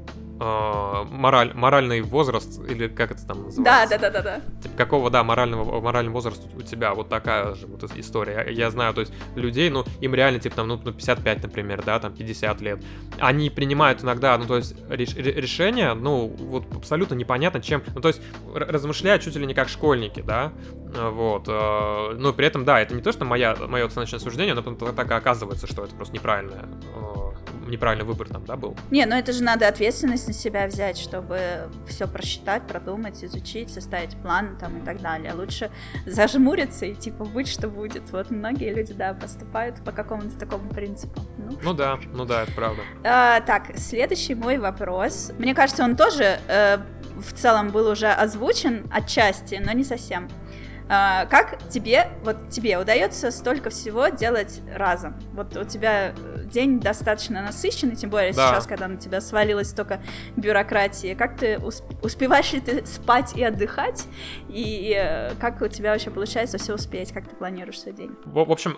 [0.43, 3.63] мораль, моральный возраст, или как это там называется?
[3.63, 4.41] Да, да, да, да, да.
[4.63, 8.47] Типа, какого, да, морального, моральный возраст у тебя, вот такая же вот история.
[8.51, 11.99] Я, знаю, то есть людей, ну, им реально, типа, там, ну, 55, ну, например, да,
[11.99, 12.83] там, 50 лет.
[13.19, 18.09] Они принимают иногда, ну, то есть, реш, решения, ну, вот абсолютно непонятно, чем, ну, то
[18.09, 18.21] есть,
[18.55, 20.53] размышляют чуть ли не как школьники, да,
[20.95, 24.63] вот, э, ну, при этом, да, это не то, что моя, мое оценочное суждение, но
[24.63, 26.65] так и оказывается, что это просто неправильное
[27.67, 28.77] неправильный выбор там, да, был.
[28.91, 34.17] Не, ну это же надо ответственность на себя взять, чтобы все просчитать, продумать, изучить, составить
[34.17, 35.33] план там и так далее.
[35.35, 35.71] Лучше
[36.07, 38.11] зажмуриться и типа быть, что будет.
[38.11, 41.21] Вот многие люди, да, поступают по какому-то такому принципу.
[41.39, 42.83] Ну, ну да, ну да, это правда.
[43.05, 45.33] А, так, следующий мой вопрос.
[45.39, 46.79] Мне кажется, он тоже э,
[47.17, 50.29] в целом был уже озвучен отчасти, но не совсем.
[50.95, 55.15] А, как тебе, вот тебе удается столько всего делать разом?
[55.33, 58.51] Вот у тебя э, день достаточно насыщенный, тем более да.
[58.51, 60.03] сейчас, когда на тебя свалилась столько
[60.37, 61.15] бюрократии.
[61.15, 64.05] Как ты успеваешь ли ты спать и отдыхать?
[64.51, 67.11] И э, как у тебя вообще получается все успеть?
[67.11, 68.15] Как ты планируешь свой день?
[68.27, 68.77] В, в общем,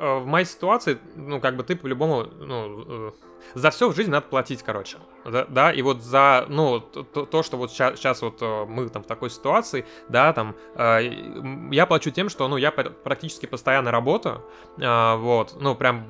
[0.00, 3.12] в моей ситуации, ну, как бы ты по-любому, ну,
[3.54, 4.98] за все в жизни надо платить, короче.
[5.24, 8.88] Да, да, и вот за, ну, то, то что вот сейчас, сейчас вот э, мы
[8.88, 13.90] там в такой ситуации, да, там, э, я плачу тем, что, ну, я практически постоянно
[13.90, 14.44] работаю,
[14.78, 16.06] э, вот, ну, прям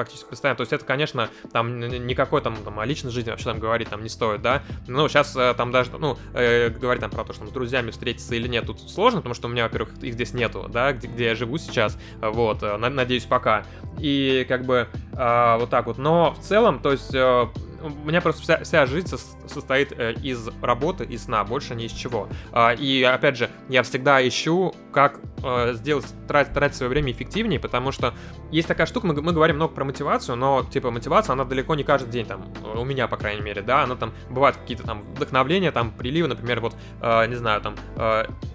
[0.00, 0.56] практически постоянно.
[0.56, 4.02] То есть это, конечно, там никакой там, там о личной жизни вообще там говорить там
[4.02, 4.62] не стоит, да.
[4.88, 7.90] Ну, сейчас э, там даже, ну, э, говорить там про то, что там, с друзьями
[7.90, 11.06] встретиться или нет, тут сложно, потому что у меня, во-первых, их здесь нету, да, где,
[11.06, 13.64] где я живу сейчас, вот, э, надеюсь, пока.
[13.98, 15.98] И как бы э, вот так вот.
[15.98, 17.14] Но в целом, то есть...
[17.14, 17.48] Э,
[17.82, 19.08] у меня просто вся, вся жизнь
[19.46, 22.28] состоит э, из работы и сна, больше ни из чего.
[22.52, 27.60] А, и опять же, я всегда ищу, как э, сделать, тратить, тратить свое время эффективнее,
[27.60, 28.14] потому что
[28.50, 31.84] есть такая штука, мы, мы говорим много про мотивацию, но типа мотивация, она далеко не
[31.84, 35.72] каждый день там, у меня, по крайней мере, да, она там, бывают какие-то там вдохновления,
[35.72, 37.74] там приливы, например, вот, э, не знаю, там,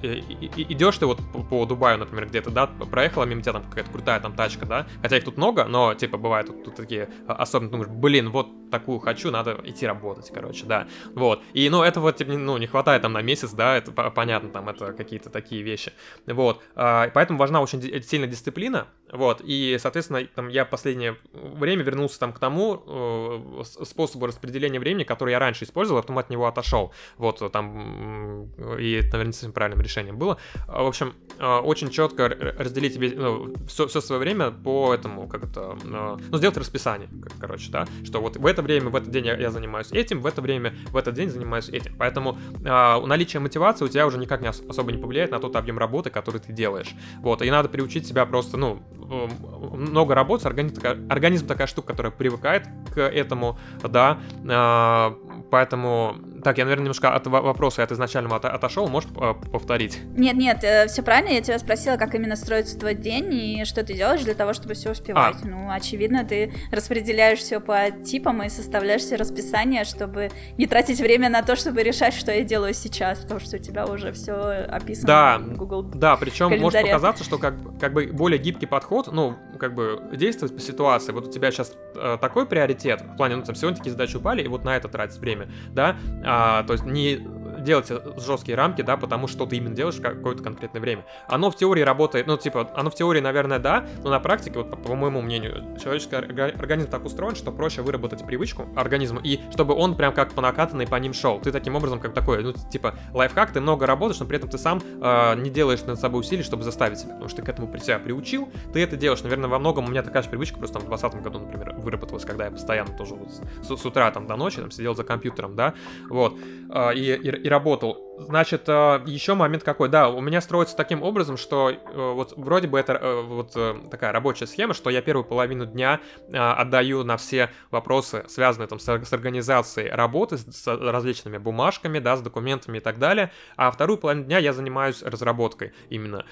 [0.01, 4.19] идешь ты вот по, по Дубаю, например, где-то, да, проехала мимо тебя там какая-то крутая
[4.19, 7.89] там тачка, да, хотя их тут много, но, типа, бывает тут, тут такие особенно думаешь,
[7.89, 12.57] блин, вот такую хочу, надо идти работать, короче, да, вот, и, ну, этого, типа, ну,
[12.57, 15.91] не хватает там на месяц, да, это понятно, там, это какие-то такие вещи,
[16.25, 22.19] вот, э, поэтому важна очень сильная дисциплина, вот, и, соответственно, там, я последнее время вернулся
[22.19, 26.47] там к тому э, способу распределения времени, который я раньше использовал, а потом от него
[26.47, 26.93] отошел.
[27.17, 30.37] Вот, там, и, наверное, с правильным решением было.
[30.67, 35.43] А, в общем, э, очень четко разделить ну, все, все свое время по этому, как
[35.45, 37.09] это, э, ну, сделать расписание,
[37.39, 40.25] короче, да, что вот в это время, в этот день я, я занимаюсь этим, в
[40.25, 41.95] это время, в этот день занимаюсь этим.
[41.97, 45.77] Поэтому э, наличие мотивации у тебя уже никак не особо не повлияет на тот объем
[45.77, 46.93] работы, который ты делаешь.
[47.21, 52.67] Вот, и надо приучить себя просто, ну, много работы, организм, организм такая штука, которая привыкает
[52.93, 55.17] к этому, да, а,
[55.51, 58.87] поэтому так, я, наверное, немножко от вопроса от изначального от, отошел.
[58.87, 59.99] Можешь э, повторить?
[60.15, 61.29] Нет, нет, э, все правильно.
[61.29, 64.75] Я тебя спросила, как именно строится твой день и что ты делаешь для того, чтобы
[64.75, 65.37] все успевать.
[65.43, 65.47] А.
[65.47, 71.29] Ну, очевидно, ты распределяешь все по типам и составляешь себе расписание, чтобы не тратить время
[71.29, 75.07] на то, чтобы решать, что я делаю сейчас, потому что у тебя уже все описано
[75.07, 75.83] да, в Google.
[75.83, 76.61] Да, причем календаре.
[76.61, 81.11] может показаться, что как, как бы более гибкий подход, ну, как бы действовать по ситуации.
[81.11, 84.43] Вот у тебя сейчас э, такой приоритет в плане, ну, там, сегодня такие задачи упали,
[84.43, 85.34] и вот на это тратить время,
[85.73, 87.19] да, а, то есть не
[87.65, 91.05] делать жесткие рамки, да, потому что ты именно делаешь какое-то конкретное время.
[91.27, 94.69] Оно в теории работает, ну, типа, оно в теории, наверное, да, но на практике, вот
[94.69, 99.73] по, по моему мнению, человеческий организм так устроен, что проще выработать привычку организму, и чтобы
[99.73, 101.39] он прям как по накатанной по ним шел.
[101.39, 104.57] Ты таким образом, как такой, ну, типа, лайфхак, ты много работаешь, но при этом ты
[104.57, 107.67] сам э, не делаешь над собой усилий, чтобы заставить себя, потому что ты к этому
[107.67, 109.23] при себя приучил, ты это делаешь.
[109.23, 112.25] Наверное, во многом у меня такая же привычка просто там в 2020 году, например, выработалась,
[112.25, 115.55] когда я постоянно тоже вот с, с утра там до ночи там сидел за компьютером,
[115.55, 115.73] да,
[116.09, 116.37] вот,
[116.69, 117.97] э, и, и, и работал.
[118.17, 122.67] Значит, э, еще момент какой, да, у меня строится таким образом, что э, вот вроде
[122.67, 123.53] бы это э, вот
[123.89, 126.01] такая рабочая схема, что я первую половину дня
[126.33, 132.77] отдаю на все вопросы, связанные там с организацией работы, с различными бумажками, да, с документами
[132.77, 136.25] и так далее, а вторую половину дня я занимаюсь разработкой именно.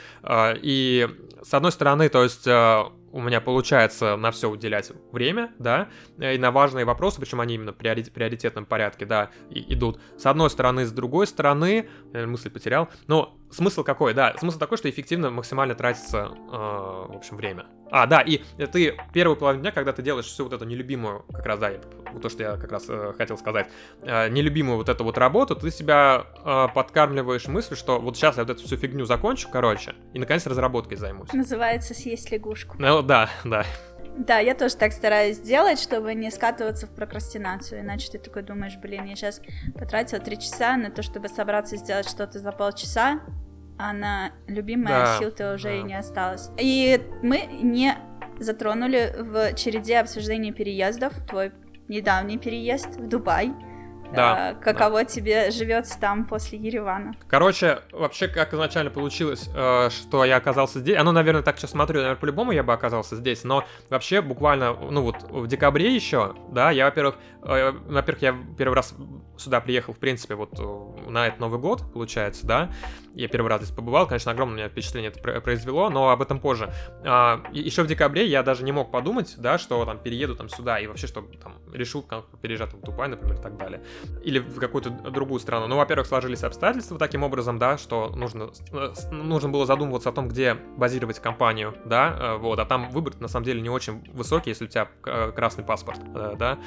[0.61, 1.07] И
[1.41, 2.47] с одной стороны, то есть
[3.13, 5.87] у меня получается на все уделять время, да,
[6.17, 10.01] и на важные вопросы, причем они именно в приоритетном порядке, да, и, идут.
[10.17, 14.89] С одной стороны, с другой стороны, мысль потерял, но смысл какой, да, смысл такой, что
[14.89, 17.65] эффективно максимально тратится, э, в общем, время.
[17.91, 21.45] А, да, и ты первую половину дня, когда ты делаешь всю вот эту нелюбимую, как
[21.45, 21.71] раз, да,
[22.21, 23.67] то, что я как раз э, хотел сказать,
[24.01, 28.43] э, нелюбимую вот эту вот работу, ты себя э, подкармливаешь мыслью, что вот сейчас я
[28.43, 31.31] вот эту всю фигню закончу, короче, и наконец разработкой займусь.
[31.33, 32.75] Называется съесть лягушку.
[32.79, 33.63] Ну, да, да.
[34.17, 37.81] Да, я тоже так стараюсь сделать, чтобы не скатываться в прокрастинацию.
[37.81, 39.41] Иначе ты такой думаешь, блин, я сейчас
[39.77, 43.21] потратила три часа на то, чтобы собраться сделать что-то за полчаса,
[43.79, 45.75] а на любимая да, сил-то уже да.
[45.75, 46.49] и не осталось.
[46.59, 47.95] И мы не
[48.39, 51.51] затронули в череде обсуждения переездов твой
[51.87, 53.51] недавний переезд в Дубай.
[54.13, 55.05] Да, а, каково да.
[55.05, 57.15] тебе живется там после Еревана?
[57.27, 61.97] Короче, вообще, как изначально получилось, э, что я оказался здесь, оно, наверное, так сейчас смотрю,
[61.97, 66.71] наверное, по-любому я бы оказался здесь, но вообще буквально, ну вот в декабре еще, да,
[66.71, 68.93] я, во-первых, э, во-первых, я первый раз
[69.37, 72.69] сюда приехал, в принципе, вот э, на этот Новый год, получается, да,
[73.15, 76.73] я первый раз здесь побывал, конечно, огромное меня впечатление это произвело, но об этом позже.
[77.03, 80.79] А, еще в декабре я даже не мог подумать, да, что там перееду там сюда
[80.79, 82.05] и вообще, что там решил
[82.41, 83.83] переезжать в Дубай, например, и так далее.
[84.23, 85.67] Или в какую-то другую страну.
[85.67, 90.29] Ну, во-первых, сложились обстоятельства таким образом, да, что нужно, э, нужно было задумываться о том,
[90.29, 94.51] где базировать компанию, да, э, вот, а там выбор на самом деле не очень высокий,
[94.51, 94.87] если у тебя
[95.35, 96.57] красный паспорт, да,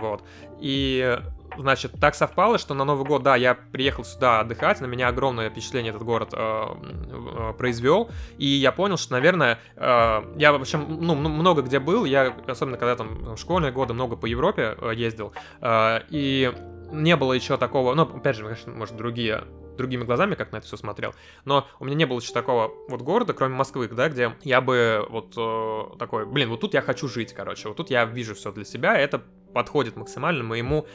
[0.00, 0.22] вот.
[0.60, 1.18] И
[1.58, 5.50] Значит, так совпало, что на Новый год, да, я приехал сюда отдыхать, на меня огромное
[5.50, 10.98] впечатление этот город э, э, произвел, и я понял, что, наверное, э, я, в общем,
[11.00, 14.92] ну, много где был, я, особенно когда там в школьные годы, много по Европе э,
[14.94, 16.52] ездил, э, и
[16.92, 19.44] не было еще такого, ну, опять же, конечно, может, другие
[19.76, 21.14] другими глазами, как на это все смотрел.
[21.44, 25.06] Но у меня не было еще такого вот города, кроме Москвы, да, где я бы
[25.08, 28.52] вот э, такой, блин, вот тут я хочу жить, короче, вот тут я вижу все
[28.52, 29.22] для себя, это
[29.52, 30.86] подходит максимально моему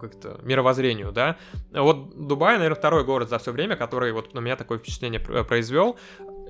[0.00, 1.36] как-то мировоззрению, да.
[1.72, 5.96] Вот Дубай, наверное, второй город за все время, который вот на меня такое впечатление произвел.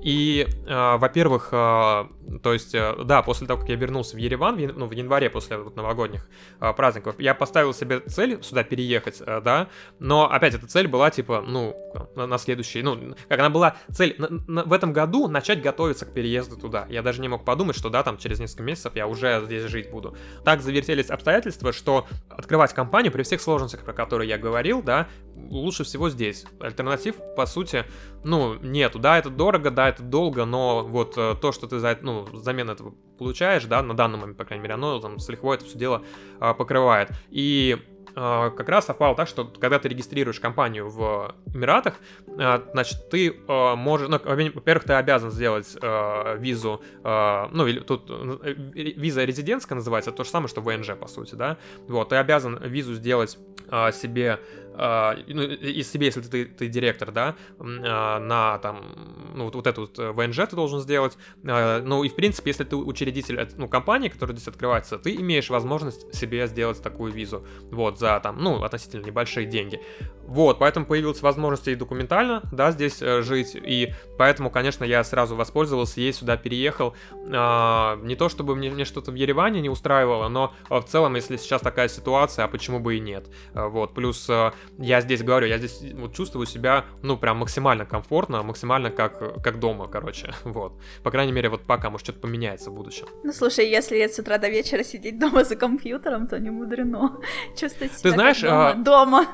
[0.01, 2.07] И, э, во-первых, э,
[2.43, 5.29] То есть, э, да, после того, как я вернулся в Ереван, в, ну, в январе
[5.29, 6.27] после вот новогодних
[6.59, 9.67] э, праздников, я поставил себе цель сюда переехать, э, да,
[9.99, 11.75] но опять эта цель была типа, ну,
[12.15, 16.05] на, на следующий, ну, как она была цель на, на, в этом году начать готовиться
[16.05, 16.85] к переезду туда.
[16.89, 19.89] Я даже не мог подумать, что да, там через несколько месяцев я уже здесь жить
[19.89, 20.15] буду.
[20.43, 25.83] Так завертелись обстоятельства, что открывать компанию при всех сложностях, про которые я говорил, да, лучше
[25.83, 26.45] всего здесь.
[26.59, 27.85] Альтернатив, по сути,
[28.23, 28.99] ну, нету.
[28.99, 32.93] Да, это дорого, да, это долго, но вот то, что ты за, ну, взамен этого
[33.17, 36.03] получаешь, да, на данный момент, по крайней мере, оно там с лихвой это все дело
[36.39, 37.09] а, покрывает.
[37.29, 37.77] И
[38.15, 41.95] а, как раз совпало так, что когда ты регистрируешь компанию в Эмиратах,
[42.37, 45.75] а, значит, ты а, можешь, ну, во-первых, ты обязан сделать
[46.37, 51.57] визу, ну, тут э, виза резидентская называется, то же самое, что ВНЖ, по сути, да,
[51.87, 53.37] вот, ты обязан визу сделать
[53.93, 54.39] себе
[54.79, 58.85] ну, и себе, если ты, ты директор, да, а, на там,
[59.35, 62.51] ну, вот, вот эту вот э, ВНЖ ты должен сделать, а, ну, и, в принципе,
[62.51, 67.45] если ты учредитель, ну, компании, которая здесь открывается, ты имеешь возможность себе сделать такую визу,
[67.71, 69.81] вот, за там, ну, относительно небольшие деньги.
[70.21, 75.35] Вот, поэтому появилась возможность и документально, да, здесь э, жить, и поэтому, конечно, я сразу
[75.35, 76.95] воспользовался, ей сюда переехал.
[77.25, 81.61] не то, чтобы мне, мне что-то в Ереване не устраивало, но в целом, если сейчас
[81.61, 83.27] такая ситуация, а почему бы и нет?
[83.53, 84.29] Вот, плюс
[84.77, 89.59] я здесь говорю, я здесь вот чувствую себя, ну, прям максимально комфортно, максимально как, как
[89.59, 90.73] дома, короче, вот.
[91.03, 93.07] По крайней мере, вот пока, может, что-то поменяется в будущем.
[93.23, 97.19] Ну, слушай, если с утра до вечера сидеть дома за компьютером, то не мудрено
[97.59, 98.69] чувствовать себя Ты знаешь, дома.
[98.69, 98.73] А...
[98.73, 99.27] дома.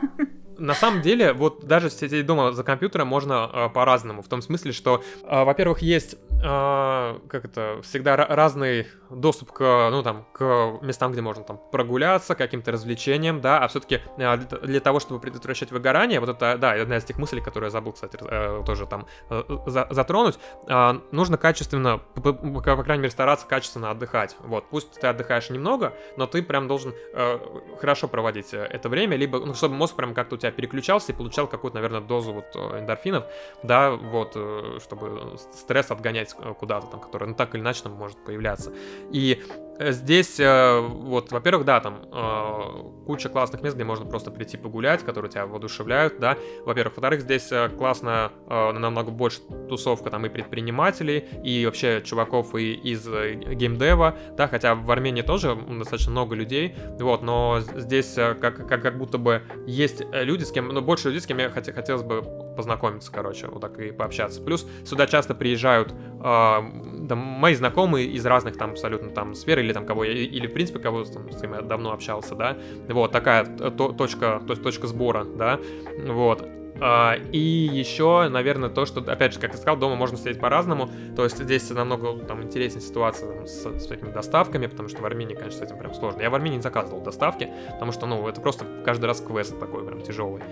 [0.57, 4.21] На самом деле, вот даже сидеть дома за компьютером можно э, по-разному.
[4.21, 10.03] В том смысле, что, э, во-первых, есть э, как это, всегда разный доступ к, ну,
[10.03, 14.99] там, к местам, где можно там прогуляться, каким-то развлечениям, да, а все-таки э, для того,
[14.99, 18.63] чтобы предотвращать выгорание, вот это, да, одна из тех мыслей, которые я забыл, кстати, э,
[18.65, 24.35] тоже там э, за, затронуть, э, нужно качественно, по, по, крайней мере, стараться качественно отдыхать.
[24.39, 27.39] Вот, пусть ты отдыхаешь немного, но ты прям должен э,
[27.79, 31.47] хорошо проводить это время, либо, ну, чтобы мозг прям как-то у тебя переключался и получал
[31.47, 33.25] какую-то, наверное, дозу вот эндорфинов,
[33.63, 34.37] да, вот,
[34.81, 38.73] чтобы стресс отгонять куда-то там, который, ну, так или иначе там может появляться.
[39.11, 39.43] И
[39.79, 45.03] здесь, э, вот, во-первых, да, там э, куча классных мест, где можно просто прийти погулять,
[45.03, 46.95] которые тебя воодушевляют, да, во-первых.
[46.95, 54.15] Во-вторых, здесь классно, намного больше тусовка там и предпринимателей, и вообще чуваков и из геймдева,
[54.37, 59.17] да, хотя в Армении тоже достаточно много людей, вот, но здесь как, как, как будто
[59.17, 62.23] бы есть люди, с кем, ну, больше людей, с кем я хот- хотелось бы
[62.55, 64.41] познакомиться, короче, вот так и пообщаться.
[64.41, 66.61] Плюс сюда часто приезжают э,
[67.07, 70.53] там, мои знакомые из разных там абсолютно там сфер, или там кого я, или в
[70.53, 72.57] принципе кого там, с кем я давно общался, да,
[72.89, 75.59] вот такая то, точка, то есть точка сбора, да,
[76.05, 76.47] вот.
[76.81, 80.89] А, и еще, наверное, то, что, опять же, как я сказал, дома можно сидеть по-разному.
[81.15, 85.05] То есть здесь намного там интереснее ситуация там, с, с этими доставками, потому что в
[85.05, 86.21] Армении, конечно, с этим прям сложно.
[86.21, 89.85] Я в Армении не заказывал доставки, потому что, ну, это просто каждый раз квест такой
[89.85, 90.43] прям тяжелый.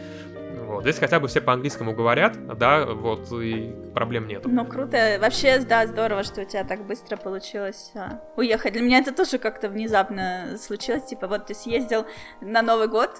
[0.65, 0.83] Вот.
[0.83, 4.43] Здесь хотя бы все по-английскому говорят, да, вот, и проблем нет.
[4.45, 5.17] Ну, круто.
[5.19, 8.73] Вообще, да, здорово, что у тебя так быстро получилось а, уехать.
[8.73, 11.03] Для меня это тоже как-то внезапно случилось.
[11.03, 12.05] Типа, вот ты съездил
[12.41, 13.11] на Новый год,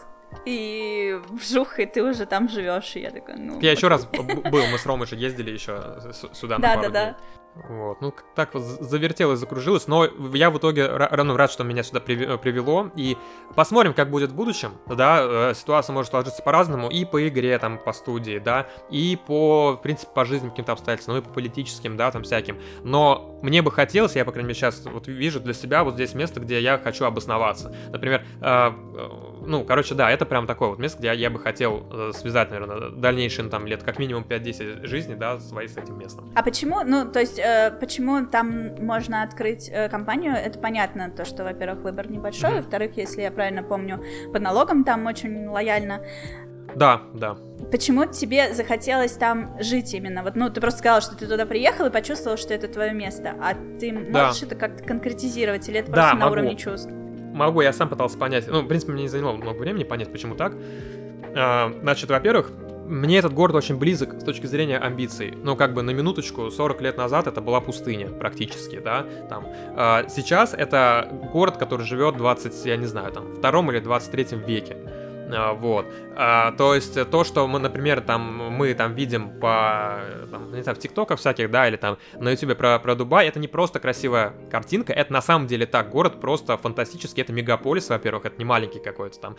[0.46, 2.96] и вжух, и ты уже там живешь.
[2.96, 3.60] И я такая, ну.
[3.62, 5.98] Я еще раз был, мы с Ромой же ездили еще
[6.34, 7.14] сюда на пару дней.
[7.56, 12.00] Вот, ну так вот завертелось, закружилось, но я в итоге ну, рад, что меня сюда
[12.00, 13.16] э, привело, и
[13.56, 17.78] посмотрим, как будет в будущем, да, э, ситуация может сложиться по-разному, и по игре, там,
[17.78, 21.96] по студии, да, и по, в принципе, по жизни каким-то обстоятельствам, ну и по политическим,
[21.96, 25.54] да, там, всяким, но мне бы хотелось, я, по крайней мере, сейчас вот вижу для
[25.54, 28.72] себя вот здесь место, где я хочу обосноваться, например, э,
[29.46, 32.90] ну, короче, да, это прям такое вот место, где я, я бы хотел связать, наверное,
[32.90, 36.32] дальнейшие, там, лет как минимум 5-10 жизни, да, свои с этим местом.
[36.34, 41.26] А почему, ну, то есть э, почему там можно открыть э, компанию, это понятно, то,
[41.26, 42.58] что, во-первых, выбор небольшой, mm-hmm.
[42.58, 46.02] во-вторых, если я правильно помню, по налогам там очень лояльно.
[46.76, 47.38] Да, да.
[47.72, 50.24] Почему тебе захотелось там жить именно?
[50.24, 53.36] Вот, ну, ты просто сказал, что ты туда приехал и почувствовал, что это твое место.
[53.42, 54.48] А ты можешь да.
[54.48, 56.32] это как-то конкретизировать, или это да, просто на могу.
[56.34, 56.90] уровне чувств?
[57.34, 58.48] Могу, я сам пытался понять.
[58.48, 60.54] Ну, в принципе, мне не заняло много времени понять, почему так.
[61.36, 62.52] А, значит, во-первых,
[62.86, 65.34] мне этот город очень близок с точки зрения амбиций.
[65.44, 69.46] Ну, как бы на минуточку, 40 лет назад это была пустыня практически, да, там.
[69.76, 74.78] А сейчас это город, который живет 20, я не знаю, там, втором или 23 веке.
[75.36, 75.86] А, вот.
[76.16, 80.00] А, то есть то, что мы, например, там мы там видим по,
[80.32, 83.40] там, не знаю, в ТикТоках всяких, да, или там на Ютубе про, про Дубай, это
[83.40, 88.26] не просто красивая картинка, это на самом деле так, город просто фантастический, это мегаполис, во-первых,
[88.26, 89.36] это не маленький какой-то там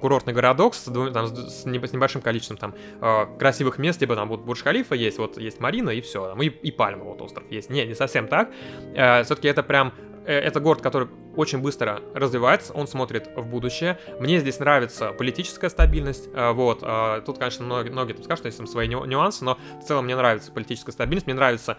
[0.00, 4.94] курортный городок с, там, с небольшим количеством там а, красивых мест, типа там вот Бурдж-Халифа
[4.94, 7.70] есть, вот есть Марина и все, там, и, и Пальма вот остров есть.
[7.70, 8.50] Не, не совсем так.
[8.94, 13.98] Э, Все-таки это прям э, это город, который очень быстро развивается, он смотрит в будущее.
[14.20, 16.82] Мне здесь нравится политическая стабильность, э, вот.
[17.24, 20.16] Тут, конечно, многие, многие там скажут, что есть там свои нюансы, но в целом мне
[20.16, 21.78] нравится политическая стабильность, мне нравится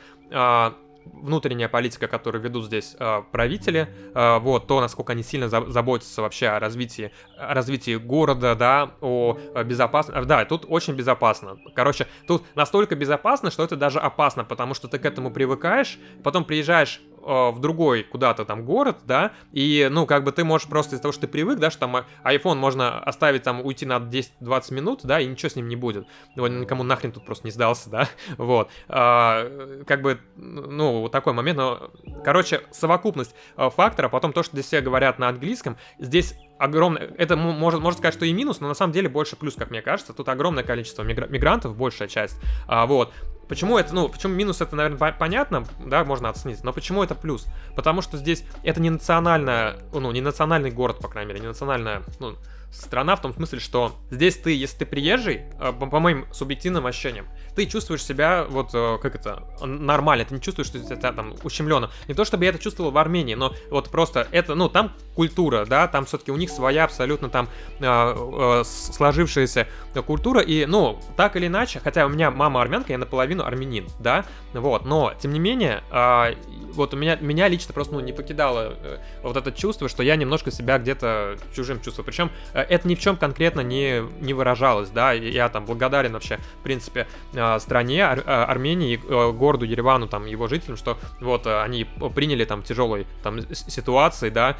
[1.05, 6.21] внутренняя политика, которую ведут здесь э, правители, э, вот, то, насколько они сильно за заботятся
[6.21, 10.27] вообще о развитии, о развитии города, да, о безопасности.
[10.27, 11.57] Да, тут очень безопасно.
[11.73, 16.43] Короче, тут настолько безопасно, что это даже опасно, потому что ты к этому привыкаешь, потом
[16.43, 20.93] приезжаешь Э, в другой куда-то там город, да, и, ну, как бы ты можешь просто
[20.93, 24.73] из-за того, что ты привык, да, что там iPhone можно оставить там, уйти на 10-20
[24.73, 26.05] минут, да, и ничего с ним не будет.
[26.37, 28.07] Он никому нахрен тут просто не сдался, да,
[28.37, 28.69] вот.
[28.89, 31.89] А, как бы, ну, вот такой момент, но,
[32.23, 37.35] короче, совокупность э, фактора, потом то, что здесь все говорят на английском, здесь огромное, это
[37.35, 40.13] может, можно сказать, что и минус, но на самом деле больше плюс, как мне кажется.
[40.13, 42.37] Тут огромное количество мигрантов, большая часть.
[42.67, 43.13] А, вот.
[43.47, 47.45] Почему это, ну, почему минус это, наверное, понятно, да, можно оценить, но почему это плюс?
[47.75, 52.01] Потому что здесь это не национальная, ну, не национальный город, по крайней мере, не национальная,
[52.19, 52.37] ну,
[52.75, 56.85] страна в том смысле, что здесь ты, если ты приезжий, э, по, по моим субъективным
[56.85, 61.35] ощущениям, ты чувствуешь себя вот, э, как это, нормально, ты не чувствуешь, что тебя там
[61.43, 61.89] ущемлено.
[62.07, 65.65] Не то, чтобы я это чувствовал в Армении, но вот просто это, ну, там культура,
[65.65, 67.47] да, там все-таки у них своя абсолютно там
[67.79, 69.67] э, э, сложившаяся
[70.05, 74.25] культура, и, ну, так или иначе, хотя у меня мама армянка, я наполовину армянин, да,
[74.53, 76.35] вот, но, тем не менее, э,
[76.75, 80.15] вот у меня, меня лично просто, ну, не покидало э, вот это чувство, что я
[80.15, 84.89] немножко себя где-то чужим чувствую, причем э, это ни в чем конкретно не, не выражалось,
[84.89, 88.95] да, я там благодарен вообще, в принципе, э, стране, Ар- Армении,
[89.31, 91.85] городу Еревану, там, его жителям, что вот они
[92.15, 94.57] приняли там тяжелой там ситуации, да,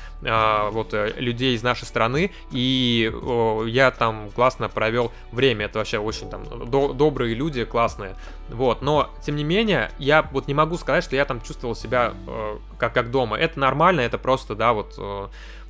[0.71, 3.11] вот людей из нашей страны, и
[3.67, 8.15] я там классно провел время, это вообще очень там до- добрые люди, классные,
[8.49, 12.13] вот, но, тем не менее, я вот не могу сказать, что я там чувствовал себя
[12.77, 14.99] как, как дома, это нормально, это просто, да, вот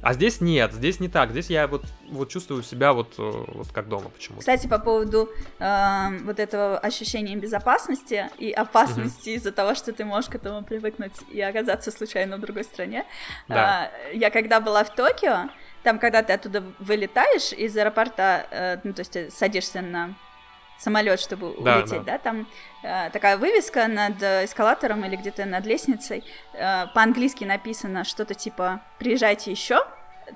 [0.06, 1.32] а здесь нет, здесь не так.
[1.32, 4.42] Здесь я вот, вот чувствую себя вот, э, вот как дома почему-то.
[4.42, 9.38] Кстати, по поводу э, вот этого ощущения безопасности и опасности угу.
[9.38, 13.04] из-за того, что ты можешь к этому привыкнуть и оказаться случайно в другой стране.
[13.48, 13.90] Да.
[14.12, 15.50] Э, я когда была в Токио,
[15.82, 20.14] там, когда ты оттуда вылетаешь из аэропорта, э, ну, то есть садишься на
[20.78, 22.18] самолет, чтобы да, улететь, да, да?
[22.18, 22.48] там
[22.84, 26.24] э, такая вывеска над эскалатором или где-то над лестницей,
[26.54, 29.86] э, по-английски написано что-то типа «приезжайте еще»,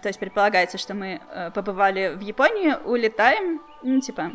[0.02, 4.32] то есть предполагается, что мы э, побывали в Японии, улетаем, ну, типа,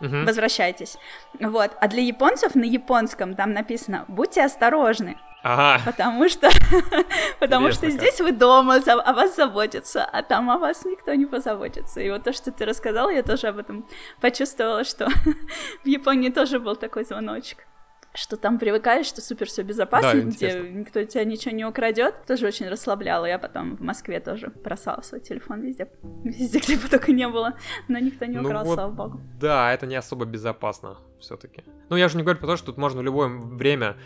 [0.00, 0.24] угу.
[0.24, 0.98] возвращайтесь.
[1.38, 1.72] Вот.
[1.80, 5.16] А для японцев на японском там написано «будьте осторожны».
[5.42, 5.82] Ага.
[5.84, 6.50] Потому что,
[7.40, 12.00] потому что здесь вы дома, о вас заботятся, а там о вас никто не позаботится.
[12.00, 13.86] И вот то, что ты рассказала, я тоже об этом
[14.20, 15.08] почувствовала, что
[15.84, 17.66] в Японии тоже был такой звоночек
[18.14, 22.46] что там привыкаешь, что супер все безопасно, да, где никто тебя ничего не украдет, тоже
[22.46, 23.24] очень расслабляло.
[23.24, 25.88] Я потом в Москве тоже бросала свой телефон везде,
[26.24, 27.54] везде, где бы только не было,
[27.88, 29.20] но никто не ну украл, ну вот, слава богу.
[29.40, 31.62] Да, это не особо безопасно все-таки.
[31.88, 33.96] Ну я же не говорю про то, что тут можно в любое время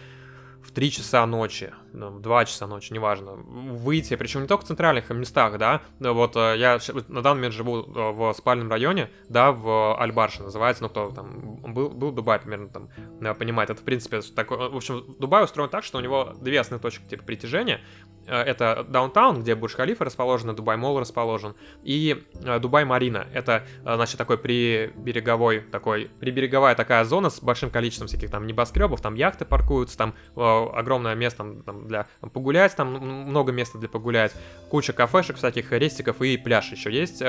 [0.65, 4.67] в 3 часа ночи, ну, в 2 часа ночи, неважно, выйти, причем не только в
[4.67, 9.53] центральных местах, да, вот э, я на данный момент живу э, в спальном районе, да,
[9.53, 12.89] в Альбарше называется, ну, кто там был, был в Дубае примерно там
[13.37, 16.83] понимает, это, в принципе, такой, в общем, Дубай устроен так, что у него две основных
[16.83, 17.81] точки типа притяжения,
[18.27, 23.27] Э, это Downtown, где Бурж-Халифа расположена, Dubai Mall расположен, и э, Dubai Marina.
[23.33, 29.01] Это, э, значит, такой прибереговой, такой, прибереговая такая зона с большим количеством всяких там небоскребов,
[29.01, 34.33] там яхты паркуются, там огромное место там, для погулять, там много места для погулять,
[34.71, 37.23] куча кафешек всяких, рестиков и пляж еще есть,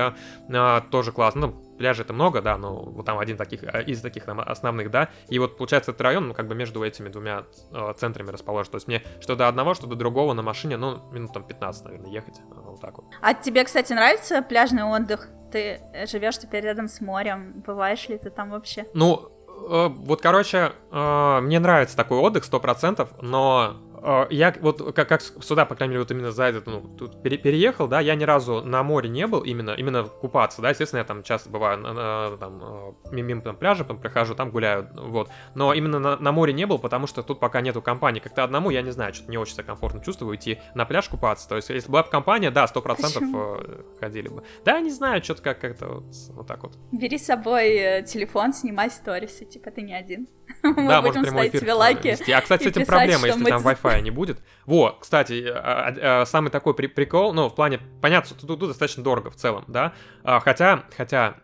[0.92, 1.48] тоже классно.
[1.48, 4.90] Ну, пляжей это много, да, но вот там один таких, э, из таких там основных,
[4.92, 8.72] да, и вот получается этот район, ну, как бы между этими двумя э, центрами расположен,
[8.72, 11.86] то есть мне что до одного, что до другого на машине, ну, минут там 15,
[11.86, 13.06] наверное, ехать, э, вот так вот.
[13.22, 15.30] А тебе, кстати, нравится пляжный отдых?
[15.52, 15.80] Ты
[16.12, 18.86] живешь теперь рядом с морем, бываешь ли ты там вообще?
[18.94, 19.32] Ну,
[19.70, 23.85] э, вот, короче, э, мне нравится такой отдых, сто процентов, но э,
[24.30, 27.38] я вот как, как сюда, по крайней мере, вот именно за этот, ну, тут пере,
[27.38, 31.06] переехал, да, я ни разу на море не был, именно, именно купаться, да, естественно, я
[31.06, 35.74] там часто бываю, на, там, э, мимо там, пляжа там, прохожу, там гуляю, вот, но
[35.74, 38.82] именно на, на море не был, потому что тут пока нету компании, как-то одному, я
[38.82, 41.90] не знаю, что-то не очень себя комфортно чувствую идти на пляж купаться, то есть если
[41.90, 44.44] была бы компания, да, сто процентов э, ходили бы.
[44.64, 46.78] Да, не знаю, что-то как- как-то вот, вот так вот.
[46.92, 50.28] Бери с собой телефон, снимай сторисы, типа ты не один.
[50.64, 52.32] Да, можно прямой эфир тебе лайки.
[52.32, 54.40] А, кстати, с этим проблема, если там Wi-Fi не будет.
[54.66, 59.04] Во, кстати, а, а, а, самый такой прикол, ну, в плане, понятно, тут, тут достаточно
[59.04, 59.94] дорого в целом, да,
[60.24, 61.36] хотя, хотя,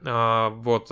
[0.56, 0.90] вот,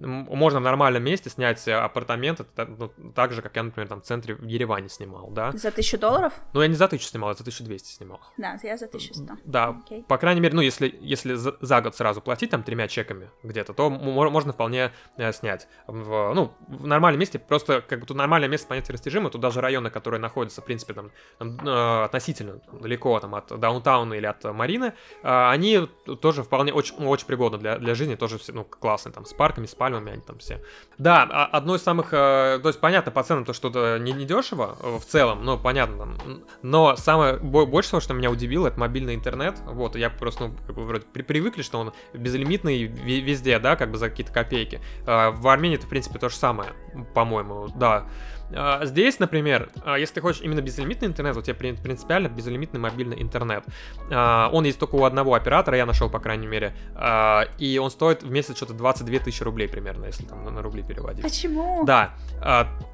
[0.00, 4.34] можно в нормальном месте снять апартамент, ну, так же, как я, например, там в центре
[4.34, 5.52] в Ереване снимал, да.
[5.52, 6.32] За тысячу долларов?
[6.52, 8.20] Ну, я не за тысячу снимал, я за 1200 снимал.
[8.36, 9.38] Да, я за 1100.
[9.44, 10.02] Да, okay.
[10.04, 13.90] по крайней мере, ну, если, если за, год сразу платить там тремя чеками где-то, то
[13.90, 15.68] можно вполне э, снять.
[15.86, 19.60] В, ну, в нормальном месте просто как бы тут нормальное место понятие растяжимо, тут даже
[19.60, 24.44] районы, которые находятся, в принципе, там, там э, относительно далеко там, от даунтауна или от
[24.44, 25.88] Марины, э, они
[26.20, 29.32] тоже вполне очень, ну, очень пригодны для, для жизни, тоже все, ну, классные, там, с
[29.32, 30.62] парками, с пальмами они там все.
[30.98, 34.24] Да, а, одно из самых, э, то есть понятно по ценам, то что-то не, не
[34.24, 38.78] дешево э, в целом, ну, понятно, там, но самое больше всего, что меня удивило, это
[38.78, 43.58] мобильный интернет, вот, я просто, ну, как бы вроде при, привыкли, что он безлимитный везде,
[43.58, 44.80] да, как бы за какие-то копейки.
[45.06, 46.70] Э, в Армении это, в принципе, то же самое,
[47.30, 48.06] по-моему, да.
[48.52, 53.22] А, здесь, например, а, если ты хочешь именно безлимитный интернет, у тебя принципиально безлимитный мобильный
[53.22, 53.64] интернет.
[54.10, 56.74] А, он есть только у одного оператора, я нашел, по крайней мере,
[57.58, 61.22] и он стоит в месяц что-то 22 тысячи рублей примерно, если там на рубли переводить.
[61.22, 61.84] Почему?
[61.84, 62.14] Да.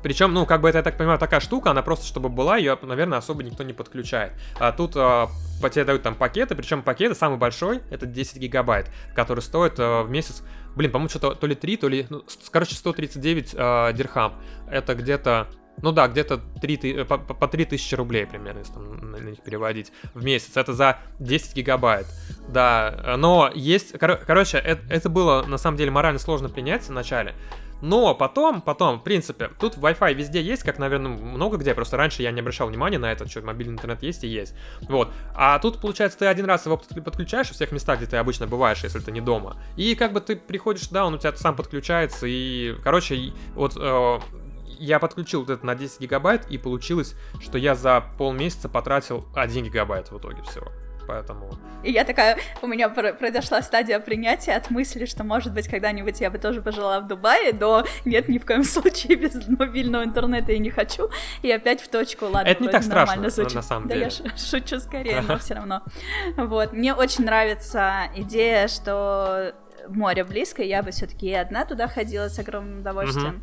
[0.02, 2.78] Причем, ну, как бы это, я так понимаю, такая штука, она просто, чтобы была, ее,
[2.82, 4.32] наверное, особо никто не подключает.
[4.76, 9.78] Тут по тебе дают там пакеты, причем пакеты самый большой, это 10 гигабайт, который стоит
[9.78, 10.42] в месяц
[10.76, 12.06] Блин, по-моему, что-то то ли 3, то ли...
[12.10, 14.34] Ну, короче, 139 э, дирхам.
[14.70, 15.48] Это где-то...
[15.82, 19.42] Ну да, где-то 3, э, по, по 3 тысячи рублей примерно, если там на них
[19.42, 20.56] переводить в месяц.
[20.56, 22.06] Это за 10 гигабайт.
[22.48, 23.98] Да, но есть...
[23.98, 27.34] Кор- короче, это, это было на самом деле морально сложно принять в начале.
[27.80, 31.74] Но потом, потом, в принципе, тут Wi-Fi везде есть, как, наверное, много где.
[31.74, 34.54] Просто раньше я не обращал внимания на это, что мобильный интернет есть и есть.
[34.88, 35.10] Вот.
[35.34, 38.82] А тут, получается, ты один раз его подключаешь в всех местах, где ты обычно бываешь,
[38.82, 39.56] если ты не дома.
[39.76, 42.26] И как бы ты приходишь да, он у тебя сам подключается.
[42.26, 44.18] И, короче, вот э,
[44.78, 49.64] я подключил вот это на 10 гигабайт, и получилось, что я за полмесяца потратил 1
[49.64, 50.70] гигабайт в итоге всего
[51.06, 51.50] поэтому...
[51.82, 56.30] И я такая, у меня произошла стадия принятия от мысли, что, может быть, когда-нибудь я
[56.30, 60.58] бы тоже пожила в Дубае, но нет, ни в коем случае без мобильного интернета я
[60.58, 61.10] не хочу,
[61.42, 64.10] и опять в точку, ладно, Это не так страшно, на, на самом да, деле.
[64.18, 65.82] Да, я шучу скорее, но все равно.
[66.36, 69.54] Вот, мне очень нравится идея, что
[69.88, 73.42] море близко, я бы все-таки и одна туда ходила с огромным удовольствием.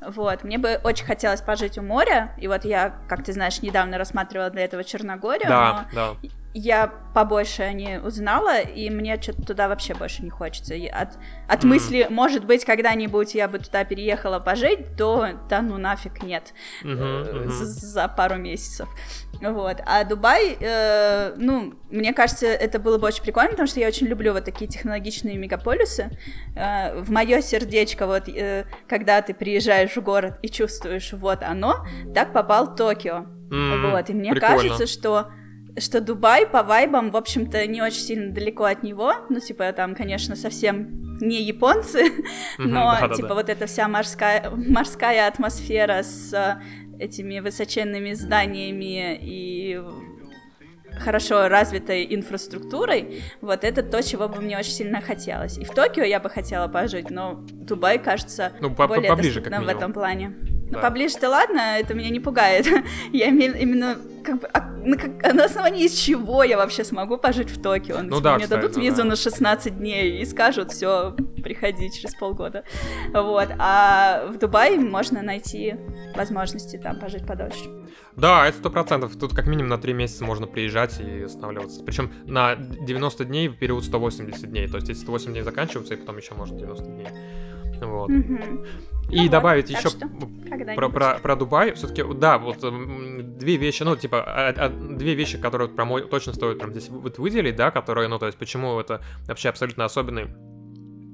[0.00, 3.96] Вот, мне бы очень хотелось пожить у моря, и вот я, как ты знаешь, недавно
[3.96, 9.42] рассматривала для этого Черногорию, да, но да я побольше о ней узнала, и мне что-то
[9.42, 10.74] туда вообще больше не хочется.
[10.74, 11.18] И от
[11.48, 11.66] от mm.
[11.66, 16.54] мысли, может быть, когда-нибудь я бы туда переехала пожить, то да ну нафиг нет
[16.84, 17.48] mm-hmm, mm-hmm.
[17.48, 18.88] За, за пару месяцев.
[19.40, 19.78] Вот.
[19.84, 24.06] А Дубай, э, ну, мне кажется, это было бы очень прикольно, потому что я очень
[24.06, 26.10] люблю вот такие технологичные мегаполисы.
[26.54, 31.84] Э, в мое сердечко, вот, э, когда ты приезжаешь в город и чувствуешь, вот оно,
[32.14, 33.26] так попал Токио.
[33.50, 34.10] Mm, вот.
[34.10, 34.56] И мне прикольно.
[34.56, 35.30] кажется, что
[35.78, 39.12] что Дубай по вайбам, в общем-то, не очень сильно далеко от него.
[39.28, 42.04] Ну, типа, там, конечно, совсем не японцы,
[42.58, 49.80] но, типа, вот эта вся морская, морская атмосфера с э, этими высоченными зданиями и
[50.98, 55.58] хорошо развитой инфраструктурой, вот это то, чего бы мне очень сильно хотелось.
[55.58, 59.68] И в Токио я бы хотела пожить, но Дубай кажется ну, более поближе, доступным в
[59.68, 60.53] этом плане.
[60.74, 62.66] Ну, поближе-то ладно, это меня не пугает.
[63.12, 67.60] я именно как бы, а, на, как, на основании чего я вообще смогу пожить в
[67.60, 68.02] Токио?
[68.02, 69.04] Ну, да, мне кстати, дадут визу да.
[69.04, 72.64] на 16 дней и скажут, все, приходи через полгода.
[73.12, 73.48] Вот.
[73.58, 75.76] А в Дубае можно найти
[76.16, 77.64] возможности там пожить подольше.
[78.16, 79.16] Да, это сто процентов.
[79.16, 81.82] Тут как минимум на 3 месяца можно приезжать и останавливаться.
[81.84, 84.68] Причем на 90 дней в период 180 дней.
[84.68, 87.08] То есть эти 180 дней заканчиваются, и потом еще можно 90 дней.
[87.82, 88.08] Вот.
[88.08, 88.66] Угу.
[89.10, 89.90] И ну добавить вот, еще
[90.76, 92.58] про, про, про Дубай, все-таки, да, вот
[93.38, 97.18] две вещи, ну, типа, а, а, две вещи, которые прям точно стоит прям здесь вот
[97.18, 100.28] выделить, да, которые, ну, то есть, почему это вообще абсолютно особенный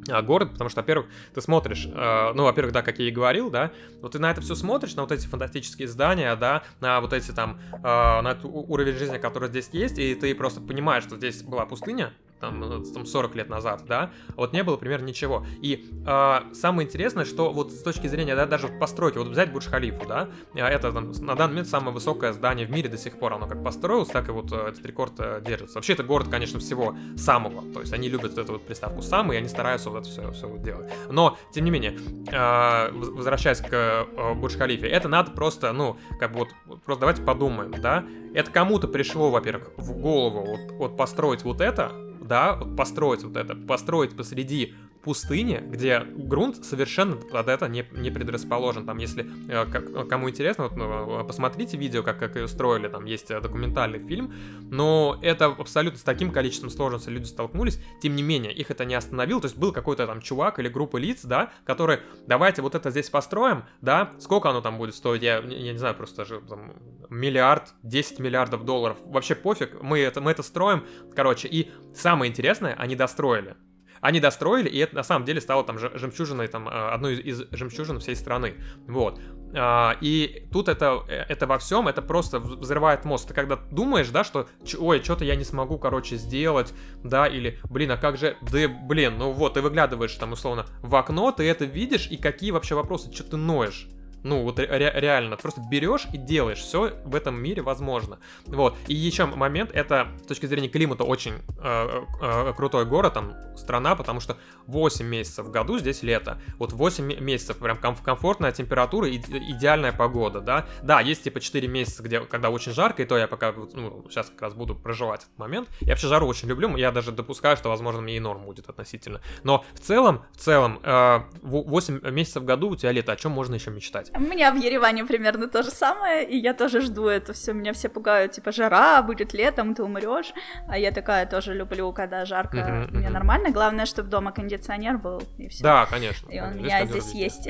[0.08, 3.50] а, город, потому что, во-первых, ты смотришь, э, ну, во-первых, да, как я и говорил,
[3.50, 7.12] да, вот ты на это все смотришь, на вот эти фантастические здания, да, на вот
[7.12, 11.16] эти там, э, на этот уровень жизни, который здесь есть, и ты просто понимаешь, что
[11.16, 15.44] здесь была пустыня, там, там 40 лет назад, да, вот не было примерно ничего.
[15.60, 20.06] И э, самое интересное, что вот с точки зрения, да, даже постройки, вот взять Бурдж-Халифу,
[20.06, 23.46] да, это там, на данный момент самое высокое здание в мире до сих пор, оно
[23.46, 25.76] как построилось, так и вот этот рекорд держится.
[25.76, 29.38] Вообще это город, конечно, всего самого, то есть они любят эту вот приставку самый, и
[29.38, 30.90] они стараются вот это все, все вот делать.
[31.10, 31.98] Но, тем не менее,
[32.30, 34.06] э, возвращаясь к
[34.36, 38.04] Бурдж-Халифе, это надо просто, ну, как бы вот, просто давайте подумаем, да,
[38.34, 41.92] это кому-то пришло, во-первых, в голову вот, вот построить вот это,
[42.30, 48.86] да, построить вот это, построить посреди пустыне, где грунт совершенно под это не, не предрасположен.
[48.86, 53.04] Там, если э, как, кому интересно, вот, ну, посмотрите видео, как, как ее строили, там
[53.04, 54.34] есть э, документальный фильм,
[54.70, 58.94] но это абсолютно с таким количеством сложностей люди столкнулись, тем не менее, их это не
[58.94, 62.90] остановило, то есть был какой-то там чувак или группа лиц, да, которые, давайте вот это
[62.90, 66.74] здесь построим, да, сколько оно там будет стоить, я, я не знаю, просто даже там,
[67.08, 72.74] миллиард, 10 миллиардов долларов, вообще пофиг, мы это, мы это строим, короче, и самое интересное,
[72.74, 73.56] они достроили,
[74.00, 78.00] они достроили, и это на самом деле стало там жемчужиной, там, э, одной из, жемчужин
[78.00, 78.54] всей страны.
[78.86, 79.20] Вот.
[79.54, 83.28] А, и тут это, э, это во всем, это просто взрывает мозг.
[83.28, 84.48] Ты когда думаешь, да, что,
[84.78, 86.72] ой, что-то я не смогу, короче, сделать,
[87.02, 90.94] да, или, блин, а как же, да, блин, ну вот, ты выглядываешь там, условно, в
[90.94, 93.88] окно, ты это видишь, и какие вообще вопросы, что ты ноешь?
[94.22, 96.58] Ну, вот ре- реально, просто берешь и делаешь.
[96.58, 98.18] Все в этом мире возможно.
[98.46, 98.76] Вот.
[98.86, 103.94] И еще момент, это с точки зрения климата очень э, э, крутой город, там, страна,
[103.96, 104.36] потому что
[104.66, 106.40] 8 месяцев в году здесь лето.
[106.58, 110.66] Вот 8 месяцев прям ком- комфортная температура и идеальная погода, да.
[110.82, 114.30] Да, есть типа 4 месяца, где, когда очень жарко, и то я пока, ну, сейчас
[114.30, 115.68] как раз буду проживать этот момент.
[115.80, 119.20] Я вообще жару очень люблю, я даже допускаю, что, возможно, мне и норм будет относительно.
[119.44, 123.32] Но в целом, в целом, э, 8 месяцев в году у тебя лето, о чем
[123.32, 124.09] можно еще мечтать?
[124.14, 127.52] У меня в Ереване примерно то же самое, и я тоже жду это все.
[127.52, 130.32] Меня все пугают, типа, жара, будет летом, ты умрешь.
[130.68, 133.12] А я такая тоже люблю, когда жарко, uh-huh, мне uh-huh.
[133.12, 133.50] нормально.
[133.50, 135.62] Главное, чтобы дома кондиционер был, и все.
[135.62, 136.28] Да, конечно.
[136.30, 137.48] И он у меня здесь есть.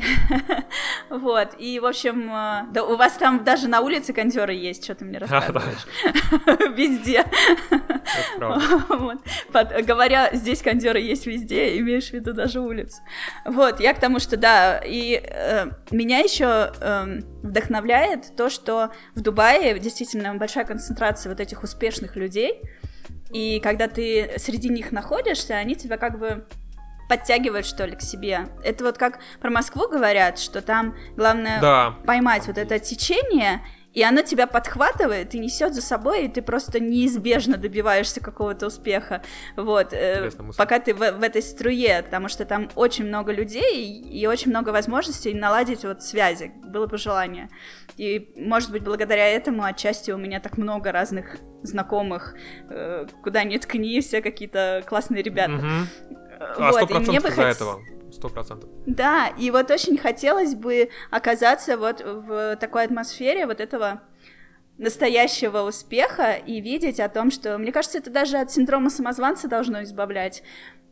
[1.11, 4.95] вот, и, в общем, э, да у вас там даже на улице кондеры есть, что
[4.95, 5.87] ты мне рассказываешь.
[6.77, 7.25] Везде.
[9.87, 12.99] Говоря, здесь кондеры есть везде, имеешь в виду даже улицу.
[13.45, 19.21] Вот, я к тому, что да, и э, меня еще э, вдохновляет то, что в
[19.21, 22.61] Дубае действительно большая концентрация вот этих успешных людей,
[23.33, 26.47] и когда ты среди них находишься, они тебя как бы
[27.09, 28.47] подтягивают, что ли, к себе.
[28.63, 31.95] Это вот как про Москву говорят, что там главное да.
[32.07, 33.61] поймать вот это течение
[33.93, 39.23] и она тебя подхватывает и несет за собой, и ты просто неизбежно добиваешься какого-то успеха,
[39.57, 44.21] вот, э, пока ты в, в этой струе, потому что там очень много людей и,
[44.21, 47.49] и очень много возможностей наладить вот связи, было бы желание.
[47.97, 52.35] И, может быть, благодаря этому отчасти у меня так много разных знакомых,
[52.69, 55.55] э, куда ни ткни, все какие-то классные ребята.
[55.55, 56.17] Угу.
[56.59, 57.57] А вот, и мне бы из-за хот...
[57.57, 57.81] этого
[58.21, 58.69] сто процентов.
[58.87, 64.03] Да, и вот очень хотелось бы оказаться вот в такой атмосфере вот этого
[64.77, 69.83] настоящего успеха и видеть о том, что, мне кажется, это даже от синдрома самозванца должно
[69.83, 70.43] избавлять,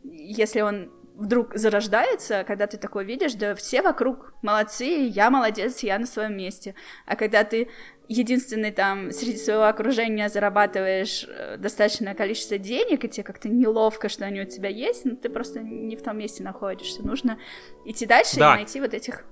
[0.03, 5.99] если он вдруг зарождается, когда ты такое видишь, да все вокруг молодцы, я молодец, я
[5.99, 6.75] на своем месте.
[7.05, 7.69] А когда ты
[8.09, 14.25] единственный там среди своего окружения зарабатываешь э, достаточное количество денег, и тебе как-то неловко, что
[14.25, 17.05] они у тебя есть, но ты просто не в том месте находишься.
[17.05, 17.39] Нужно
[17.85, 18.55] идти дальше да.
[18.55, 19.23] и найти вот этих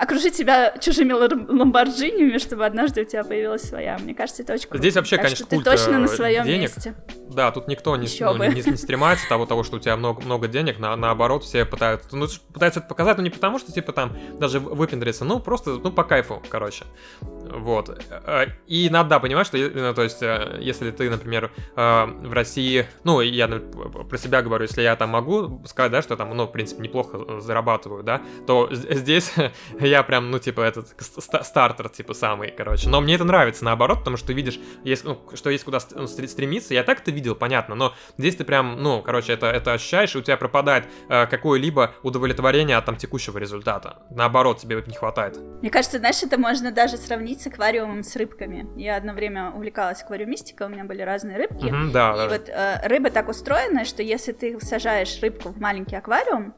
[0.00, 3.98] окружить себя чужими ламборджиниями, чтобы однажды у тебя появилась своя.
[3.98, 4.78] Мне кажется, это очень круто.
[4.78, 6.74] Здесь вообще, так конечно, ты точно на своем денег.
[6.74, 6.94] месте.
[7.28, 10.22] Да, тут никто не, ну, не, не, не стремается того, того, что у тебя много,
[10.22, 13.92] много денег, на, наоборот, все пытаются, ну, пытаются это показать, но не потому, что, типа,
[13.92, 16.86] там, даже выпендриться, ну, просто, ну, по кайфу, короче.
[17.20, 17.90] Вот.
[18.10, 22.32] Э, и надо, да, понимать, что, ну, то есть, э, если ты, например, э, в
[22.32, 26.46] России, ну, я про себя говорю, если я там могу сказать, да, что там, ну,
[26.46, 29.34] в принципе, неплохо зарабатываю, да, то здесь
[29.90, 32.88] я прям, ну, типа, этот стартер, типа, самый, короче.
[32.88, 36.06] Но мне это нравится, наоборот, потому что ты видишь, есть, ну, что есть куда ну,
[36.06, 36.74] стремиться.
[36.74, 40.18] Я так это видел, понятно, но здесь ты прям, ну, короче, это, это ощущаешь, и
[40.18, 44.02] у тебя пропадает э, какое-либо удовлетворение от там текущего результата.
[44.10, 45.38] Наоборот, тебе не хватает.
[45.60, 48.66] Мне кажется, знаешь, это можно даже сравнить с аквариумом с рыбками.
[48.76, 51.66] Я одно время увлекалась аквариумистикой, у меня были разные рыбки.
[51.66, 52.28] Mm-hmm, да, и да.
[52.28, 56.54] вот э, рыба так устроена, что если ты сажаешь рыбку в маленький аквариум,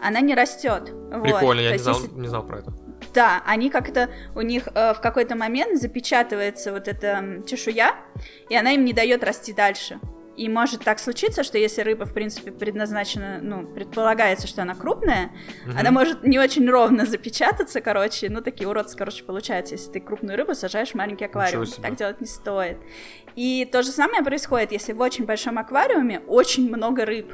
[0.00, 0.92] она не растет.
[1.22, 1.68] Прикольно, вот.
[1.68, 2.14] я не знал, если...
[2.14, 2.72] не знал про это.
[3.12, 7.94] Да, они как-то, у них э, в какой-то момент запечатывается вот эта чешуя,
[8.48, 10.00] и она им не дает расти дальше.
[10.36, 15.30] И может так случиться, что если рыба, в принципе, предназначена, ну, предполагается, что она крупная,
[15.66, 15.78] mm-hmm.
[15.78, 20.36] она может не очень ровно запечататься, короче, ну, такие уродцы, короче, получаются, если ты крупную
[20.36, 21.66] рыбу сажаешь в маленький аквариум.
[21.80, 22.78] Так делать не стоит.
[23.36, 27.32] И то же самое происходит, если в очень большом аквариуме очень много рыб.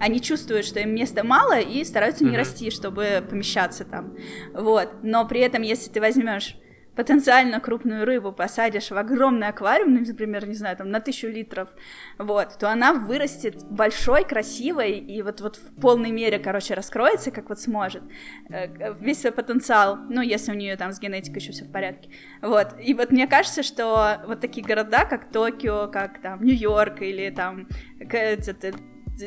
[0.00, 2.30] Они чувствуют, что им места мало и стараются mm-hmm.
[2.30, 4.16] не расти, чтобы помещаться там.
[4.54, 4.88] Вот.
[5.02, 6.56] Но при этом, если ты возьмешь
[7.00, 11.70] потенциально крупную рыбу посадишь в огромный аквариум, ну, например, не знаю, там на тысячу литров,
[12.18, 17.48] вот, то она вырастет большой, красивой и вот, вот в полной мере, короче, раскроется, как
[17.48, 18.02] вот сможет,
[18.50, 22.10] э, весь свой потенциал, ну, если у нее там с генетикой еще все в порядке,
[22.42, 27.30] вот, и вот мне кажется, что вот такие города, как Токио, как там Нью-Йорк или
[27.30, 27.66] там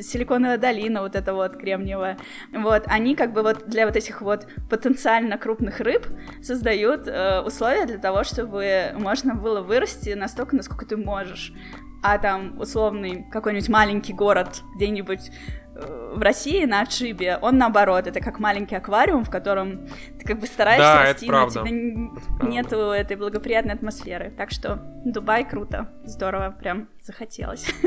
[0.01, 2.17] Силиконовая долина, вот эта вот кремниевая,
[2.51, 6.07] вот, они как бы вот для вот этих вот потенциально крупных рыб
[6.41, 11.53] создают э, условия для того, чтобы можно было вырасти настолько, насколько ты можешь.
[12.01, 15.31] А там условный какой-нибудь маленький город где-нибудь
[15.75, 19.87] в России на отшибе, он наоборот, это как маленький аквариум, в котором
[20.19, 24.31] ты как бы стараешься да, расти, но тебе нету этой благоприятной атмосферы.
[24.37, 27.73] Так что Дубай круто, здорово, прям захотелось.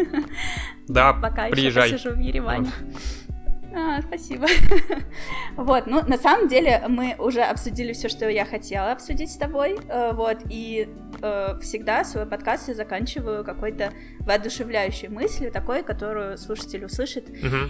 [0.89, 1.87] Да, Пока приезжай.
[1.87, 2.67] еще посижу в Ереване.
[2.67, 3.27] Вот.
[3.79, 4.47] А, спасибо.
[5.57, 9.79] вот, ну, на самом деле, мы уже обсудили все, что я хотела обсудить с тобой,
[9.89, 10.89] э, вот, и
[11.21, 17.29] э, всегда свой подкаст я заканчиваю какой-то воодушевляющей мыслью, такой, которую слушатель услышит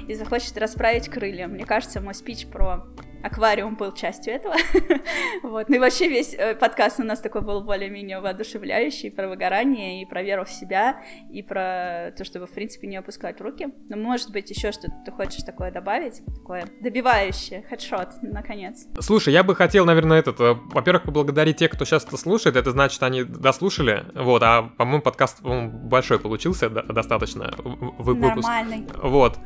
[0.09, 1.47] и захочет расправить крылья.
[1.47, 2.87] Мне кажется, мой спич про
[3.27, 4.55] аквариум был частью этого.
[5.43, 5.69] вот.
[5.69, 10.07] Ну и вообще весь э, подкаст у нас такой был более-менее воодушевляющий про выгорание и
[10.07, 13.69] про веру в себя, и про то, чтобы, в принципе, не опускать руки.
[13.89, 16.23] Но, может быть, еще что-то ты хочешь такое добавить?
[16.37, 18.87] Такое добивающее, хедшот, наконец.
[19.01, 22.71] Слушай, я бы хотел, наверное, этот, э, во-первых, поблагодарить тех, кто сейчас это слушает, это
[22.71, 28.37] значит, они дослушали, вот, а, по-моему, подкаст по большой получился достаточно, выпуск.
[28.37, 28.87] Нормальный.
[29.03, 29.39] Вот.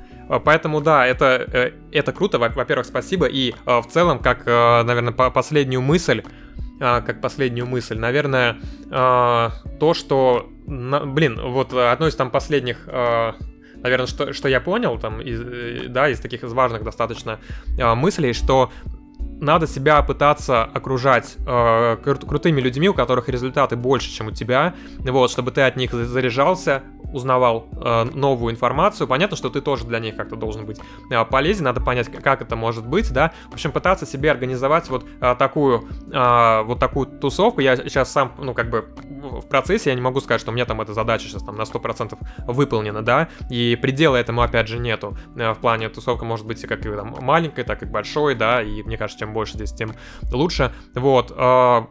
[0.44, 3.26] Поэтому да, это, э, это круто, во-первых, спасибо.
[3.26, 6.22] И а, в целом, как, э, наверное, последнюю мысль,
[6.78, 8.56] как последнюю мысль, наверное,
[8.88, 12.88] то, что, блин, вот одно из там последних
[13.82, 17.40] наверное, что, что я понял там, из, э, да, из таких из важных достаточно
[17.76, 18.70] мыслей, что
[19.40, 24.74] надо себя пытаться окружать э, кру- крутыми людьми, у которых результаты больше, чем у тебя,
[24.98, 29.06] вот, чтобы ты от них заряжался, узнавал э, новую информацию.
[29.06, 30.80] Понятно, что ты тоже для них как-то должен быть
[31.10, 33.32] э, полезен, надо понять, как это может быть, да.
[33.50, 37.60] В общем, пытаться себе организовать вот э, такую, э, вот такую тусовку.
[37.60, 38.88] Я сейчас сам, ну, как бы
[39.20, 41.62] в процессе, я не могу сказать, что у меня там эта задача сейчас там на
[41.62, 45.16] 100% выполнена, да, и предела этому, опять же, нету.
[45.36, 48.82] Э, в плане тусовка может быть как и там маленькой, так и большой, да, и
[48.82, 49.94] мне кажется, чем больше здесь, тем
[50.32, 50.72] лучше.
[50.94, 51.82] Вот, э,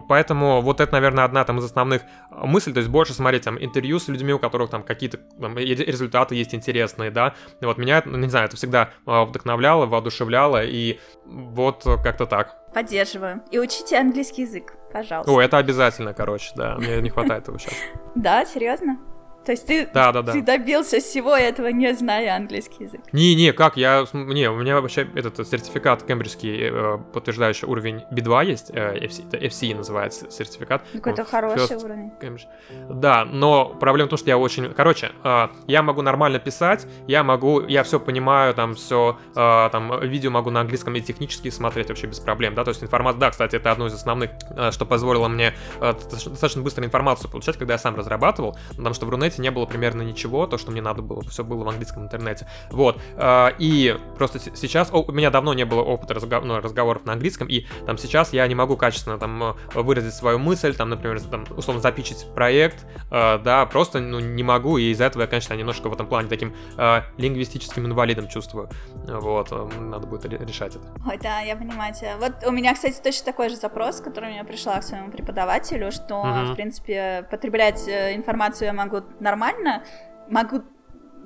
[0.00, 3.62] Поэтому вот это, наверное, одна там из основных а, мыслей, то есть больше смотреть там
[3.62, 7.34] интервью с людьми, у которых там какие-то там, результаты есть интересные, да.
[7.60, 12.56] И вот меня, ну, не знаю, это всегда а, вдохновляло, воодушевляло, и вот как-то так.
[12.72, 13.42] Поддерживаю.
[13.50, 15.30] И учите английский язык, пожалуйста.
[15.32, 17.74] О, это обязательно, короче, да, мне не хватает его сейчас.
[18.14, 18.98] Да, серьезно?
[19.44, 20.32] То есть ты, да, да, да.
[20.32, 23.00] ты добился всего этого, не зная английский язык?
[23.12, 28.70] Не-не, как, я, не, у меня вообще этот сертификат кембриджский, э, подтверждающий уровень B2 есть,
[28.70, 30.82] э, FC, FC называется сертификат.
[30.92, 32.12] Какой-то вот, хороший уровень.
[32.20, 32.46] Cambridge.
[32.88, 37.22] Да, но проблема в том, что я очень, короче, э, я могу нормально писать, я
[37.22, 41.88] могу, я все понимаю, там все, э, там видео могу на английском и технически смотреть
[41.88, 44.86] вообще без проблем, да, то есть информация, да, кстати, это одно из основных, э, что
[44.86, 49.33] позволило мне э, достаточно быстро информацию получать, когда я сам разрабатывал, потому что в Рунете
[49.34, 52.46] интернете не было примерно ничего, то, что мне надо было, все было в английском интернете.
[52.70, 53.00] Вот.
[53.16, 57.48] А, и просто сейчас, у меня давно не было опыта разговор, ну, разговоров на английском,
[57.48, 61.82] и там сейчас я не могу качественно там выразить свою мысль, там, например, там, условно
[61.82, 65.92] запичить проект, а, да, просто ну, не могу, и из-за этого я, конечно, немножко в
[65.92, 68.68] этом плане таким а, лингвистическим инвалидом чувствую.
[69.06, 69.50] Вот,
[69.80, 70.86] надо будет решать это.
[71.06, 72.16] Ой, да, я понимаю тебя.
[72.18, 75.92] Вот у меня, кстати, точно такой же запрос, который у меня пришла к своему преподавателю,
[75.92, 76.52] что, угу.
[76.52, 79.82] в принципе, потреблять э, информацию я могу нормально,
[80.28, 80.62] могу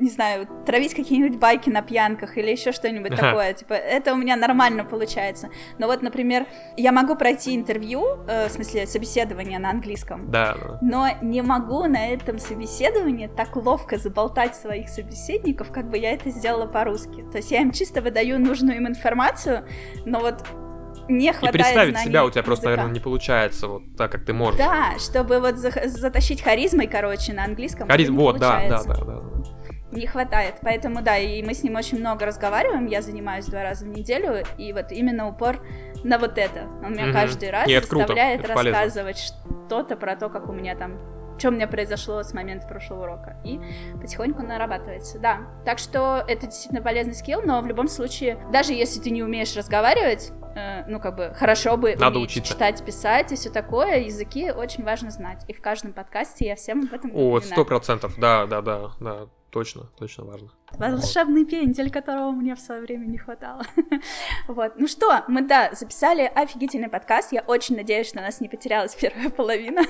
[0.01, 3.53] не знаю, травить какие-нибудь байки на пьянках или еще что-нибудь такое.
[3.53, 5.49] Типа, это у меня нормально получается.
[5.79, 6.47] Но вот, например,
[6.77, 10.31] я могу пройти интервью, э, в смысле, собеседование на английском.
[10.31, 16.12] Да, Но не могу на этом собеседовании так ловко заболтать своих собеседников, как бы я
[16.12, 17.25] это сделала по-русски.
[17.33, 19.66] То есть я им чисто выдаю нужную им информацию,
[20.05, 20.45] но вот
[21.09, 22.83] не хватает И представить себя у тебя просто, языка.
[22.83, 24.59] наверное, не получается вот так, как ты можешь.
[24.59, 27.89] Да, чтобы вот за- затащить харизмой, короче, на английском.
[27.89, 29.23] Харизм, вот, да, да, да, да.
[29.91, 33.87] Не хватает, поэтому да, и мы с ним очень много разговариваем, я занимаюсь два раза
[33.87, 35.65] в неделю, и вот именно упор
[36.05, 36.65] на вот это.
[36.85, 40.77] Он меня mm каждый раз Нет, заставляет круто, рассказывать что-то про то, как у меня
[40.77, 40.99] там
[41.39, 43.37] что у меня произошло с момента прошлого урока.
[43.45, 43.61] И
[44.01, 45.43] потихоньку нарабатывается, да.
[45.65, 49.55] Так что это действительно полезный скилл, но в любом случае, даже если ты не умеешь
[49.57, 52.52] разговаривать, э, ну, как бы, хорошо бы Надо учиться.
[52.52, 55.44] читать, писать и все такое, языки очень важно знать.
[55.48, 59.26] И в каждом подкасте я всем об этом О, сто процентов, да, да, да, да,
[59.51, 60.51] точно, точно важно.
[60.73, 63.65] Волшебный пендель, которого мне в свое время не хватало.
[64.49, 64.74] вот.
[64.77, 67.32] Ну что, мы, да, записали офигительный подкаст.
[67.32, 69.82] Я очень надеюсь, что нас не потерялась первая половина.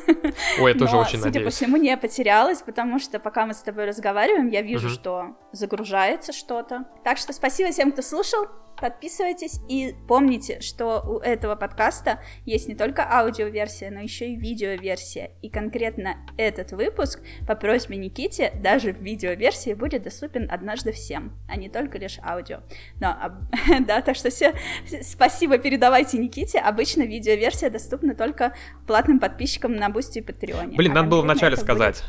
[0.60, 1.44] Ой, я тоже Но, очень судя надеюсь.
[1.46, 6.32] по всему, не потерялась, потому что пока мы с тобой разговариваем, я вижу, что загружается
[6.32, 6.86] что-то.
[7.04, 8.46] Так что спасибо всем, кто слушал.
[8.80, 15.32] Подписывайтесь и помните, что у этого подкаста есть не только аудиоверсия, но еще и видеоверсия.
[15.42, 21.56] И конкретно этот выпуск по просьбе Никиты даже в видеоверсии будет доступен однажды всем, а
[21.56, 22.58] не только лишь аудио.
[23.00, 23.38] Но, а,
[23.80, 24.54] да, так что все
[25.02, 26.58] спасибо передавайте Никите.
[26.58, 28.54] Обычно видеоверсия доступна только
[28.86, 30.76] платным подписчикам на Boosty и Патреоне.
[30.76, 32.04] Блин, А надо было вначале сказать.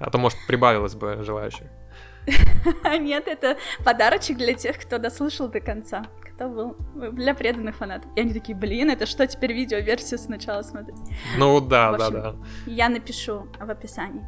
[0.00, 1.66] А то, может, прибавилось бы желающих.
[2.98, 6.02] Нет, это подарочек для тех, кто дослушал до конца.
[6.34, 6.76] Кто был
[7.12, 8.10] для преданных фанатов.
[8.16, 10.98] И они такие, блин, это что, теперь видеоверсию сначала смотреть?
[11.38, 12.36] Ну да, В да, общем, да.
[12.66, 14.26] Я напишу в описании.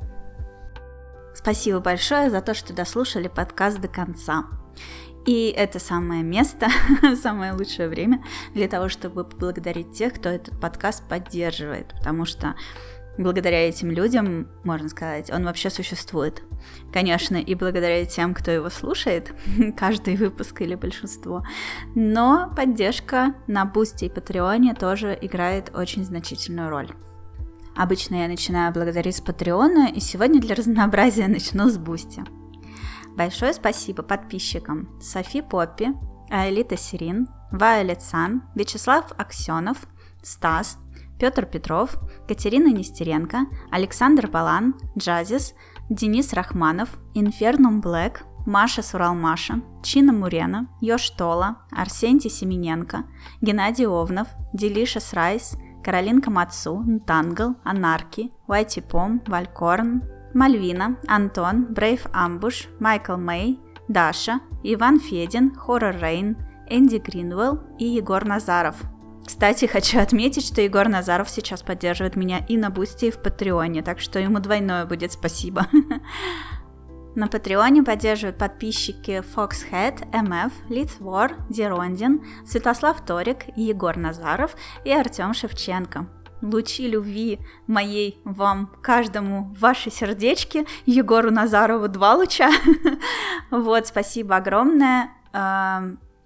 [1.37, 4.47] Спасибо большое за то, что дослушали подкаст до конца.
[5.27, 6.69] И это самое место,
[7.23, 12.55] самое лучшее время для того, чтобы поблагодарить тех, кто этот подкаст поддерживает, потому что
[13.19, 16.43] благодаря этим людям, можно сказать, он вообще существует.
[16.91, 19.35] Конечно, и благодаря тем, кто его слушает,
[19.77, 21.45] каждый выпуск или большинство,
[21.95, 26.91] но поддержка на Boosty и Патреоне тоже играет очень значительную роль.
[27.77, 32.24] Обычно я начинаю благодарить с Патреона, и сегодня для разнообразия начну с Boosty.
[33.16, 35.94] Большое спасибо подписчикам Софи Поппи,
[36.31, 39.86] Аэлита Сирин, Вайолет Сан, Вячеслав Аксенов,
[40.23, 40.78] Стас,
[41.19, 41.97] Петр Петров,
[42.27, 45.55] Катерина Нестеренко, Александр Балан, Джазис,
[45.90, 53.05] Денис Рахманов, Инфернум Блэк, Маша Суралмаша, Чина Мурена, Ёж Тола, Арсентий Семененко,
[53.40, 55.57] Геннадий Овнов, Делиша Срайс,
[55.87, 60.03] Каролинка Мацу, Ntangl, Анарки, Уайти Пом, Валькорн,
[60.35, 66.39] Мальвина, Антон, Брейв Амбуш, Майкл Мэй, Даша, Иван Федин, Хоррор Рейн,
[66.69, 68.75] Энди Гринвелл и Егор Назаров.
[69.25, 73.69] Кстати, хочу отметить, что Егор Назаров сейчас поддерживает меня и на Boosty, и в Patreon
[73.69, 75.69] е, так что ему двойное будет спасибо.
[77.16, 85.32] На Patreon е поддерживают подписчики Foxhead, MF, Литвор, Дерондин, Святослав Торик, Егор Назаров и Артем
[85.32, 86.06] Шевченко.
[86.43, 92.51] Лучи любви моей вам, каждому, ваши сердечки, Егору Назарову два луча.
[93.51, 95.09] Вот, спасибо огромное.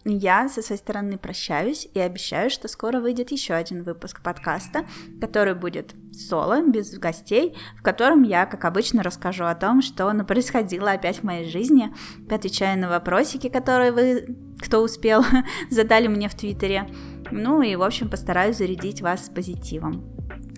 [0.05, 4.86] Я со своей стороны прощаюсь и обещаю, что скоро выйдет еще один выпуск подкаста,
[5.20, 10.93] который будет соло, без гостей, в котором я, как обычно, расскажу о том, что происходило
[10.93, 11.94] опять в моей жизни,
[12.31, 15.22] отвечаю на вопросики, которые вы, кто успел,
[15.70, 16.89] задали мне в Твиттере.
[17.31, 20.02] Ну и, в общем, постараюсь зарядить вас позитивом.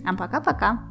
[0.05, 0.87] А пока-пока!